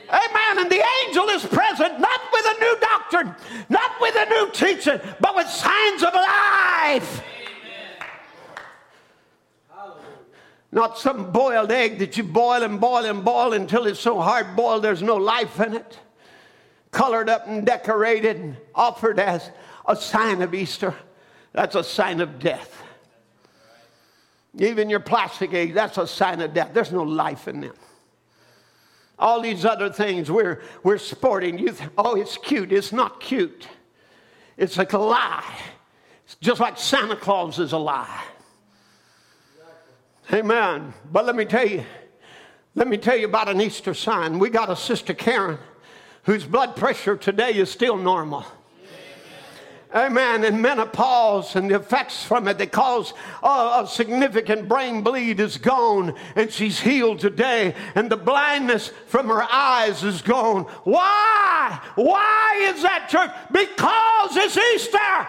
[0.10, 0.60] Amen.
[0.60, 3.36] And the angel is present, not with a new doctrine,
[3.70, 7.24] not with a new teaching, but with signs of life.
[10.72, 14.56] Not some boiled egg that you boil and boil and boil until it's so hard
[14.56, 16.00] boiled there's no life in it.
[16.92, 19.50] Colored up and decorated and offered as
[19.88, 20.94] a sign of Easter.
[21.54, 22.84] That's a sign of death.
[24.58, 26.72] Even your plastic egg, that's a sign of death.
[26.74, 27.76] There's no life in them.
[29.19, 31.57] All these other things we're, we're sporting.
[31.57, 32.72] You oh, it's cute.
[32.72, 33.68] It's not cute.
[34.57, 35.56] It's like a lie.
[36.26, 38.23] It's just like Santa Claus is a lie.
[40.31, 40.94] Amen.
[41.11, 41.85] But let me tell you,
[42.76, 44.39] let me tell you about an Easter sign.
[44.39, 45.57] We got a sister Karen
[46.23, 48.45] whose blood pressure today is still normal.
[49.94, 50.44] Amen.
[50.44, 55.58] And menopause and the effects from it that cause a, a, significant brain bleed is
[55.58, 57.74] gone and she's healed today.
[57.96, 60.64] And the blindness from her eyes is gone.
[60.84, 61.80] Why?
[61.96, 63.32] Why is that, church?
[63.52, 65.28] Because it's Easter.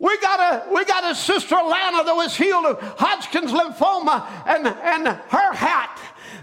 [0.00, 4.66] We got a we got a sister Lana that was healed of Hodgkin's lymphoma, and
[4.66, 6.00] and her hat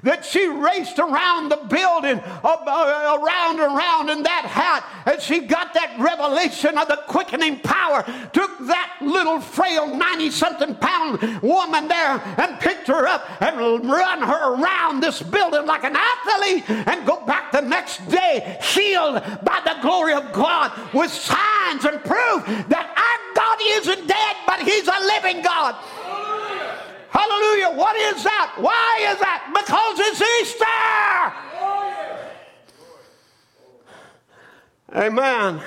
[0.08, 5.74] that she raced around the building, uh, around around in that hat, and she got
[5.74, 8.04] that revelation of the quickening power.
[8.32, 14.22] Took that little frail 90 something pound woman there and picked her up and run
[14.22, 19.62] her around this building like an athlete and go back the next day healed by
[19.66, 24.88] the glory of God with signs and proof that our God isn't dead, but He's
[24.88, 25.76] a living God.
[27.18, 27.72] Hallelujah.
[27.76, 28.58] What is that?
[28.58, 29.52] Why is that?
[29.52, 30.66] Because it's Easter.
[34.96, 35.60] Amen.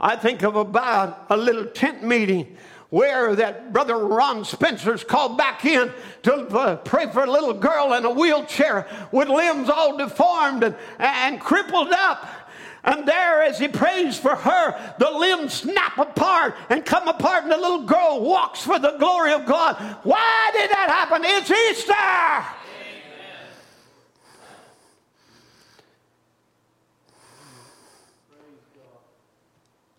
[0.00, 2.56] I think of about a little tent meeting
[2.90, 5.92] where that brother Ron Spencer's called back in
[6.24, 10.74] to uh, pray for a little girl in a wheelchair with limbs all deformed and,
[10.98, 12.26] and crippled up.
[12.84, 17.52] And there, as he prays for her, the limbs snap apart and come apart, and
[17.52, 19.76] the little girl walks for the glory of God.
[20.04, 21.22] Why did that happen?
[21.24, 22.54] It's Easter.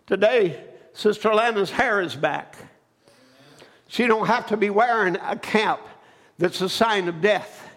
[0.06, 2.56] Today, Sister Lana's hair is back.
[3.86, 5.86] She don't have to be wearing a cap
[6.38, 7.68] that's a sign of death.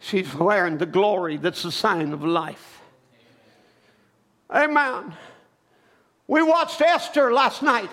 [0.00, 2.73] She's wearing the glory that's a sign of life.
[4.54, 5.12] Amen.
[6.28, 7.90] We watched Esther last night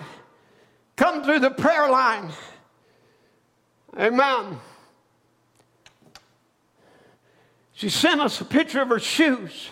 [0.96, 2.30] come through the prayer line.
[3.98, 4.60] Amen.
[7.72, 9.70] She sent us a picture of her shoes.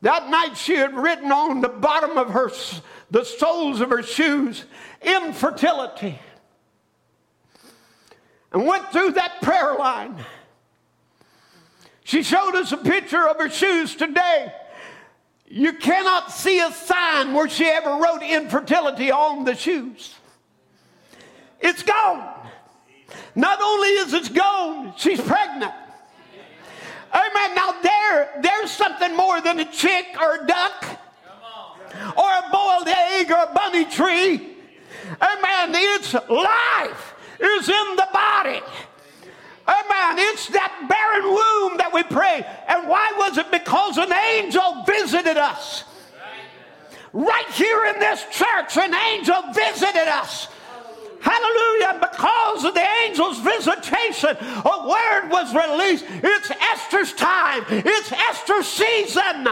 [0.00, 2.50] That night she had written on the bottom of her
[3.10, 4.64] the soles of her shoes,
[5.02, 6.18] infertility.
[8.52, 10.24] And went through that prayer line.
[12.04, 14.52] She showed us a picture of her shoes today.
[15.50, 20.14] You cannot see a sign where she ever wrote infertility on the shoes.
[21.60, 22.34] It's gone.
[23.34, 25.72] Not only is it gone, she's pregnant.
[27.14, 27.54] Amen.
[27.54, 30.84] Now there, there's something more than a chick or a duck
[32.16, 34.56] or a boiled egg or a bunny tree.
[35.20, 35.70] Amen.
[35.74, 38.60] It's life is in the body.
[39.68, 40.18] Amen.
[40.18, 42.44] It's that barren womb that we pray.
[42.68, 43.50] And why was it?
[43.50, 45.84] Because an angel visited us.
[47.12, 50.48] Right here in this church, an angel visited us.
[51.20, 51.98] Hallelujah.
[52.00, 56.04] Because of the angel's visitation, a word was released.
[56.08, 59.48] It's Esther's time, it's Esther's season.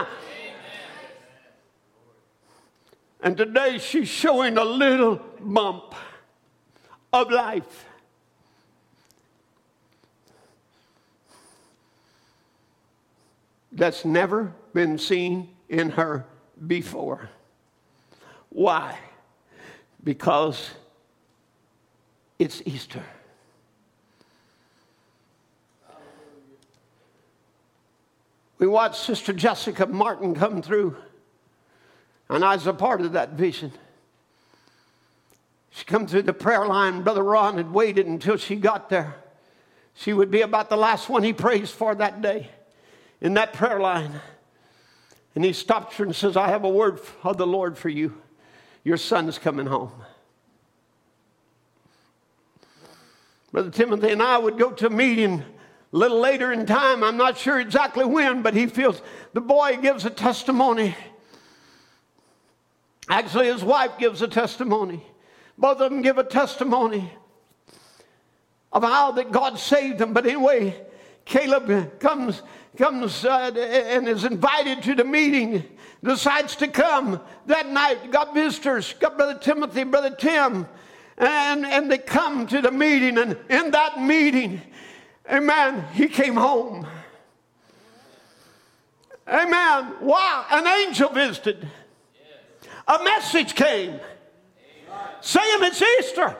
[3.21, 5.93] And today she's showing a little bump
[7.11, 7.86] of life.
[13.77, 16.25] That's never been seen in her
[16.65, 17.29] before.
[18.49, 18.97] Why?
[20.03, 20.71] Because
[22.39, 23.03] it's Easter.
[28.57, 30.97] We watched Sister Jessica Martin come through
[32.29, 33.71] and I was a part of that vision.
[35.69, 37.03] She come through the prayer line.
[37.03, 39.17] Brother Ron had waited until she got there.
[39.93, 42.49] She would be about the last one he prays for that day
[43.21, 44.21] in that prayer line.
[45.35, 48.19] And he stops her and says, I have a word of the Lord for you.
[48.83, 49.91] Your son's coming home.
[53.51, 55.43] Brother Timothy and I would go to a meeting
[55.93, 57.03] a little later in time.
[57.03, 59.01] I'm not sure exactly when, but he feels
[59.33, 60.95] the boy gives a testimony.
[63.09, 65.03] Actually, his wife gives a testimony.
[65.57, 67.11] Both of them give a testimony
[68.71, 70.13] of how that God saved them.
[70.13, 70.75] But anyway,
[71.27, 72.41] Caleb comes,
[72.77, 75.63] comes uh, and is invited to the meeting,
[76.03, 78.11] decides to come that night.
[78.11, 80.67] Got visitors, got Brother Timothy, Brother Tim,
[81.17, 83.17] and, and they come to the meeting.
[83.17, 84.61] And in that meeting,
[85.31, 86.87] amen, he came home.
[89.27, 89.93] Amen.
[90.01, 91.67] Wow, an angel visited
[92.87, 93.99] a message came
[95.21, 96.35] saying it's Easter.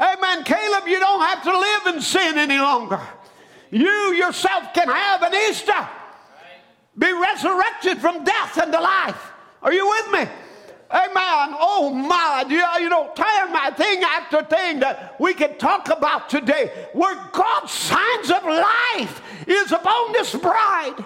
[0.00, 0.44] Amen.
[0.44, 3.00] Caleb, you don't have to live in sin any longer.
[3.70, 5.88] You yourself can have an Easter.
[6.98, 9.32] Be resurrected from death into life.
[9.62, 10.32] Are you with me?
[10.92, 11.54] Amen.
[11.56, 17.14] Oh my, you know, time thing after thing that we can talk about today, where
[17.32, 21.04] God's signs of life is upon this bride.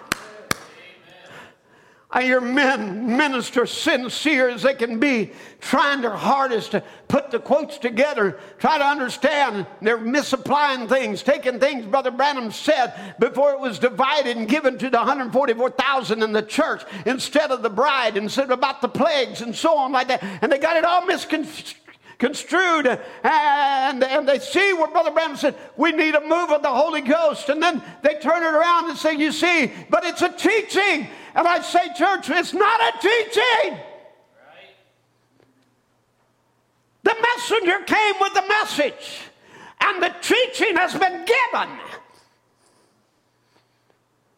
[2.20, 7.76] Hear men minister sincere as they can be, trying their hardest to put the quotes
[7.76, 9.66] together, try to understand.
[9.82, 14.90] They're misapplying things, taking things Brother Branham said before it was divided and given to
[14.90, 19.76] the 144,000 in the church instead of the bride, instead about the plagues and so
[19.76, 20.22] on like that.
[20.40, 21.80] And they got it all misconstrued
[22.18, 26.70] construed and, and they see what Brother Branham said, we need a move of the
[26.70, 27.48] Holy Ghost.
[27.48, 31.08] And then they turn it around and say, you see, but it's a teaching.
[31.34, 33.78] And I say, church, it's not a teaching.
[37.02, 39.20] The messenger came with the message,
[39.80, 41.68] and the teaching has been given.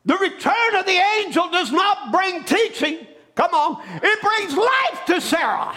[0.05, 3.07] The return of the angel does not bring teaching.
[3.35, 5.75] Come on, it brings life to Sarah.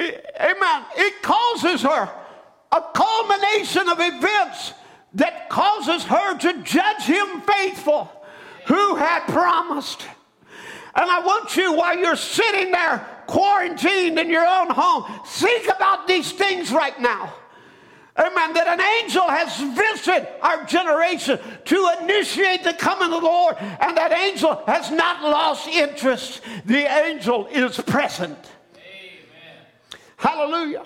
[0.00, 0.84] amen.
[0.96, 2.10] It causes her
[2.70, 4.72] a culmination of events
[5.14, 8.10] that causes her to judge him faithful
[8.66, 10.02] who had promised.
[10.94, 16.06] And I want you, while you're sitting there quarantined in your own home, think about
[16.06, 17.32] these things right now.
[18.18, 18.52] Amen.
[18.54, 23.96] That an angel has visited our generation to initiate the coming of the Lord, and
[23.96, 26.40] that angel has not lost interest.
[26.66, 28.36] The angel is present.
[28.74, 30.00] Amen.
[30.16, 30.82] Hallelujah.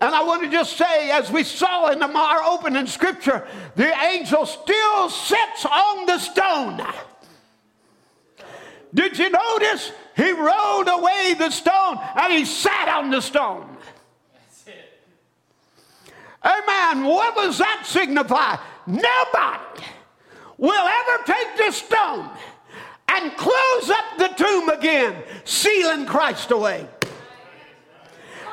[0.00, 3.46] And I want to just say, as we saw in our opening scripture,
[3.76, 6.82] the angel still sits on the stone.
[8.92, 9.92] Did you notice?
[10.16, 13.76] He rolled away the stone and he sat on the stone.
[14.32, 14.98] That's it.
[16.44, 17.04] Amen.
[17.04, 18.56] What does that signify?
[18.86, 19.84] Nobody
[20.58, 22.30] will ever take this stone
[23.08, 26.86] and close up the tomb again, sealing Christ away.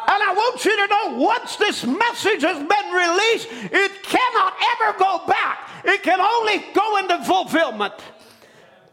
[0.07, 4.99] And I want you to know once this message has been released, it cannot ever
[4.99, 5.69] go back.
[5.85, 7.93] It can only go into fulfillment.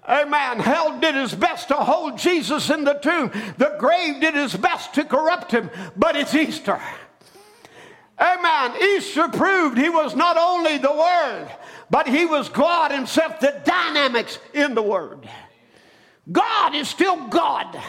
[0.09, 0.59] Amen.
[0.59, 3.31] Hell did his best to hold Jesus in the tomb.
[3.59, 6.81] The grave did his best to corrupt him, but it's Easter.
[8.19, 8.83] Amen.
[8.83, 11.49] Easter proved he was not only the Word,
[11.91, 15.29] but he was God himself, the dynamics in the Word.
[16.31, 17.81] God is still God.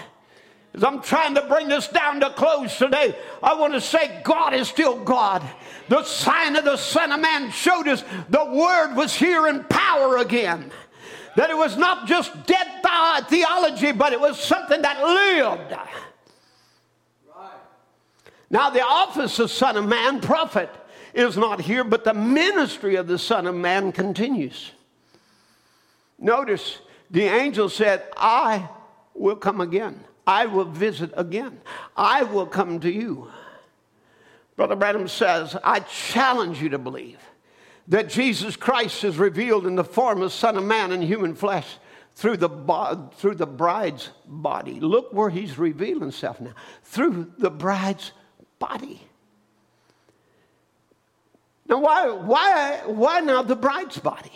[0.73, 4.53] As I'm trying to bring this down to close today, I want to say God
[4.53, 5.43] is still God.
[5.89, 10.18] The sign of the Son of Man showed us the Word was here in power
[10.18, 10.72] again.
[11.35, 12.68] That it was not just dead
[13.27, 15.72] theology, but it was something that lived.
[15.72, 17.52] Right.
[18.49, 20.69] Now, the office of Son of Man, prophet,
[21.14, 24.72] is not here, but the ministry of the Son of Man continues.
[26.19, 26.80] Notice
[27.10, 28.69] the angel said, I
[29.14, 30.03] will come again.
[30.26, 31.61] I will visit again.
[31.95, 33.30] I will come to you.
[34.56, 37.19] Brother Branham says, I challenge you to believe
[37.88, 41.68] that Jesus Christ is revealed in the form of Son of Man in human flesh
[42.15, 44.80] through the, bo- through the bride's body.
[44.80, 46.53] Look where he's revealing himself now.
[46.84, 48.11] Through the bride's
[48.60, 49.02] body.
[51.68, 54.31] Now, why, why, why now the bride's body?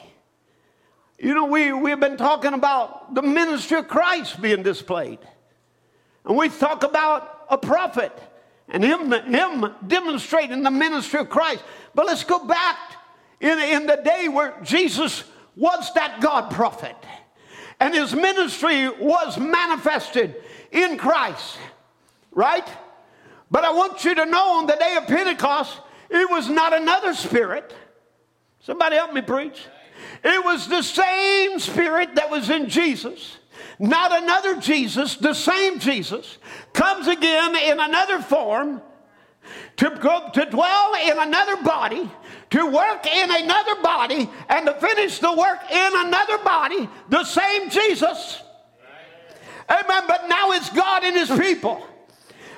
[1.19, 5.19] You know, we, we've been talking about the ministry of Christ being displayed.
[6.25, 8.11] And we talk about a prophet
[8.67, 11.63] and him, him demonstrating the ministry of Christ.
[11.93, 12.77] But let's go back
[13.39, 15.23] in, in the day where Jesus
[15.55, 16.95] was that God prophet
[17.79, 20.35] and his ministry was manifested
[20.71, 21.57] in Christ,
[22.31, 22.67] right?
[23.51, 25.79] But I want you to know on the day of Pentecost,
[26.09, 27.73] it was not another spirit.
[28.61, 29.65] Somebody help me preach.
[30.23, 33.37] It was the same spirit that was in Jesus
[33.79, 36.37] not another Jesus, the same Jesus,
[36.73, 38.81] comes again in another form
[39.77, 42.09] to, go, to dwell in another body,
[42.51, 47.69] to work in another body, and to finish the work in another body, the same
[47.69, 48.41] Jesus.
[49.69, 50.03] Amen.
[50.07, 51.85] But now it's God and His people.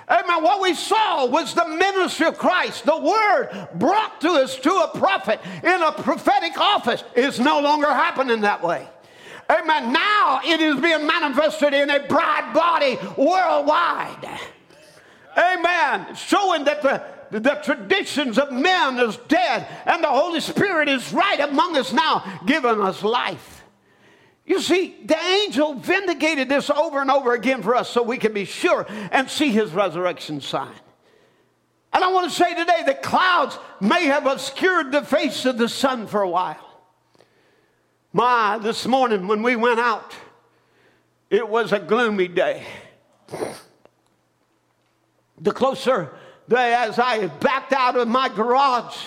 [0.09, 0.43] Amen.
[0.43, 2.85] What we saw was the ministry of Christ.
[2.85, 7.87] The word brought to us to a prophet in a prophetic office is no longer
[7.87, 8.87] happening that way.
[9.49, 9.93] Amen.
[9.93, 14.39] Now it is being manifested in a bride body worldwide.
[15.37, 16.15] Amen.
[16.15, 21.39] Showing that the, the traditions of men is dead and the Holy Spirit is right
[21.39, 23.63] among us now, giving us life.
[24.45, 28.33] You see, the angel vindicated this over and over again for us so we can
[28.33, 30.73] be sure and see his resurrection sign.
[31.93, 35.69] And I want to say today the clouds may have obscured the face of the
[35.69, 36.66] sun for a while.
[38.13, 40.15] My, this morning when we went out,
[41.29, 42.65] it was a gloomy day.
[45.39, 46.11] The closer
[46.47, 48.97] they, as I backed out of my garage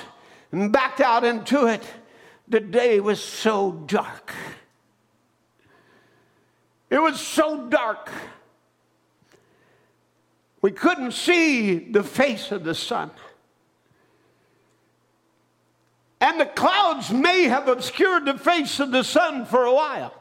[0.53, 1.83] and backed out into it,
[2.49, 4.35] the day was so dark.
[6.91, 8.11] It was so dark.
[10.61, 13.11] We couldn't see the face of the sun.
[16.21, 20.15] And the clouds may have obscured the face of the sun for a while.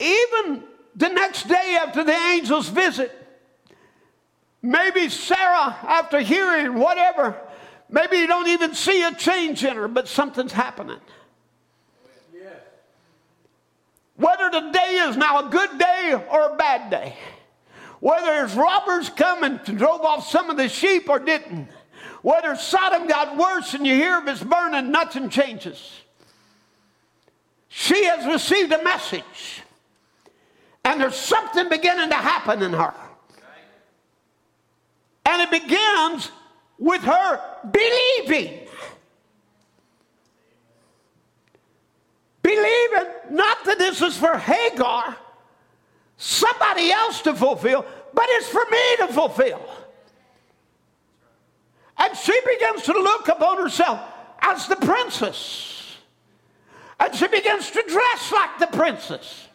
[0.00, 0.64] Even
[0.96, 3.12] the next day after the angel's visit,
[4.60, 7.36] maybe Sarah, after hearing whatever,
[7.88, 11.00] maybe you don't even see a change in her, but something's happening.
[14.16, 17.16] Whether the day is now a good day or a bad day,
[18.00, 21.68] whether it's robbers come and drove off some of the sheep or didn't
[22.24, 25.92] whether Sodom got worse and you hear of its burning, nothing changes.
[27.68, 29.62] She has received a message,
[30.86, 32.94] and there's something beginning to happen in her.
[35.26, 36.30] And it begins
[36.78, 37.40] with her
[37.70, 38.60] believing.
[42.40, 45.16] believing not that this is for Hagar,
[46.16, 47.84] somebody else to fulfill,
[48.14, 49.83] but it's for me to fulfill.
[51.98, 54.00] And she begins to look upon herself
[54.40, 55.96] as the princess.
[57.00, 59.48] And she begins to dress like the princess.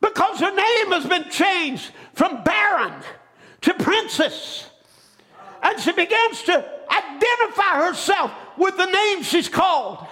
[0.00, 2.92] Because her name has been changed from barren
[3.62, 4.68] to princess.
[5.62, 10.06] And she begins to identify herself with the name she's called.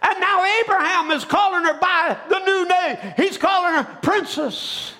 [0.00, 3.14] And now Abraham is calling her by the new name.
[3.16, 4.92] He's calling her princess.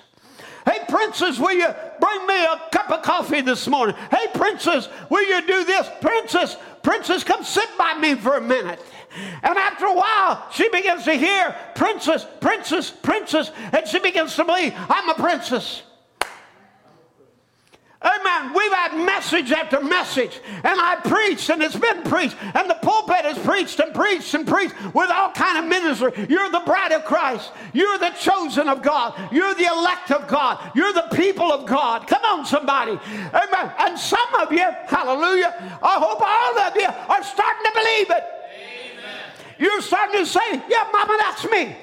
[0.69, 1.67] Hey, princess, will you
[1.99, 3.95] bring me a cup of coffee this morning?
[4.11, 5.89] Hey, princess, will you do this?
[5.99, 8.79] Princess, princess, come sit by me for a minute.
[9.41, 14.45] And after a while, she begins to hear princess, princess, princess, and she begins to
[14.45, 15.81] believe, I'm a princess.
[18.01, 18.53] Amen.
[18.53, 23.25] We've had message after message, and I preached, and it's been preached, and the pulpit
[23.25, 26.13] has preached and preached and preached with all kind of ministry.
[26.29, 27.51] You're the bride of Christ.
[27.73, 29.19] You're the chosen of God.
[29.33, 30.71] You're the elect of God.
[30.75, 32.07] You're the people of God.
[32.07, 32.93] Come on, somebody.
[32.93, 33.73] Amen.
[33.79, 38.23] And some of you, hallelujah, I hope all of you are starting to believe it.
[38.95, 39.23] Amen.
[39.57, 41.75] You're starting to say, yeah, mama, that's me.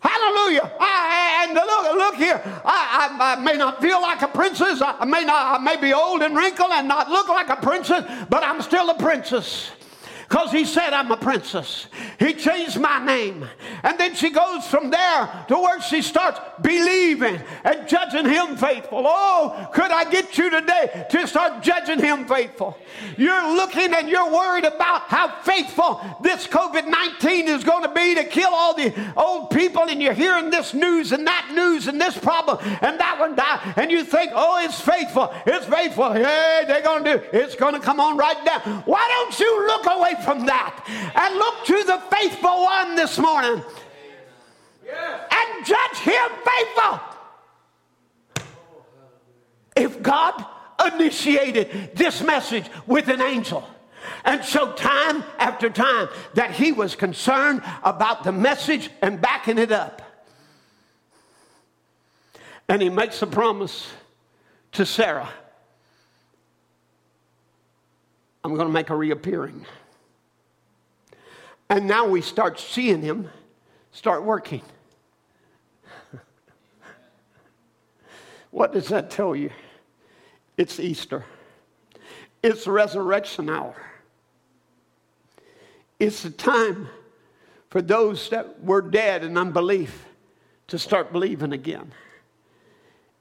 [0.00, 0.72] Hallelujah.
[0.80, 2.40] I, and look, look here.
[2.64, 4.80] I, I, I, may not feel like a princess.
[4.82, 8.04] I may not, I may be old and wrinkled and not look like a princess,
[8.30, 9.70] but I'm still a princess
[10.30, 11.88] because he said I'm a princess.
[12.20, 13.44] He changed my name.
[13.82, 19.02] And then she goes from there to where she starts believing and judging him faithful.
[19.04, 22.78] Oh, could I get you today to start judging him faithful?
[23.16, 28.14] You're looking and you're worried about how faithful this COVID 19 is going to be
[28.14, 32.00] to kill all the old people, and you're hearing this news and that news and
[32.00, 36.12] this problem and that one die, and you think, oh, it's faithful, it's faithful.
[36.12, 38.60] Hey, they're going to do it's going to come on right down.
[38.84, 40.84] Why don't you look away from that
[41.14, 43.62] and look to the faithful one this morning
[44.90, 47.00] and judge him faithful.
[49.76, 50.44] If God
[50.94, 53.68] initiated this message with an angel
[54.24, 59.72] and showed time after time that he was concerned about the message and backing it
[59.72, 60.02] up.
[62.68, 63.90] And he makes a promise
[64.72, 65.28] to Sarah
[68.42, 69.66] I'm going to make a reappearing.
[71.70, 73.30] And now we start seeing him
[73.92, 74.62] start working.
[78.50, 79.50] what does that tell you?
[80.56, 81.24] It's Easter,
[82.42, 83.76] it's resurrection hour.
[86.00, 86.88] It's the time
[87.68, 90.06] for those that were dead in unbelief
[90.68, 91.92] to start believing again.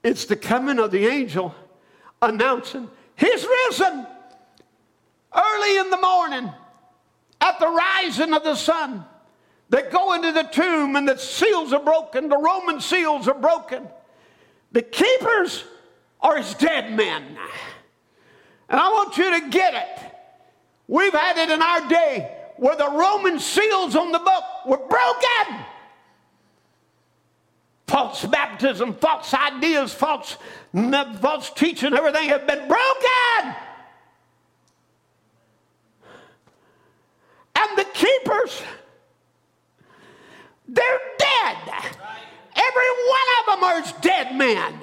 [0.01, 1.53] It's the coming of the angel
[2.21, 4.07] announcing, He's risen
[5.35, 6.51] early in the morning
[7.41, 9.05] at the rising of the sun.
[9.69, 13.87] They go into the tomb and the seals are broken, the Roman seals are broken.
[14.71, 15.63] The keepers
[16.21, 17.23] are his dead men.
[18.69, 20.11] And I want you to get it.
[20.87, 25.65] We've had it in our day where the Roman seals on the book were broken.
[27.87, 30.37] False baptism, false ideas, false,
[30.73, 33.55] false teaching, everything have been broken.
[37.59, 37.77] and
[38.39, 38.63] the keepers,
[40.67, 41.57] they're dead.
[42.55, 44.73] Every one of them are dead men.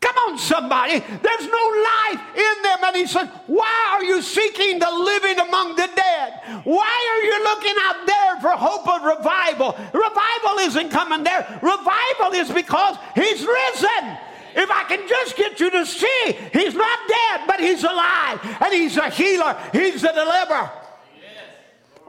[0.00, 1.00] Come on, somebody.
[1.00, 2.78] There's no life in them.
[2.84, 6.62] And he said, Why are you seeking the living among the dead?
[6.64, 9.76] Why are you looking out there for hope of revival?
[9.92, 11.60] Revival isn't coming there.
[11.62, 14.18] Revival is because he's risen.
[14.58, 18.40] If I can just get you to see, he's not dead, but he's alive.
[18.60, 20.70] And he's a healer, he's a deliverer.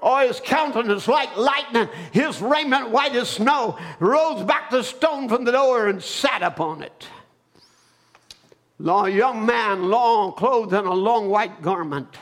[0.01, 5.43] Oh, his countenance like lightning, his raiment white as snow, rose back the stone from
[5.43, 7.07] the door and sat upon it.
[8.85, 12.15] A young man, long clothed in a long white garment,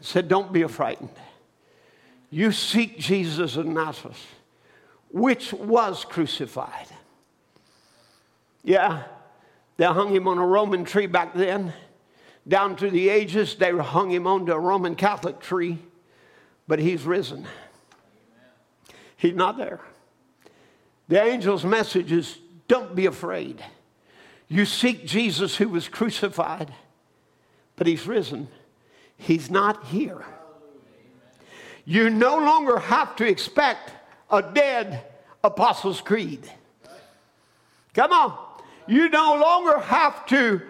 [0.00, 1.10] said, Don't be frightened.
[2.30, 4.24] You seek Jesus of Nazareth,
[5.10, 6.86] which was crucified.
[8.62, 9.02] Yeah,
[9.76, 11.72] they hung him on a Roman tree back then.
[12.46, 15.78] Down through the ages, they hung him onto a Roman Catholic tree
[16.72, 17.46] but he's risen.
[19.18, 19.80] He's not there.
[21.06, 23.62] The angel's message is don't be afraid.
[24.48, 26.72] You seek Jesus who was crucified,
[27.76, 28.48] but he's risen.
[29.18, 30.24] He's not here.
[31.84, 33.92] You no longer have to expect
[34.30, 35.04] a dead
[35.44, 36.50] Apostles' Creed.
[37.92, 38.38] Come on.
[38.86, 40.62] You no longer have to,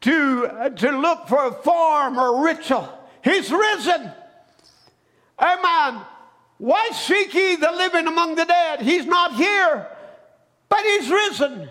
[0.00, 2.88] to, uh, to look for a form or ritual.
[3.22, 4.10] He's risen.
[5.38, 6.02] Amen.
[6.58, 8.80] Why seek ye the living among the dead?
[8.80, 9.88] He's not here,
[10.68, 11.68] but he's risen.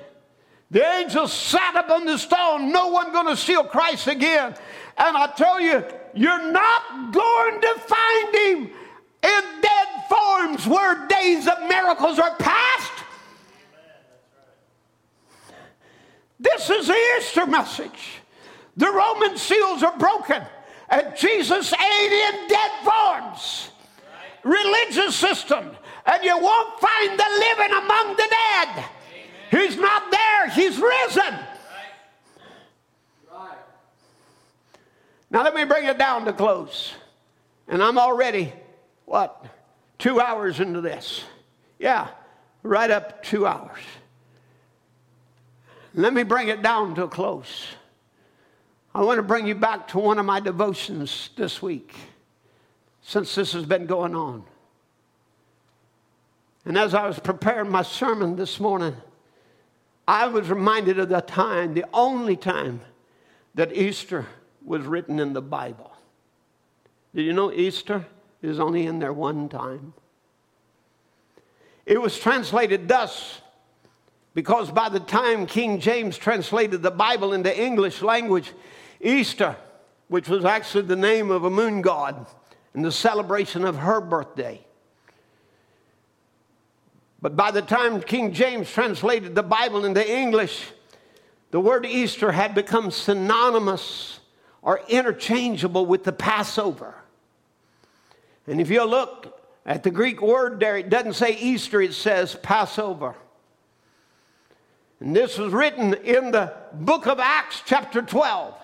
[0.72, 2.72] The angels sat upon the stone.
[2.72, 4.56] No one going to steal Christ again.
[4.98, 5.84] And I tell you,
[6.14, 8.72] you're not going to find him
[9.23, 12.91] in dead forms where days of miracles are past.
[16.40, 18.19] This is the Easter message.
[18.76, 20.41] The Roman seals are broken,
[20.89, 23.69] and Jesus ate in dead forms.
[24.43, 25.72] Religious system,
[26.05, 28.85] and you won't find the living among the dead.
[29.51, 31.39] He's not there, he's risen.
[35.30, 36.93] Now, let me bring it down to close.
[37.68, 38.53] And I'm already,
[39.05, 39.43] what,
[39.97, 41.23] two hours into this?
[41.80, 42.10] Yeah,
[42.61, 43.80] right up two hours.
[45.95, 47.65] Let me bring it down to a close.
[48.95, 51.95] I want to bring you back to one of my devotions this week,
[53.02, 54.44] since this has been going on.
[56.65, 58.95] And as I was preparing my sermon this morning,
[60.07, 62.82] I was reminded of the time, the only time
[63.56, 64.28] that Easter
[64.64, 65.91] was written in the Bible.
[67.15, 68.06] Did you know Easter
[68.41, 69.94] is only in there one time?
[71.86, 73.41] It was translated thus
[74.34, 78.52] because by the time King James translated the Bible into English language,
[79.03, 79.55] Easter,
[80.07, 82.25] which was actually the name of a moon god
[82.73, 84.59] and the celebration of her birthday.
[87.21, 90.71] But by the time King James translated the Bible into English,
[91.51, 94.19] the word Easter had become synonymous
[94.61, 96.95] or interchangeable with the Passover.
[98.47, 102.35] And if you look at the Greek word there, it doesn't say Easter, it says
[102.35, 103.15] Passover.
[104.99, 108.55] And this was written in the book of Acts, chapter 12.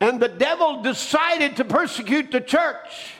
[0.00, 3.14] And the devil decided to persecute the church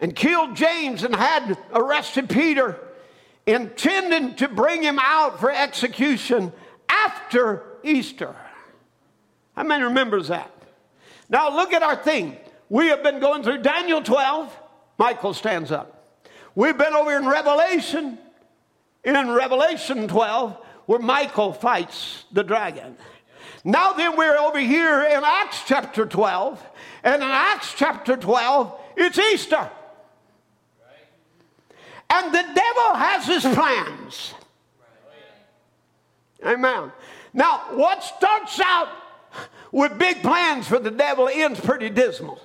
[0.00, 2.78] and killed James and had arrested Peter,
[3.46, 6.52] intending to bring him out for execution
[6.88, 8.34] after Easter.
[9.54, 10.50] How many remembers that?
[11.28, 12.36] Now look at our thing.
[12.68, 14.54] We have been going through Daniel 12.
[14.98, 15.92] Michael stands up.
[16.54, 18.18] We've been over in Revelation,
[19.04, 20.56] in Revelation 12,
[20.86, 22.96] where Michael fights the dragon.
[23.66, 26.64] Now then, we're over here in Acts chapter 12,
[27.02, 29.68] and in Acts chapter 12, it's Easter.
[32.08, 34.34] And the devil has his plans.
[36.46, 36.92] Amen.
[37.34, 38.88] Now, what starts out
[39.72, 42.40] with big plans for the devil ends pretty dismal.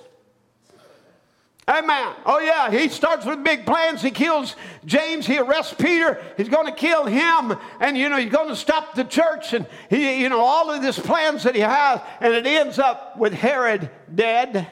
[1.68, 2.14] Amen.
[2.26, 4.02] Oh, yeah, he starts with big plans.
[4.02, 5.26] He kills James.
[5.26, 6.20] He arrests Peter.
[6.36, 7.56] He's going to kill him.
[7.80, 9.52] And, you know, he's going to stop the church.
[9.52, 12.00] And, he, you know, all of these plans that he has.
[12.20, 14.68] And it ends up with Herod dead,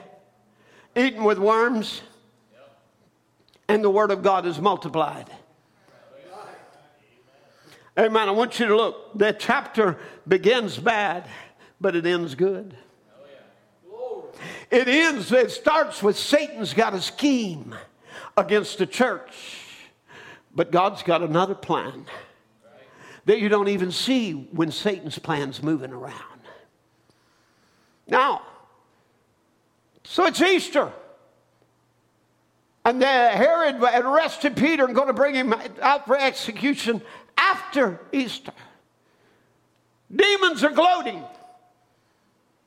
[0.96, 2.02] eaten with worms.
[3.68, 5.30] And the word of God is multiplied.
[7.96, 8.28] Amen.
[8.28, 9.16] I want you to look.
[9.18, 9.96] That chapter
[10.26, 11.28] begins bad
[11.80, 12.76] but it ends good.
[14.70, 17.74] It ends, it starts with Satan's got a scheme
[18.36, 19.32] against the church,
[20.54, 22.06] but God's got another plan
[23.24, 26.14] that you don't even see when Satan's plan's moving around.
[28.06, 28.42] Now,
[30.04, 30.92] so it's Easter.
[32.84, 37.02] And Herod had arrested Peter and going to bring him out for execution
[37.36, 38.52] after Easter.
[40.14, 41.22] Demons are gloating.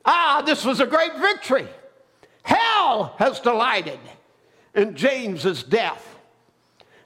[0.04, 1.66] Ah, this was a great victory.
[2.44, 3.98] Hell has delighted
[4.74, 6.18] in James's death.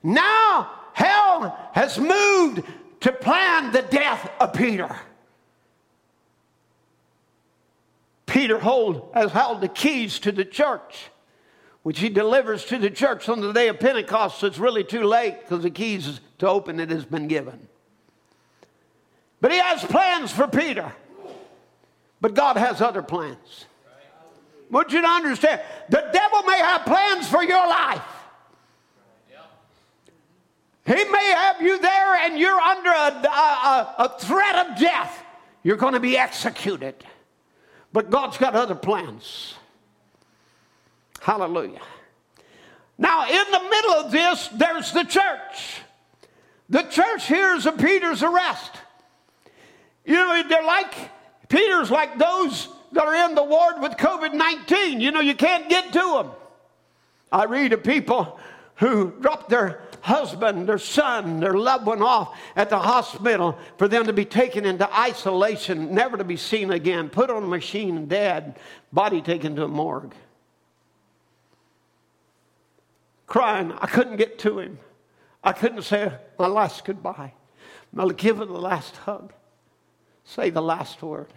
[0.02, 2.62] Now, hell has moved
[3.00, 4.94] to plan the death of Peter.
[8.26, 11.08] Peter hold, has held the keys to the church,
[11.82, 14.40] which he delivers to the church on the day of Pentecost.
[14.40, 17.68] So it's really too late because the keys to open it has been given.
[19.40, 20.92] But he has plans for Peter.
[22.20, 23.66] But God has other plans.
[24.70, 28.02] Want you understand the devil may have plans for your life.
[30.84, 35.22] He may have you there and you're under a, a, a threat of death.
[35.62, 36.94] You're going to be executed.
[37.92, 39.54] But God's got other plans.
[41.20, 41.80] Hallelujah.
[42.96, 45.82] Now, in the middle of this, there's the church.
[46.70, 48.72] The church hears of Peter's arrest.
[50.06, 50.94] You know, they're like
[51.48, 55.00] Peter's like those that are in the ward with COVID 19.
[55.00, 56.30] You know, you can't get to them.
[57.30, 58.38] I read of people
[58.76, 64.06] who dropped their husband, their son, their loved one off at the hospital for them
[64.06, 68.08] to be taken into isolation, never to be seen again, put on a machine, and
[68.08, 68.58] dead,
[68.92, 70.14] body taken to a morgue.
[73.28, 73.72] crying.
[73.78, 74.78] I couldn't get to him.
[75.44, 77.34] I couldn't say my last goodbye.
[77.96, 79.32] I'll give him the last hug.
[80.24, 81.28] Say the last word.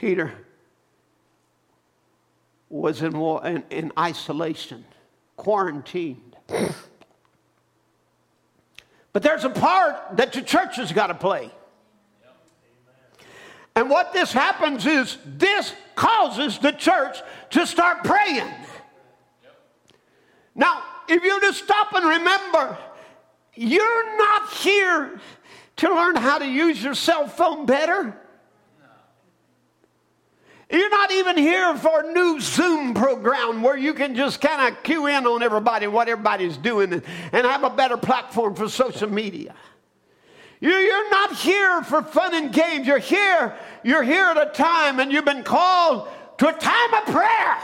[0.00, 0.32] Peter
[2.70, 4.82] was in, in, in isolation,
[5.36, 6.36] quarantined.
[9.12, 11.50] But there's a part that the church has got to play.
[13.76, 17.18] And what this happens is this causes the church
[17.50, 18.48] to start praying.
[20.54, 22.78] Now, if you just stop and remember,
[23.54, 25.20] you're not here
[25.76, 28.18] to learn how to use your cell phone better.
[30.70, 34.80] You're not even here for a new Zoom program where you can just kind of
[34.84, 37.02] cue in on everybody, what everybody's doing, and,
[37.32, 39.54] and have a better platform for social media.
[40.60, 42.86] You're not here for fun and games.
[42.86, 47.04] You're here, you're here at a time, and you've been called to a time of
[47.06, 47.56] prayer,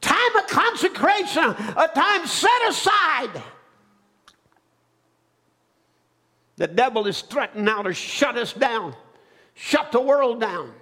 [0.00, 1.44] time of consecration,
[1.76, 3.42] a time set aside.
[6.56, 8.96] The devil is threatening now to shut us down,
[9.54, 10.72] shut the world down.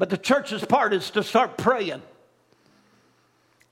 [0.00, 2.00] But the church's part is to start praying,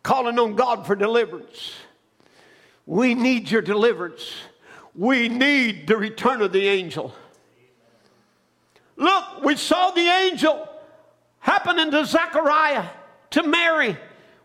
[0.02, 1.72] calling on God for deliverance.
[2.84, 4.34] We need your deliverance.
[4.94, 7.14] We need the return of the angel.
[8.96, 10.68] Look, we saw the angel
[11.38, 12.84] happening to Zechariah,
[13.30, 13.96] to Mary.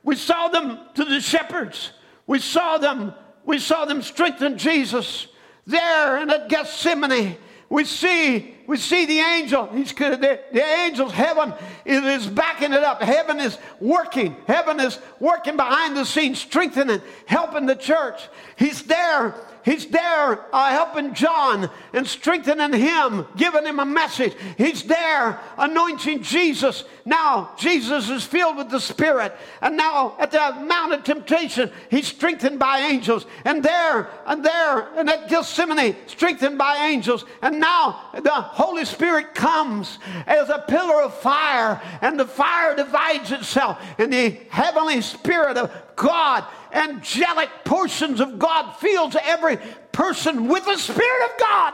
[0.03, 1.91] We saw them to the shepherds.
[2.27, 5.27] We saw them, we saw them strengthen Jesus
[5.68, 7.35] there and at Gethsemane.
[7.68, 9.68] We see we see the angel.
[9.68, 11.53] He's the, the angel's heaven
[11.85, 13.02] is backing it up.
[13.02, 14.35] Heaven is working.
[14.48, 18.22] Heaven is working behind the scenes, strengthening, helping the church.
[18.56, 24.34] He's there He's there uh, helping John and strengthening him, giving him a message.
[24.57, 26.84] He's there anointing Jesus.
[27.06, 29.35] Now, Jesus is filled with the Spirit.
[29.61, 33.26] And now, at the Mount of Temptation, he's strengthened by angels.
[33.45, 37.26] And there, and there, and at Gethsemane, strengthened by angels.
[37.41, 43.31] And now, the Holy Spirit comes as a pillar of fire, and the fire divides
[43.31, 43.81] itself.
[43.98, 49.58] And the heavenly Spirit of God angelic portions of God fills every
[49.91, 51.74] person with the Spirit of God.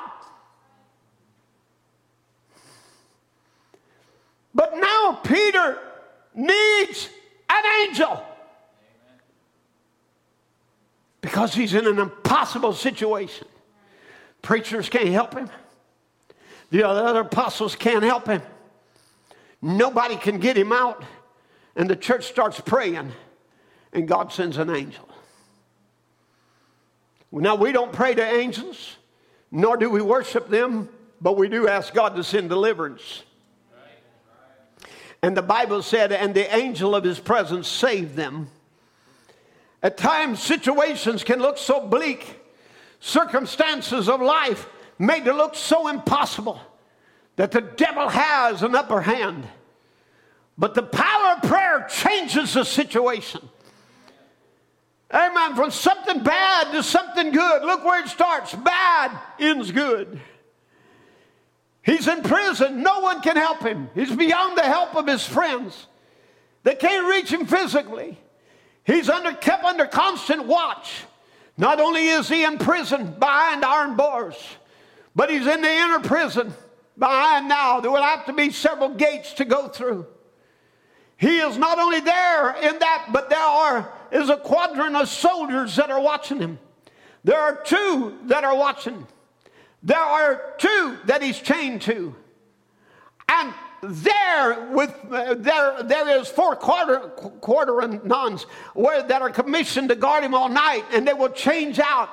[4.53, 5.77] But now Peter
[6.33, 7.09] needs
[7.49, 8.23] an angel
[11.21, 13.47] because he's in an impossible situation.
[14.41, 15.49] Preachers can't help him,
[16.71, 18.41] the other apostles can't help him.
[19.61, 21.03] Nobody can get him out.
[21.75, 23.11] And the church starts praying
[23.93, 25.07] and God sends an angel.
[27.31, 28.97] Now, we don't pray to angels,
[29.51, 30.89] nor do we worship them,
[31.21, 33.23] but we do ask God to send deliverance.
[35.21, 38.49] And the Bible said, and the angel of his presence saved them.
[39.83, 42.39] At times, situations can look so bleak,
[42.99, 44.67] circumstances of life
[44.97, 46.59] made to look so impossible
[47.35, 49.47] that the devil has an upper hand.
[50.57, 53.48] But the power of prayer changes the situation.
[55.11, 55.55] Amen.
[55.55, 57.63] From something bad to something good.
[57.63, 58.53] Look where it starts.
[58.53, 60.19] Bad ends good.
[61.81, 62.83] He's in prison.
[62.83, 63.89] No one can help him.
[63.95, 65.87] He's beyond the help of his friends.
[66.63, 68.17] They can't reach him physically.
[68.83, 71.03] He's under, kept under constant watch.
[71.57, 74.35] Not only is he in prison behind iron bars,
[75.15, 76.53] but he's in the inner prison
[76.97, 77.79] behind now.
[77.79, 80.05] There will have to be several gates to go through.
[81.17, 85.75] He is not only there in that, but there are is a quadrant of soldiers
[85.75, 86.59] that are watching him.
[87.23, 89.05] There are two that are watching.
[89.83, 92.15] There are two that he's chained to.
[93.27, 96.99] And there with uh, there there is four quarter
[97.39, 101.79] quarter nuns where that are commissioned to guard him all night and they will change
[101.79, 102.09] out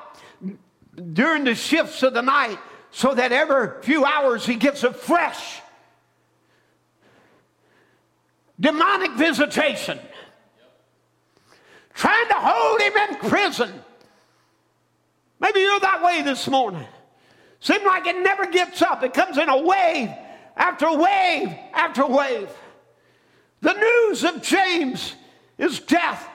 [1.13, 2.59] during the shifts of the night
[2.93, 5.61] so that every few hours he gets a fresh
[8.61, 9.99] demonic visitation
[11.97, 13.83] trying to hold him in prison.
[15.41, 16.87] Maybe you're that way this morning.
[17.61, 19.03] Seems like it never gets up.
[19.03, 20.11] It comes in a wave
[20.57, 22.51] after wave after wave.
[23.63, 25.15] The news of James
[25.59, 26.29] is death.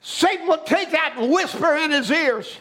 [0.00, 2.54] Satan will take that and whisper in his ears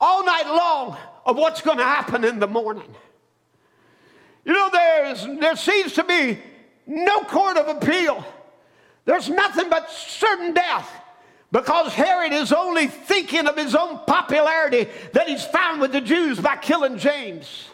[0.00, 2.94] all night long of what's going to happen in the morning.
[4.44, 6.38] You know, there's, there seems to be
[6.86, 8.24] no court of appeal.
[9.04, 10.99] There's nothing but certain death.
[11.52, 16.38] Because Herod is only thinking of his own popularity that he's found with the Jews
[16.38, 17.66] by killing James.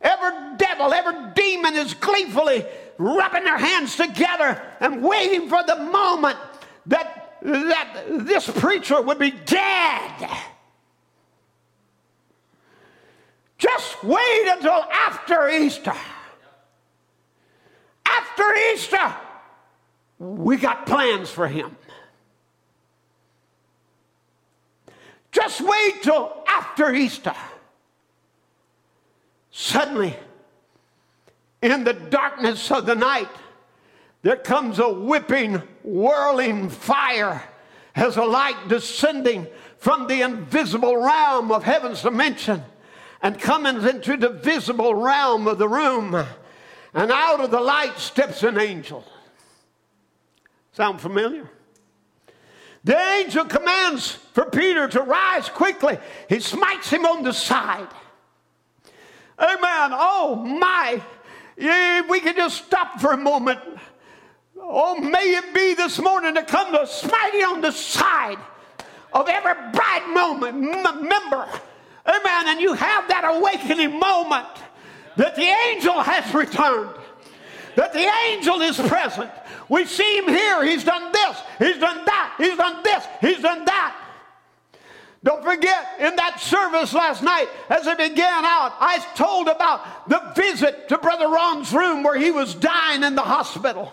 [0.00, 2.64] Every devil, every demon is gleefully
[2.96, 6.38] rubbing their hands together and waiting for the moment
[6.86, 10.30] that, that this preacher would be dead.
[13.58, 15.94] Just wait until after Easter.
[18.06, 19.14] After Easter,
[20.18, 21.76] we got plans for him.
[25.40, 27.34] Just wait till after Easter.
[29.52, 30.16] Suddenly,
[31.62, 33.28] in the darkness of the night,
[34.22, 37.40] there comes a whipping, whirling fire
[37.94, 39.46] as a light descending
[39.76, 42.64] from the invisible realm of heaven's dimension
[43.22, 46.16] and coming into the visible realm of the room.
[46.94, 49.04] And out of the light steps an angel.
[50.72, 51.48] Sound familiar?
[52.84, 55.98] The angel commands for Peter to rise quickly.
[56.28, 57.88] He smites him on the side.
[59.38, 59.90] Amen.
[59.92, 61.02] Oh my.
[61.56, 63.60] We can just stop for a moment.
[64.60, 68.38] Oh, may it be this morning to come to smite you on the side
[69.12, 70.54] of every bright moment.
[70.54, 71.48] Remember,
[72.06, 74.46] amen, and you have that awakening moment
[75.16, 76.90] that the angel has returned,
[77.76, 79.30] that the angel is present.
[79.68, 80.64] We see him here.
[80.64, 83.96] He's done this, he's done that, he's done this, he's done that.
[85.24, 90.32] Don't forget, in that service last night, as it began out, I told about the
[90.36, 93.92] visit to Brother Ron's room where he was dying in the hospital.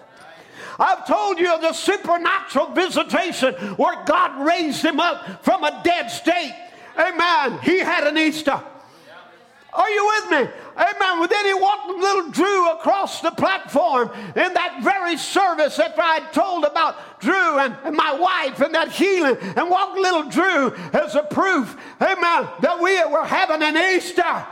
[0.77, 6.10] I've told you of the supernatural visitation where God raised him up from a dead
[6.10, 6.53] state.
[6.97, 7.60] Amen.
[7.64, 8.61] He had an Easter.
[9.76, 10.53] Are you with me?
[10.77, 11.19] Amen.
[11.19, 16.19] Well, then he walked little Drew across the platform in that very service that I
[16.31, 21.15] told about Drew and, and my wife and that healing, and walked little Drew as
[21.15, 24.45] a proof, amen, that we were having an Easter.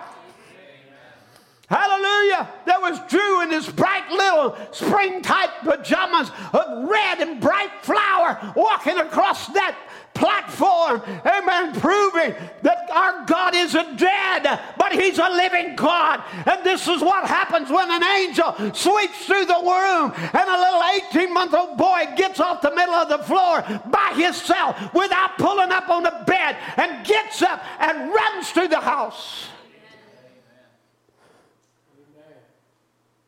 [1.70, 2.50] Hallelujah.
[2.66, 8.54] There was Drew in his bright little spring type pajamas of red and bright flower
[8.56, 9.76] walking across that
[10.14, 16.23] platform, amen, proving that our God isn't dead, but He's a living God.
[16.45, 20.84] And this is what happens when an angel sweeps through the room and a little
[21.10, 25.72] 18 month old boy gets off the middle of the floor by himself without pulling
[25.72, 29.48] up on the bed and gets up and runs through the house.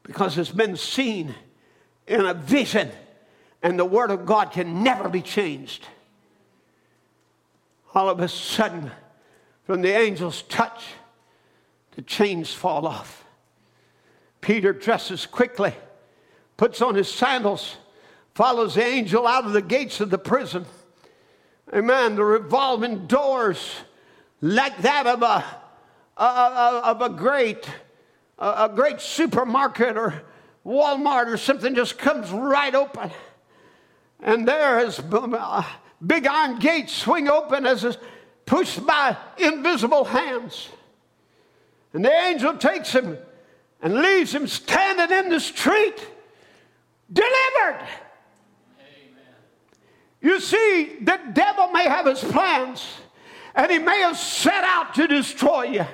[0.04, 1.34] Because it's been seen
[2.06, 2.92] in a vision,
[3.64, 5.88] and the Word of God can never be changed
[7.96, 8.92] all of a sudden,
[9.64, 10.84] from the angel's touch,
[11.96, 13.24] the chains fall off.
[14.42, 15.74] Peter dresses quickly,
[16.58, 17.78] puts on his sandals,
[18.34, 20.66] follows the angel out of the gates of the prison.
[21.74, 22.18] Amen.
[22.18, 23.76] The revolving doors,
[24.42, 25.44] like that of a,
[26.18, 27.68] of a great,
[28.38, 30.22] a great supermarket or
[30.66, 33.10] Walmart or something, just comes right open.
[34.20, 35.64] And there is uh,
[36.06, 37.98] big iron gates swing open as it's
[38.46, 40.70] pushed by invisible hands.
[41.94, 43.18] And the angel takes him
[43.82, 46.06] and leaves him standing in the street,
[47.12, 47.80] delivered.
[48.80, 49.24] Amen.
[50.22, 52.86] You see, the devil may have his plans,
[53.56, 55.86] and he may have set out to destroy you.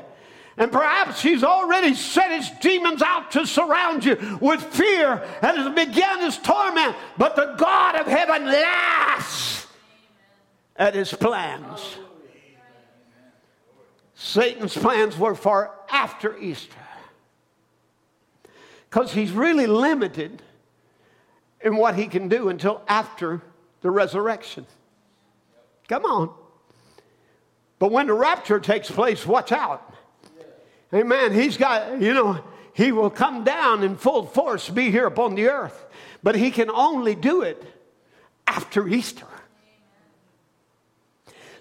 [0.58, 5.74] And perhaps he's already set his demons out to surround you with fear and has
[5.74, 6.96] begun his torment.
[7.18, 9.68] But the God of heaven laughs
[10.76, 11.98] at his plans.
[14.16, 16.78] Satan's plans were for after Easter.
[18.90, 20.42] Because he's really limited
[21.62, 23.42] in what he can do until after
[23.82, 24.66] the resurrection.
[25.88, 26.34] Come on.
[27.80, 29.96] But when the rapture takes place, watch out.
[30.94, 31.34] Amen.
[31.34, 32.44] He's got, you know,
[32.74, 35.86] he will come down in full force, be here upon the earth.
[36.22, 37.64] But he can only do it
[38.46, 39.26] after Easter.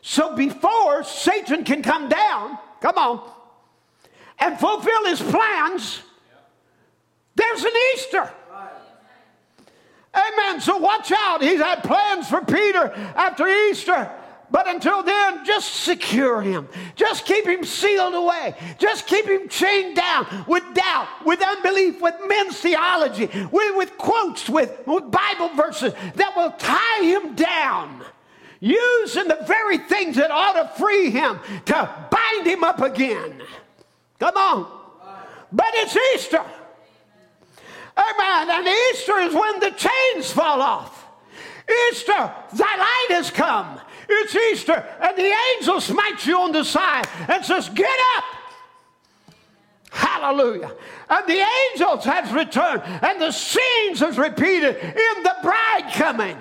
[0.02, 3.30] So before Satan can come down, come on,
[4.38, 6.00] and fulfill his plans,
[7.34, 8.30] there's an Easter.
[10.12, 10.60] Amen.
[10.60, 11.40] So watch out.
[11.40, 14.10] He's had plans for Peter after Easter.
[14.50, 16.68] But until then, just secure him.
[16.96, 18.54] Just keep him sealed away.
[18.78, 24.48] Just keep him chained down with doubt, with unbelief, with men's theology, with, with quotes,
[24.48, 28.02] with, with Bible verses that will tie him down
[28.60, 33.42] using the very things that ought to free him to bind him up again.
[34.18, 34.80] Come on.
[35.50, 36.44] But it's Easter.
[37.96, 38.50] Amen.
[38.50, 41.06] And Easter is when the chains fall off.
[41.90, 43.80] Easter, thy light has come.
[44.08, 48.24] It's Easter, and the angel smites you on the side and says, Get up.
[49.90, 50.72] Hallelujah.
[51.08, 56.36] And the angels has returned, and the scenes is repeated in the bride coming.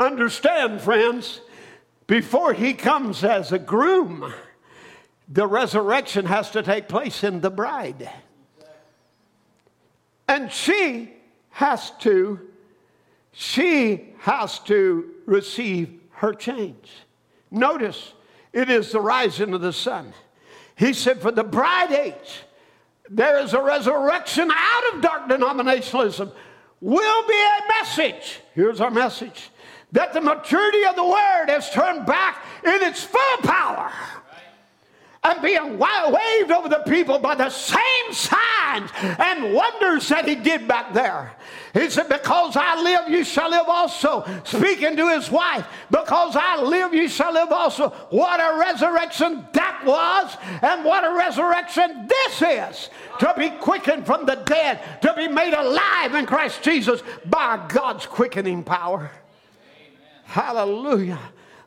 [0.00, 1.42] Understand, friends,
[2.06, 4.32] before he comes as a groom,
[5.28, 8.10] the resurrection has to take place in the bride.
[10.26, 11.12] And she
[11.50, 12.40] has to,
[13.32, 16.90] she has to receive her change.
[17.50, 18.14] Notice,
[18.54, 20.14] it is the rising of the sun.
[20.76, 22.44] He said, For the bride age,
[23.10, 26.32] there is a resurrection out of dark denominationalism,
[26.80, 28.40] will be a message.
[28.54, 29.49] Here's our message
[29.92, 33.92] that the maturity of the word has turned back in its full power
[35.22, 40.66] and being waved over the people by the same signs and wonders that he did
[40.66, 41.32] back there.
[41.74, 44.24] He said, Because I live, you shall live also.
[44.44, 47.90] Speaking to his wife, Because I live, you shall live also.
[48.08, 52.90] What a resurrection that was, and what a resurrection this is.
[53.18, 58.06] To be quickened from the dead, to be made alive in Christ Jesus by God's
[58.06, 59.10] quickening power.
[60.30, 61.18] Hallelujah.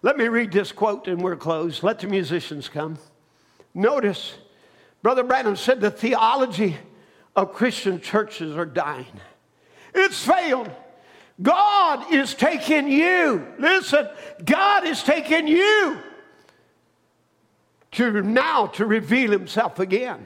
[0.03, 1.83] Let me read this quote and we're closed.
[1.83, 2.97] Let the musicians come.
[3.73, 4.35] Notice,
[5.01, 6.77] Brother Branham said the theology
[7.35, 9.19] of Christian churches are dying.
[9.93, 10.71] It's failed.
[11.41, 13.45] God is taking you.
[13.59, 14.07] Listen,
[14.45, 15.99] God is taking you
[17.91, 20.25] to now to reveal himself again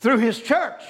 [0.00, 0.82] through his church,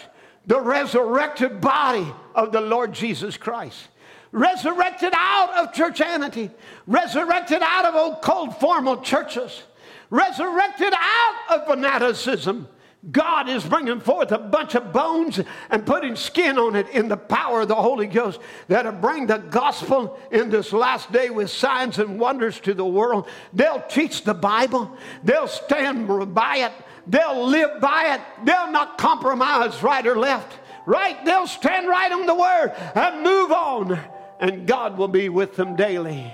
[0.46, 3.89] the resurrected body of the Lord Jesus Christ.
[4.32, 6.50] Resurrected out of churchanity,
[6.86, 9.62] resurrected out of old cold formal churches
[10.10, 12.68] resurrected out of fanaticism.
[13.10, 15.40] God is bringing forth a bunch of bones
[15.70, 19.38] and putting skin on it in the power of the Holy Ghost that'll bring the
[19.38, 23.26] gospel in this last day with signs and wonders to the world.
[23.54, 24.94] They'll teach the Bible,
[25.24, 26.72] they'll stand by it,
[27.06, 30.58] they'll live by it, they'll not compromise right or left.
[30.84, 31.24] Right?
[31.24, 34.00] They'll stand right on the word and move on,
[34.40, 36.32] and God will be with them daily,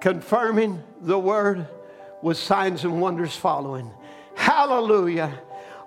[0.00, 1.66] confirming the word
[2.22, 3.90] with signs and wonders following.
[4.36, 5.38] Hallelujah.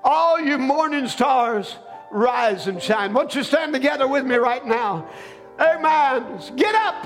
[0.03, 1.77] All you morning stars,
[2.11, 3.14] rise and shine.
[3.14, 5.07] Won't you stand together with me right now?
[5.60, 6.41] Amen.
[6.56, 7.03] Get up.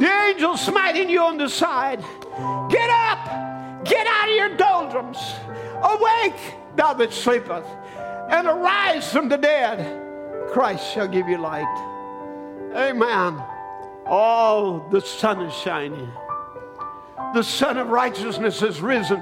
[0.00, 2.00] The angel's smiting you on the side.
[2.70, 3.84] Get up.
[3.84, 5.18] Get out of your doldrums.
[5.82, 6.40] Awake,
[6.76, 7.66] thou that sleepeth,
[8.30, 10.48] and arise from the dead.
[10.50, 11.66] Christ shall give you light.
[12.74, 13.42] Amen.
[14.10, 16.10] Oh, the sun is shining.
[17.34, 19.20] The Son of Righteousness has risen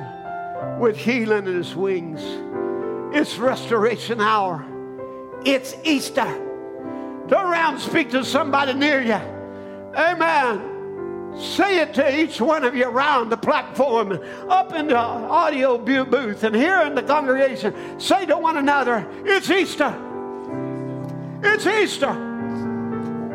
[0.79, 2.21] with healing in his wings.
[3.13, 4.65] It's restoration hour.
[5.45, 6.25] It's Easter.
[7.29, 9.21] Turn around, speak to somebody near you.
[9.97, 11.35] Amen.
[11.37, 14.13] Say it to each one of you around the platform,
[14.49, 17.99] up in the audio booth, and here in the congregation.
[17.99, 19.95] Say to one another, It's Easter.
[21.43, 22.36] It's Easter.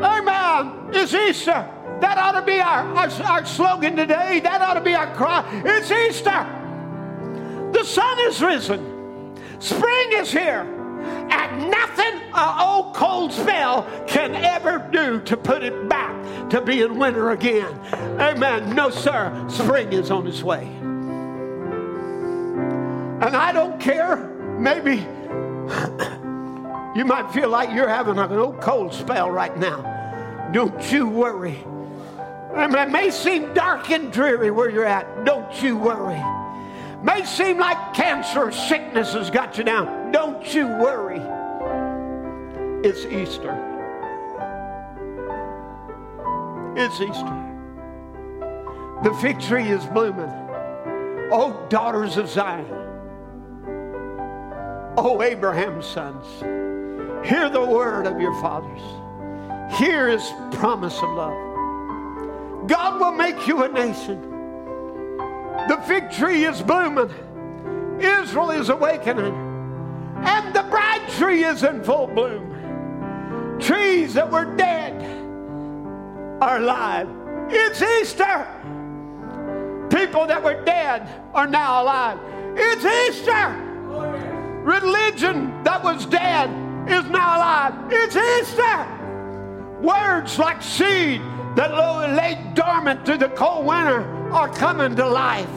[0.03, 0.89] Amen.
[0.93, 1.69] It's Easter.
[2.01, 4.39] That ought to be our, our, our slogan today.
[4.39, 5.45] That ought to be our cry.
[5.65, 6.47] It's Easter.
[7.71, 9.37] The sun is risen.
[9.59, 10.67] Spring is here.
[11.29, 16.97] And nothing an old cold spell can ever do to put it back to being
[16.97, 17.73] winter again.
[18.19, 18.75] Amen.
[18.75, 19.45] No, sir.
[19.49, 20.65] Spring is on its way.
[23.21, 24.27] And I don't care.
[24.59, 25.07] Maybe
[26.95, 30.49] you might feel like you're having an old cold spell right now.
[30.51, 31.63] Don't you worry.
[32.53, 35.23] And it may seem dark and dreary where you're at.
[35.23, 36.21] Don't you worry.
[37.01, 40.11] May seem like cancer or sickness has got you down.
[40.11, 41.21] Don't you worry.
[42.87, 43.55] It's Easter.
[46.75, 47.47] It's Easter.
[49.03, 50.29] The fig tree is blooming.
[51.31, 52.67] Oh, daughters of Zion.
[54.97, 56.70] Oh, Abraham's sons.
[57.23, 58.81] Hear the word of your fathers.
[59.77, 62.67] Hear his promise of love.
[62.67, 64.19] God will make you a nation.
[65.67, 67.11] The fig tree is blooming.
[67.99, 69.33] Israel is awakening.
[70.23, 73.57] And the bride tree is in full bloom.
[73.59, 74.99] Trees that were dead
[76.41, 77.07] are alive.
[77.49, 78.47] It's Easter.
[79.91, 82.19] People that were dead are now alive.
[82.55, 83.49] It's Easter.
[84.63, 86.49] Religion that was dead
[86.87, 87.73] is now alive.
[87.89, 88.87] It's Easter.
[89.81, 91.21] Words like seed
[91.55, 95.49] that lay dormant through the cold winter are coming to life.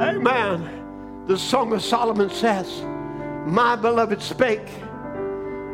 [0.00, 1.24] Amen.
[1.26, 2.82] The Song of Solomon says,
[3.46, 4.68] My beloved spake.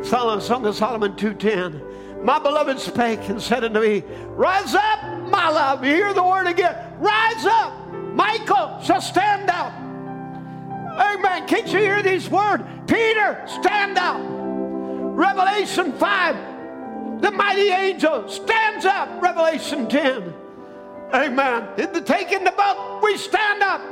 [0.03, 2.23] Song of Solomon 2.10.
[2.23, 5.85] My beloved spake and said unto me, Rise up, my love.
[5.85, 6.77] You hear the word again.
[6.99, 7.73] Rise up.
[8.15, 9.73] Michael shall stand out.
[10.99, 11.47] Amen.
[11.47, 12.63] Can't you hear these words?
[12.87, 14.21] Peter, stand up.
[15.21, 19.23] Revelation 5, the mighty angel stands up.
[19.23, 20.35] Revelation 10.
[21.13, 21.69] Amen.
[21.79, 23.83] In the taking the boat, we stand up.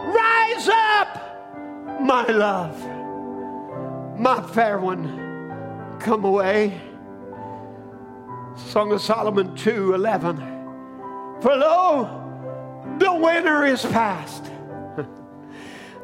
[0.00, 2.76] Rise up, my love,
[4.18, 5.98] my fair one.
[6.00, 6.80] Come away.
[8.56, 10.36] Song of Solomon 2 11.
[11.40, 14.44] For lo, the winter is past,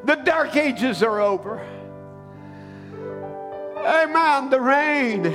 [0.04, 1.60] the dark ages are over.
[3.84, 4.50] Amen.
[4.50, 5.26] The rain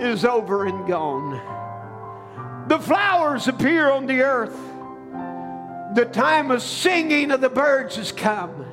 [0.00, 2.68] is over and gone.
[2.68, 4.56] The flowers appear on the earth.
[5.94, 8.64] The time of singing of the birds has come.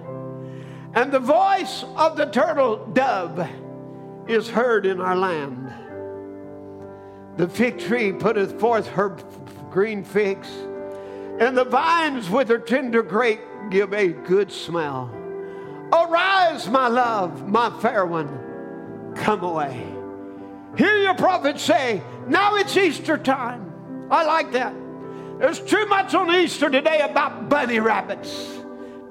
[0.94, 3.48] And the voice of the turtle dove
[4.28, 5.72] is heard in our land.
[7.38, 9.18] The fig tree putteth forth her
[9.70, 10.50] green figs,
[11.40, 15.10] and the vines with their tender grape give a good smell.
[15.92, 19.88] Arise, my love, my fair one, come away.
[20.78, 24.08] Hear your prophet say, Now it's Easter time.
[24.12, 24.74] I like that.
[25.40, 28.60] There's too much on Easter today about bunny rabbits,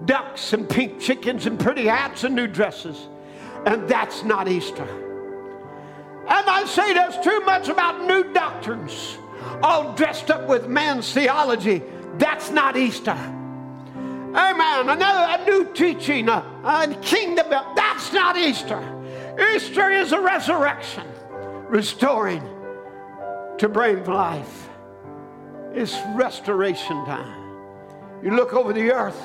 [0.04, 3.08] ducks, and pink chickens, and pretty hats and new dresses.
[3.64, 4.86] And that's not Easter.
[6.28, 9.16] And I say there's too much about new doctrines,
[9.62, 11.82] all dressed up with man's theology.
[12.16, 13.18] That's not Easter.
[14.34, 14.88] Amen.
[14.88, 17.46] Another a new teaching, uh, a, a kingdom.
[17.48, 18.82] That's not Easter.
[19.54, 21.06] Easter is a resurrection,
[21.68, 22.42] restoring
[23.58, 24.68] to bring life.
[25.72, 27.34] It's restoration time.
[28.22, 29.20] You look over the earth,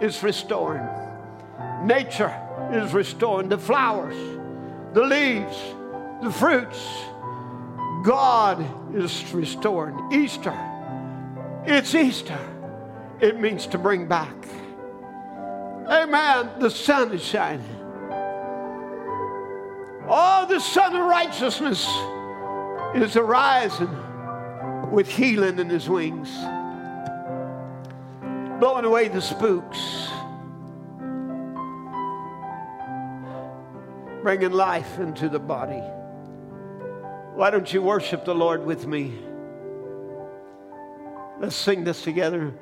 [0.00, 0.86] it's restoring.
[1.84, 2.34] Nature
[2.72, 3.48] is restoring.
[3.48, 4.16] The flowers,
[4.94, 5.56] the leaves,
[6.22, 6.82] the fruits.
[8.02, 10.12] God is restoring.
[10.12, 10.71] Easter.
[11.64, 12.38] It's Easter.
[13.20, 14.34] It means to bring back.
[15.86, 16.50] Amen.
[16.58, 17.64] The sun is shining.
[20.08, 21.86] Oh, the sun of righteousness
[22.94, 23.96] is arising
[24.90, 26.28] with healing in his wings,
[28.58, 29.78] blowing away the spooks,
[34.22, 35.82] bringing life into the body.
[37.34, 39.14] Why don't you worship the Lord with me?
[41.42, 42.54] Let's sing this together.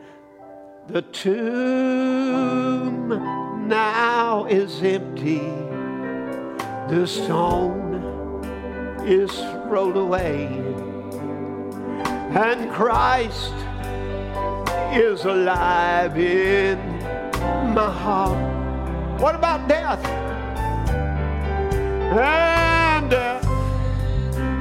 [0.86, 2.08] The tomb
[3.68, 5.40] now is empty,
[6.88, 8.00] the stone
[9.06, 9.30] is
[9.66, 10.46] rolled away
[12.34, 13.52] and Christ
[14.94, 16.78] is alive in
[17.74, 19.20] my heart.
[19.20, 20.02] What about death?
[22.16, 23.44] And death,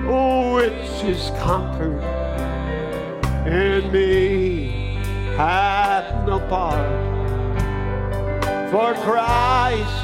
[0.10, 0.74] oh, it
[1.06, 2.29] is conquered
[3.50, 4.68] in me,
[5.36, 7.10] hath no part.
[8.70, 10.04] For Christ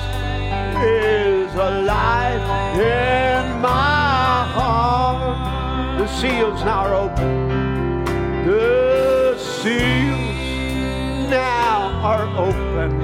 [0.84, 2.42] is alive
[2.76, 6.00] in my heart.
[6.00, 8.06] The seals now are open.
[8.48, 13.00] The seals now are open.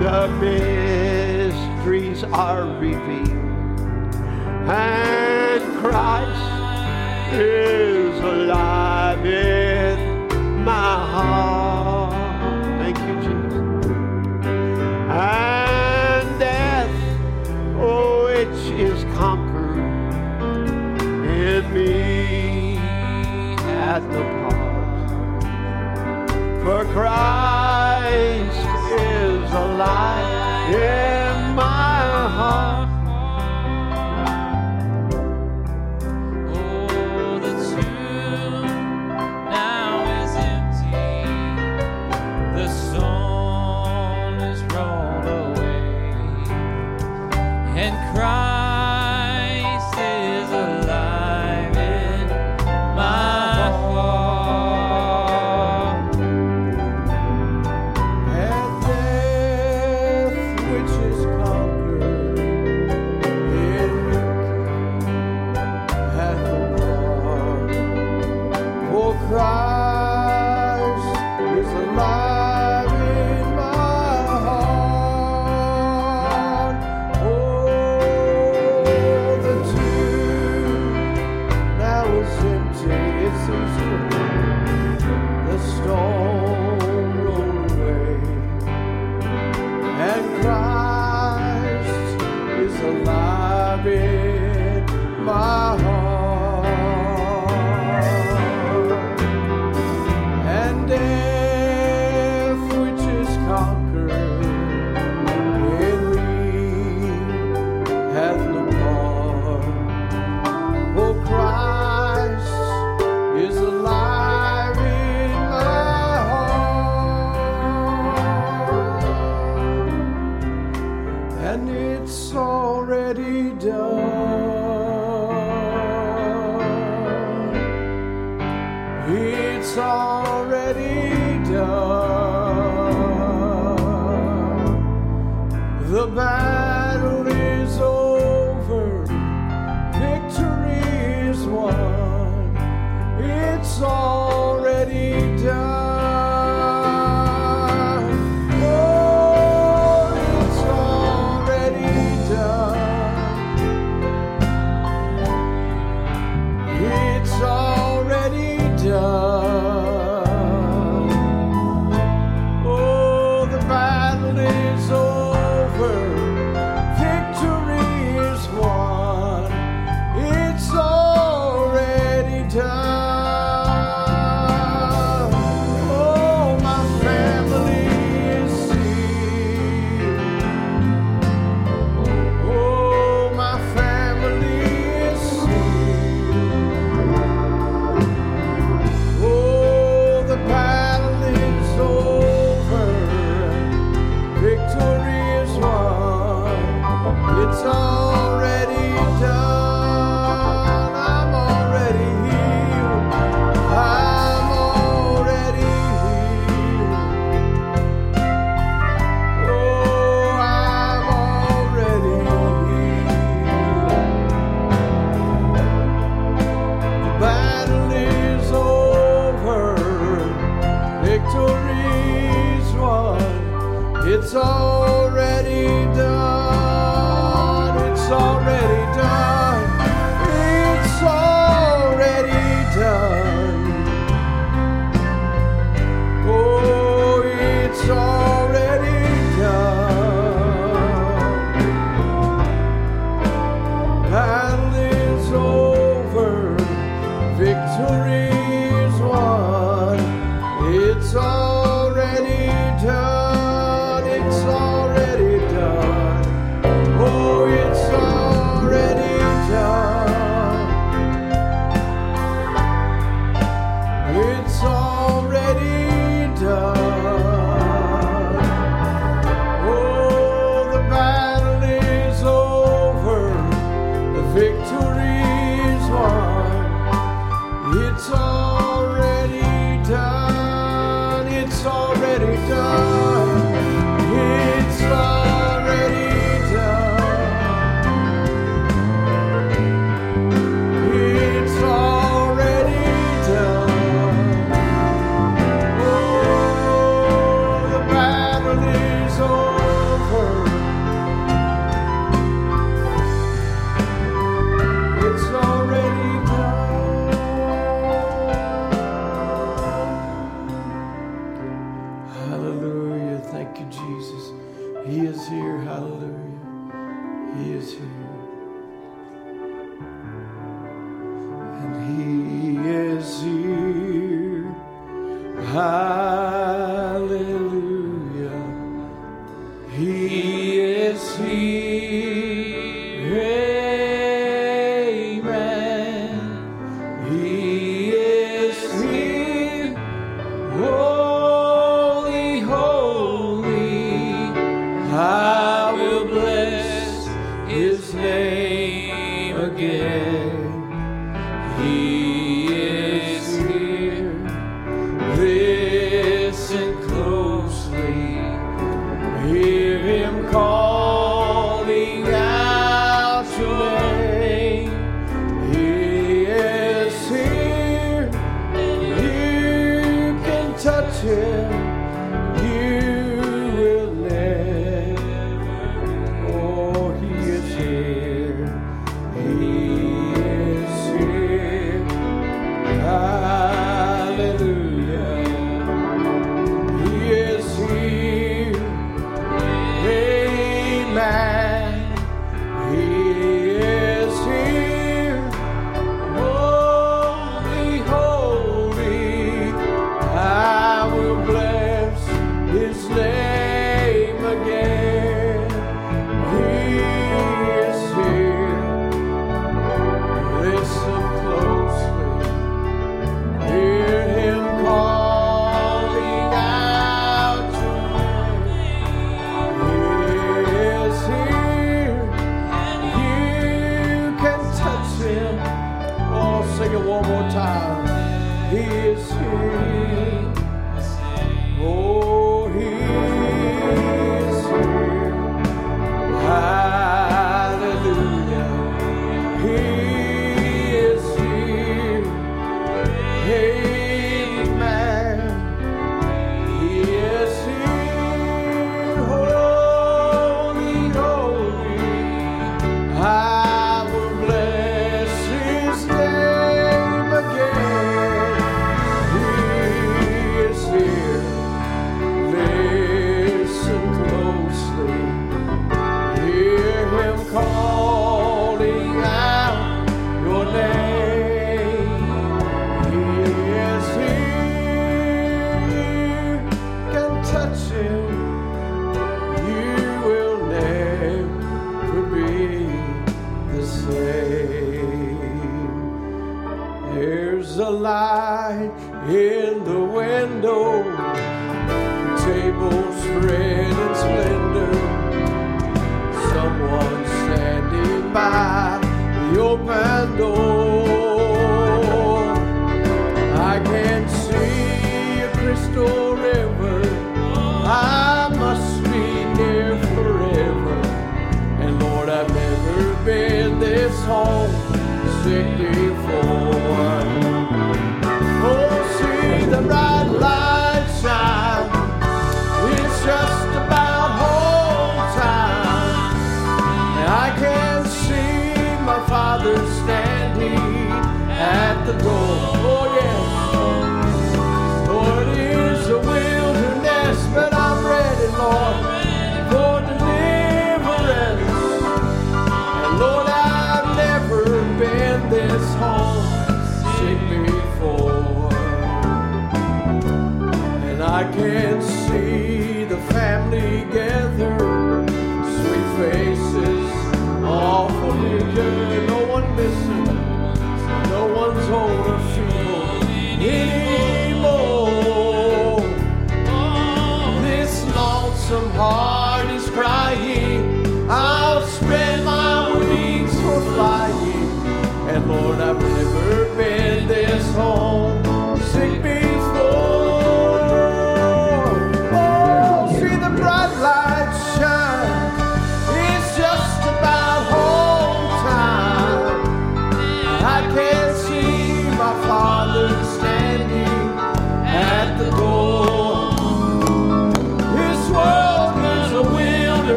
[0.00, 3.28] The mysteries are revealed.
[4.70, 6.57] And Christ
[7.32, 12.12] is alive in my heart.
[12.80, 13.86] Thank you, Jesus.
[15.10, 16.90] And death,
[17.78, 18.26] oh,
[19.14, 19.78] conquered
[21.26, 25.42] in me at the part.
[26.62, 28.66] For Christ
[29.00, 32.77] is alive in my heart.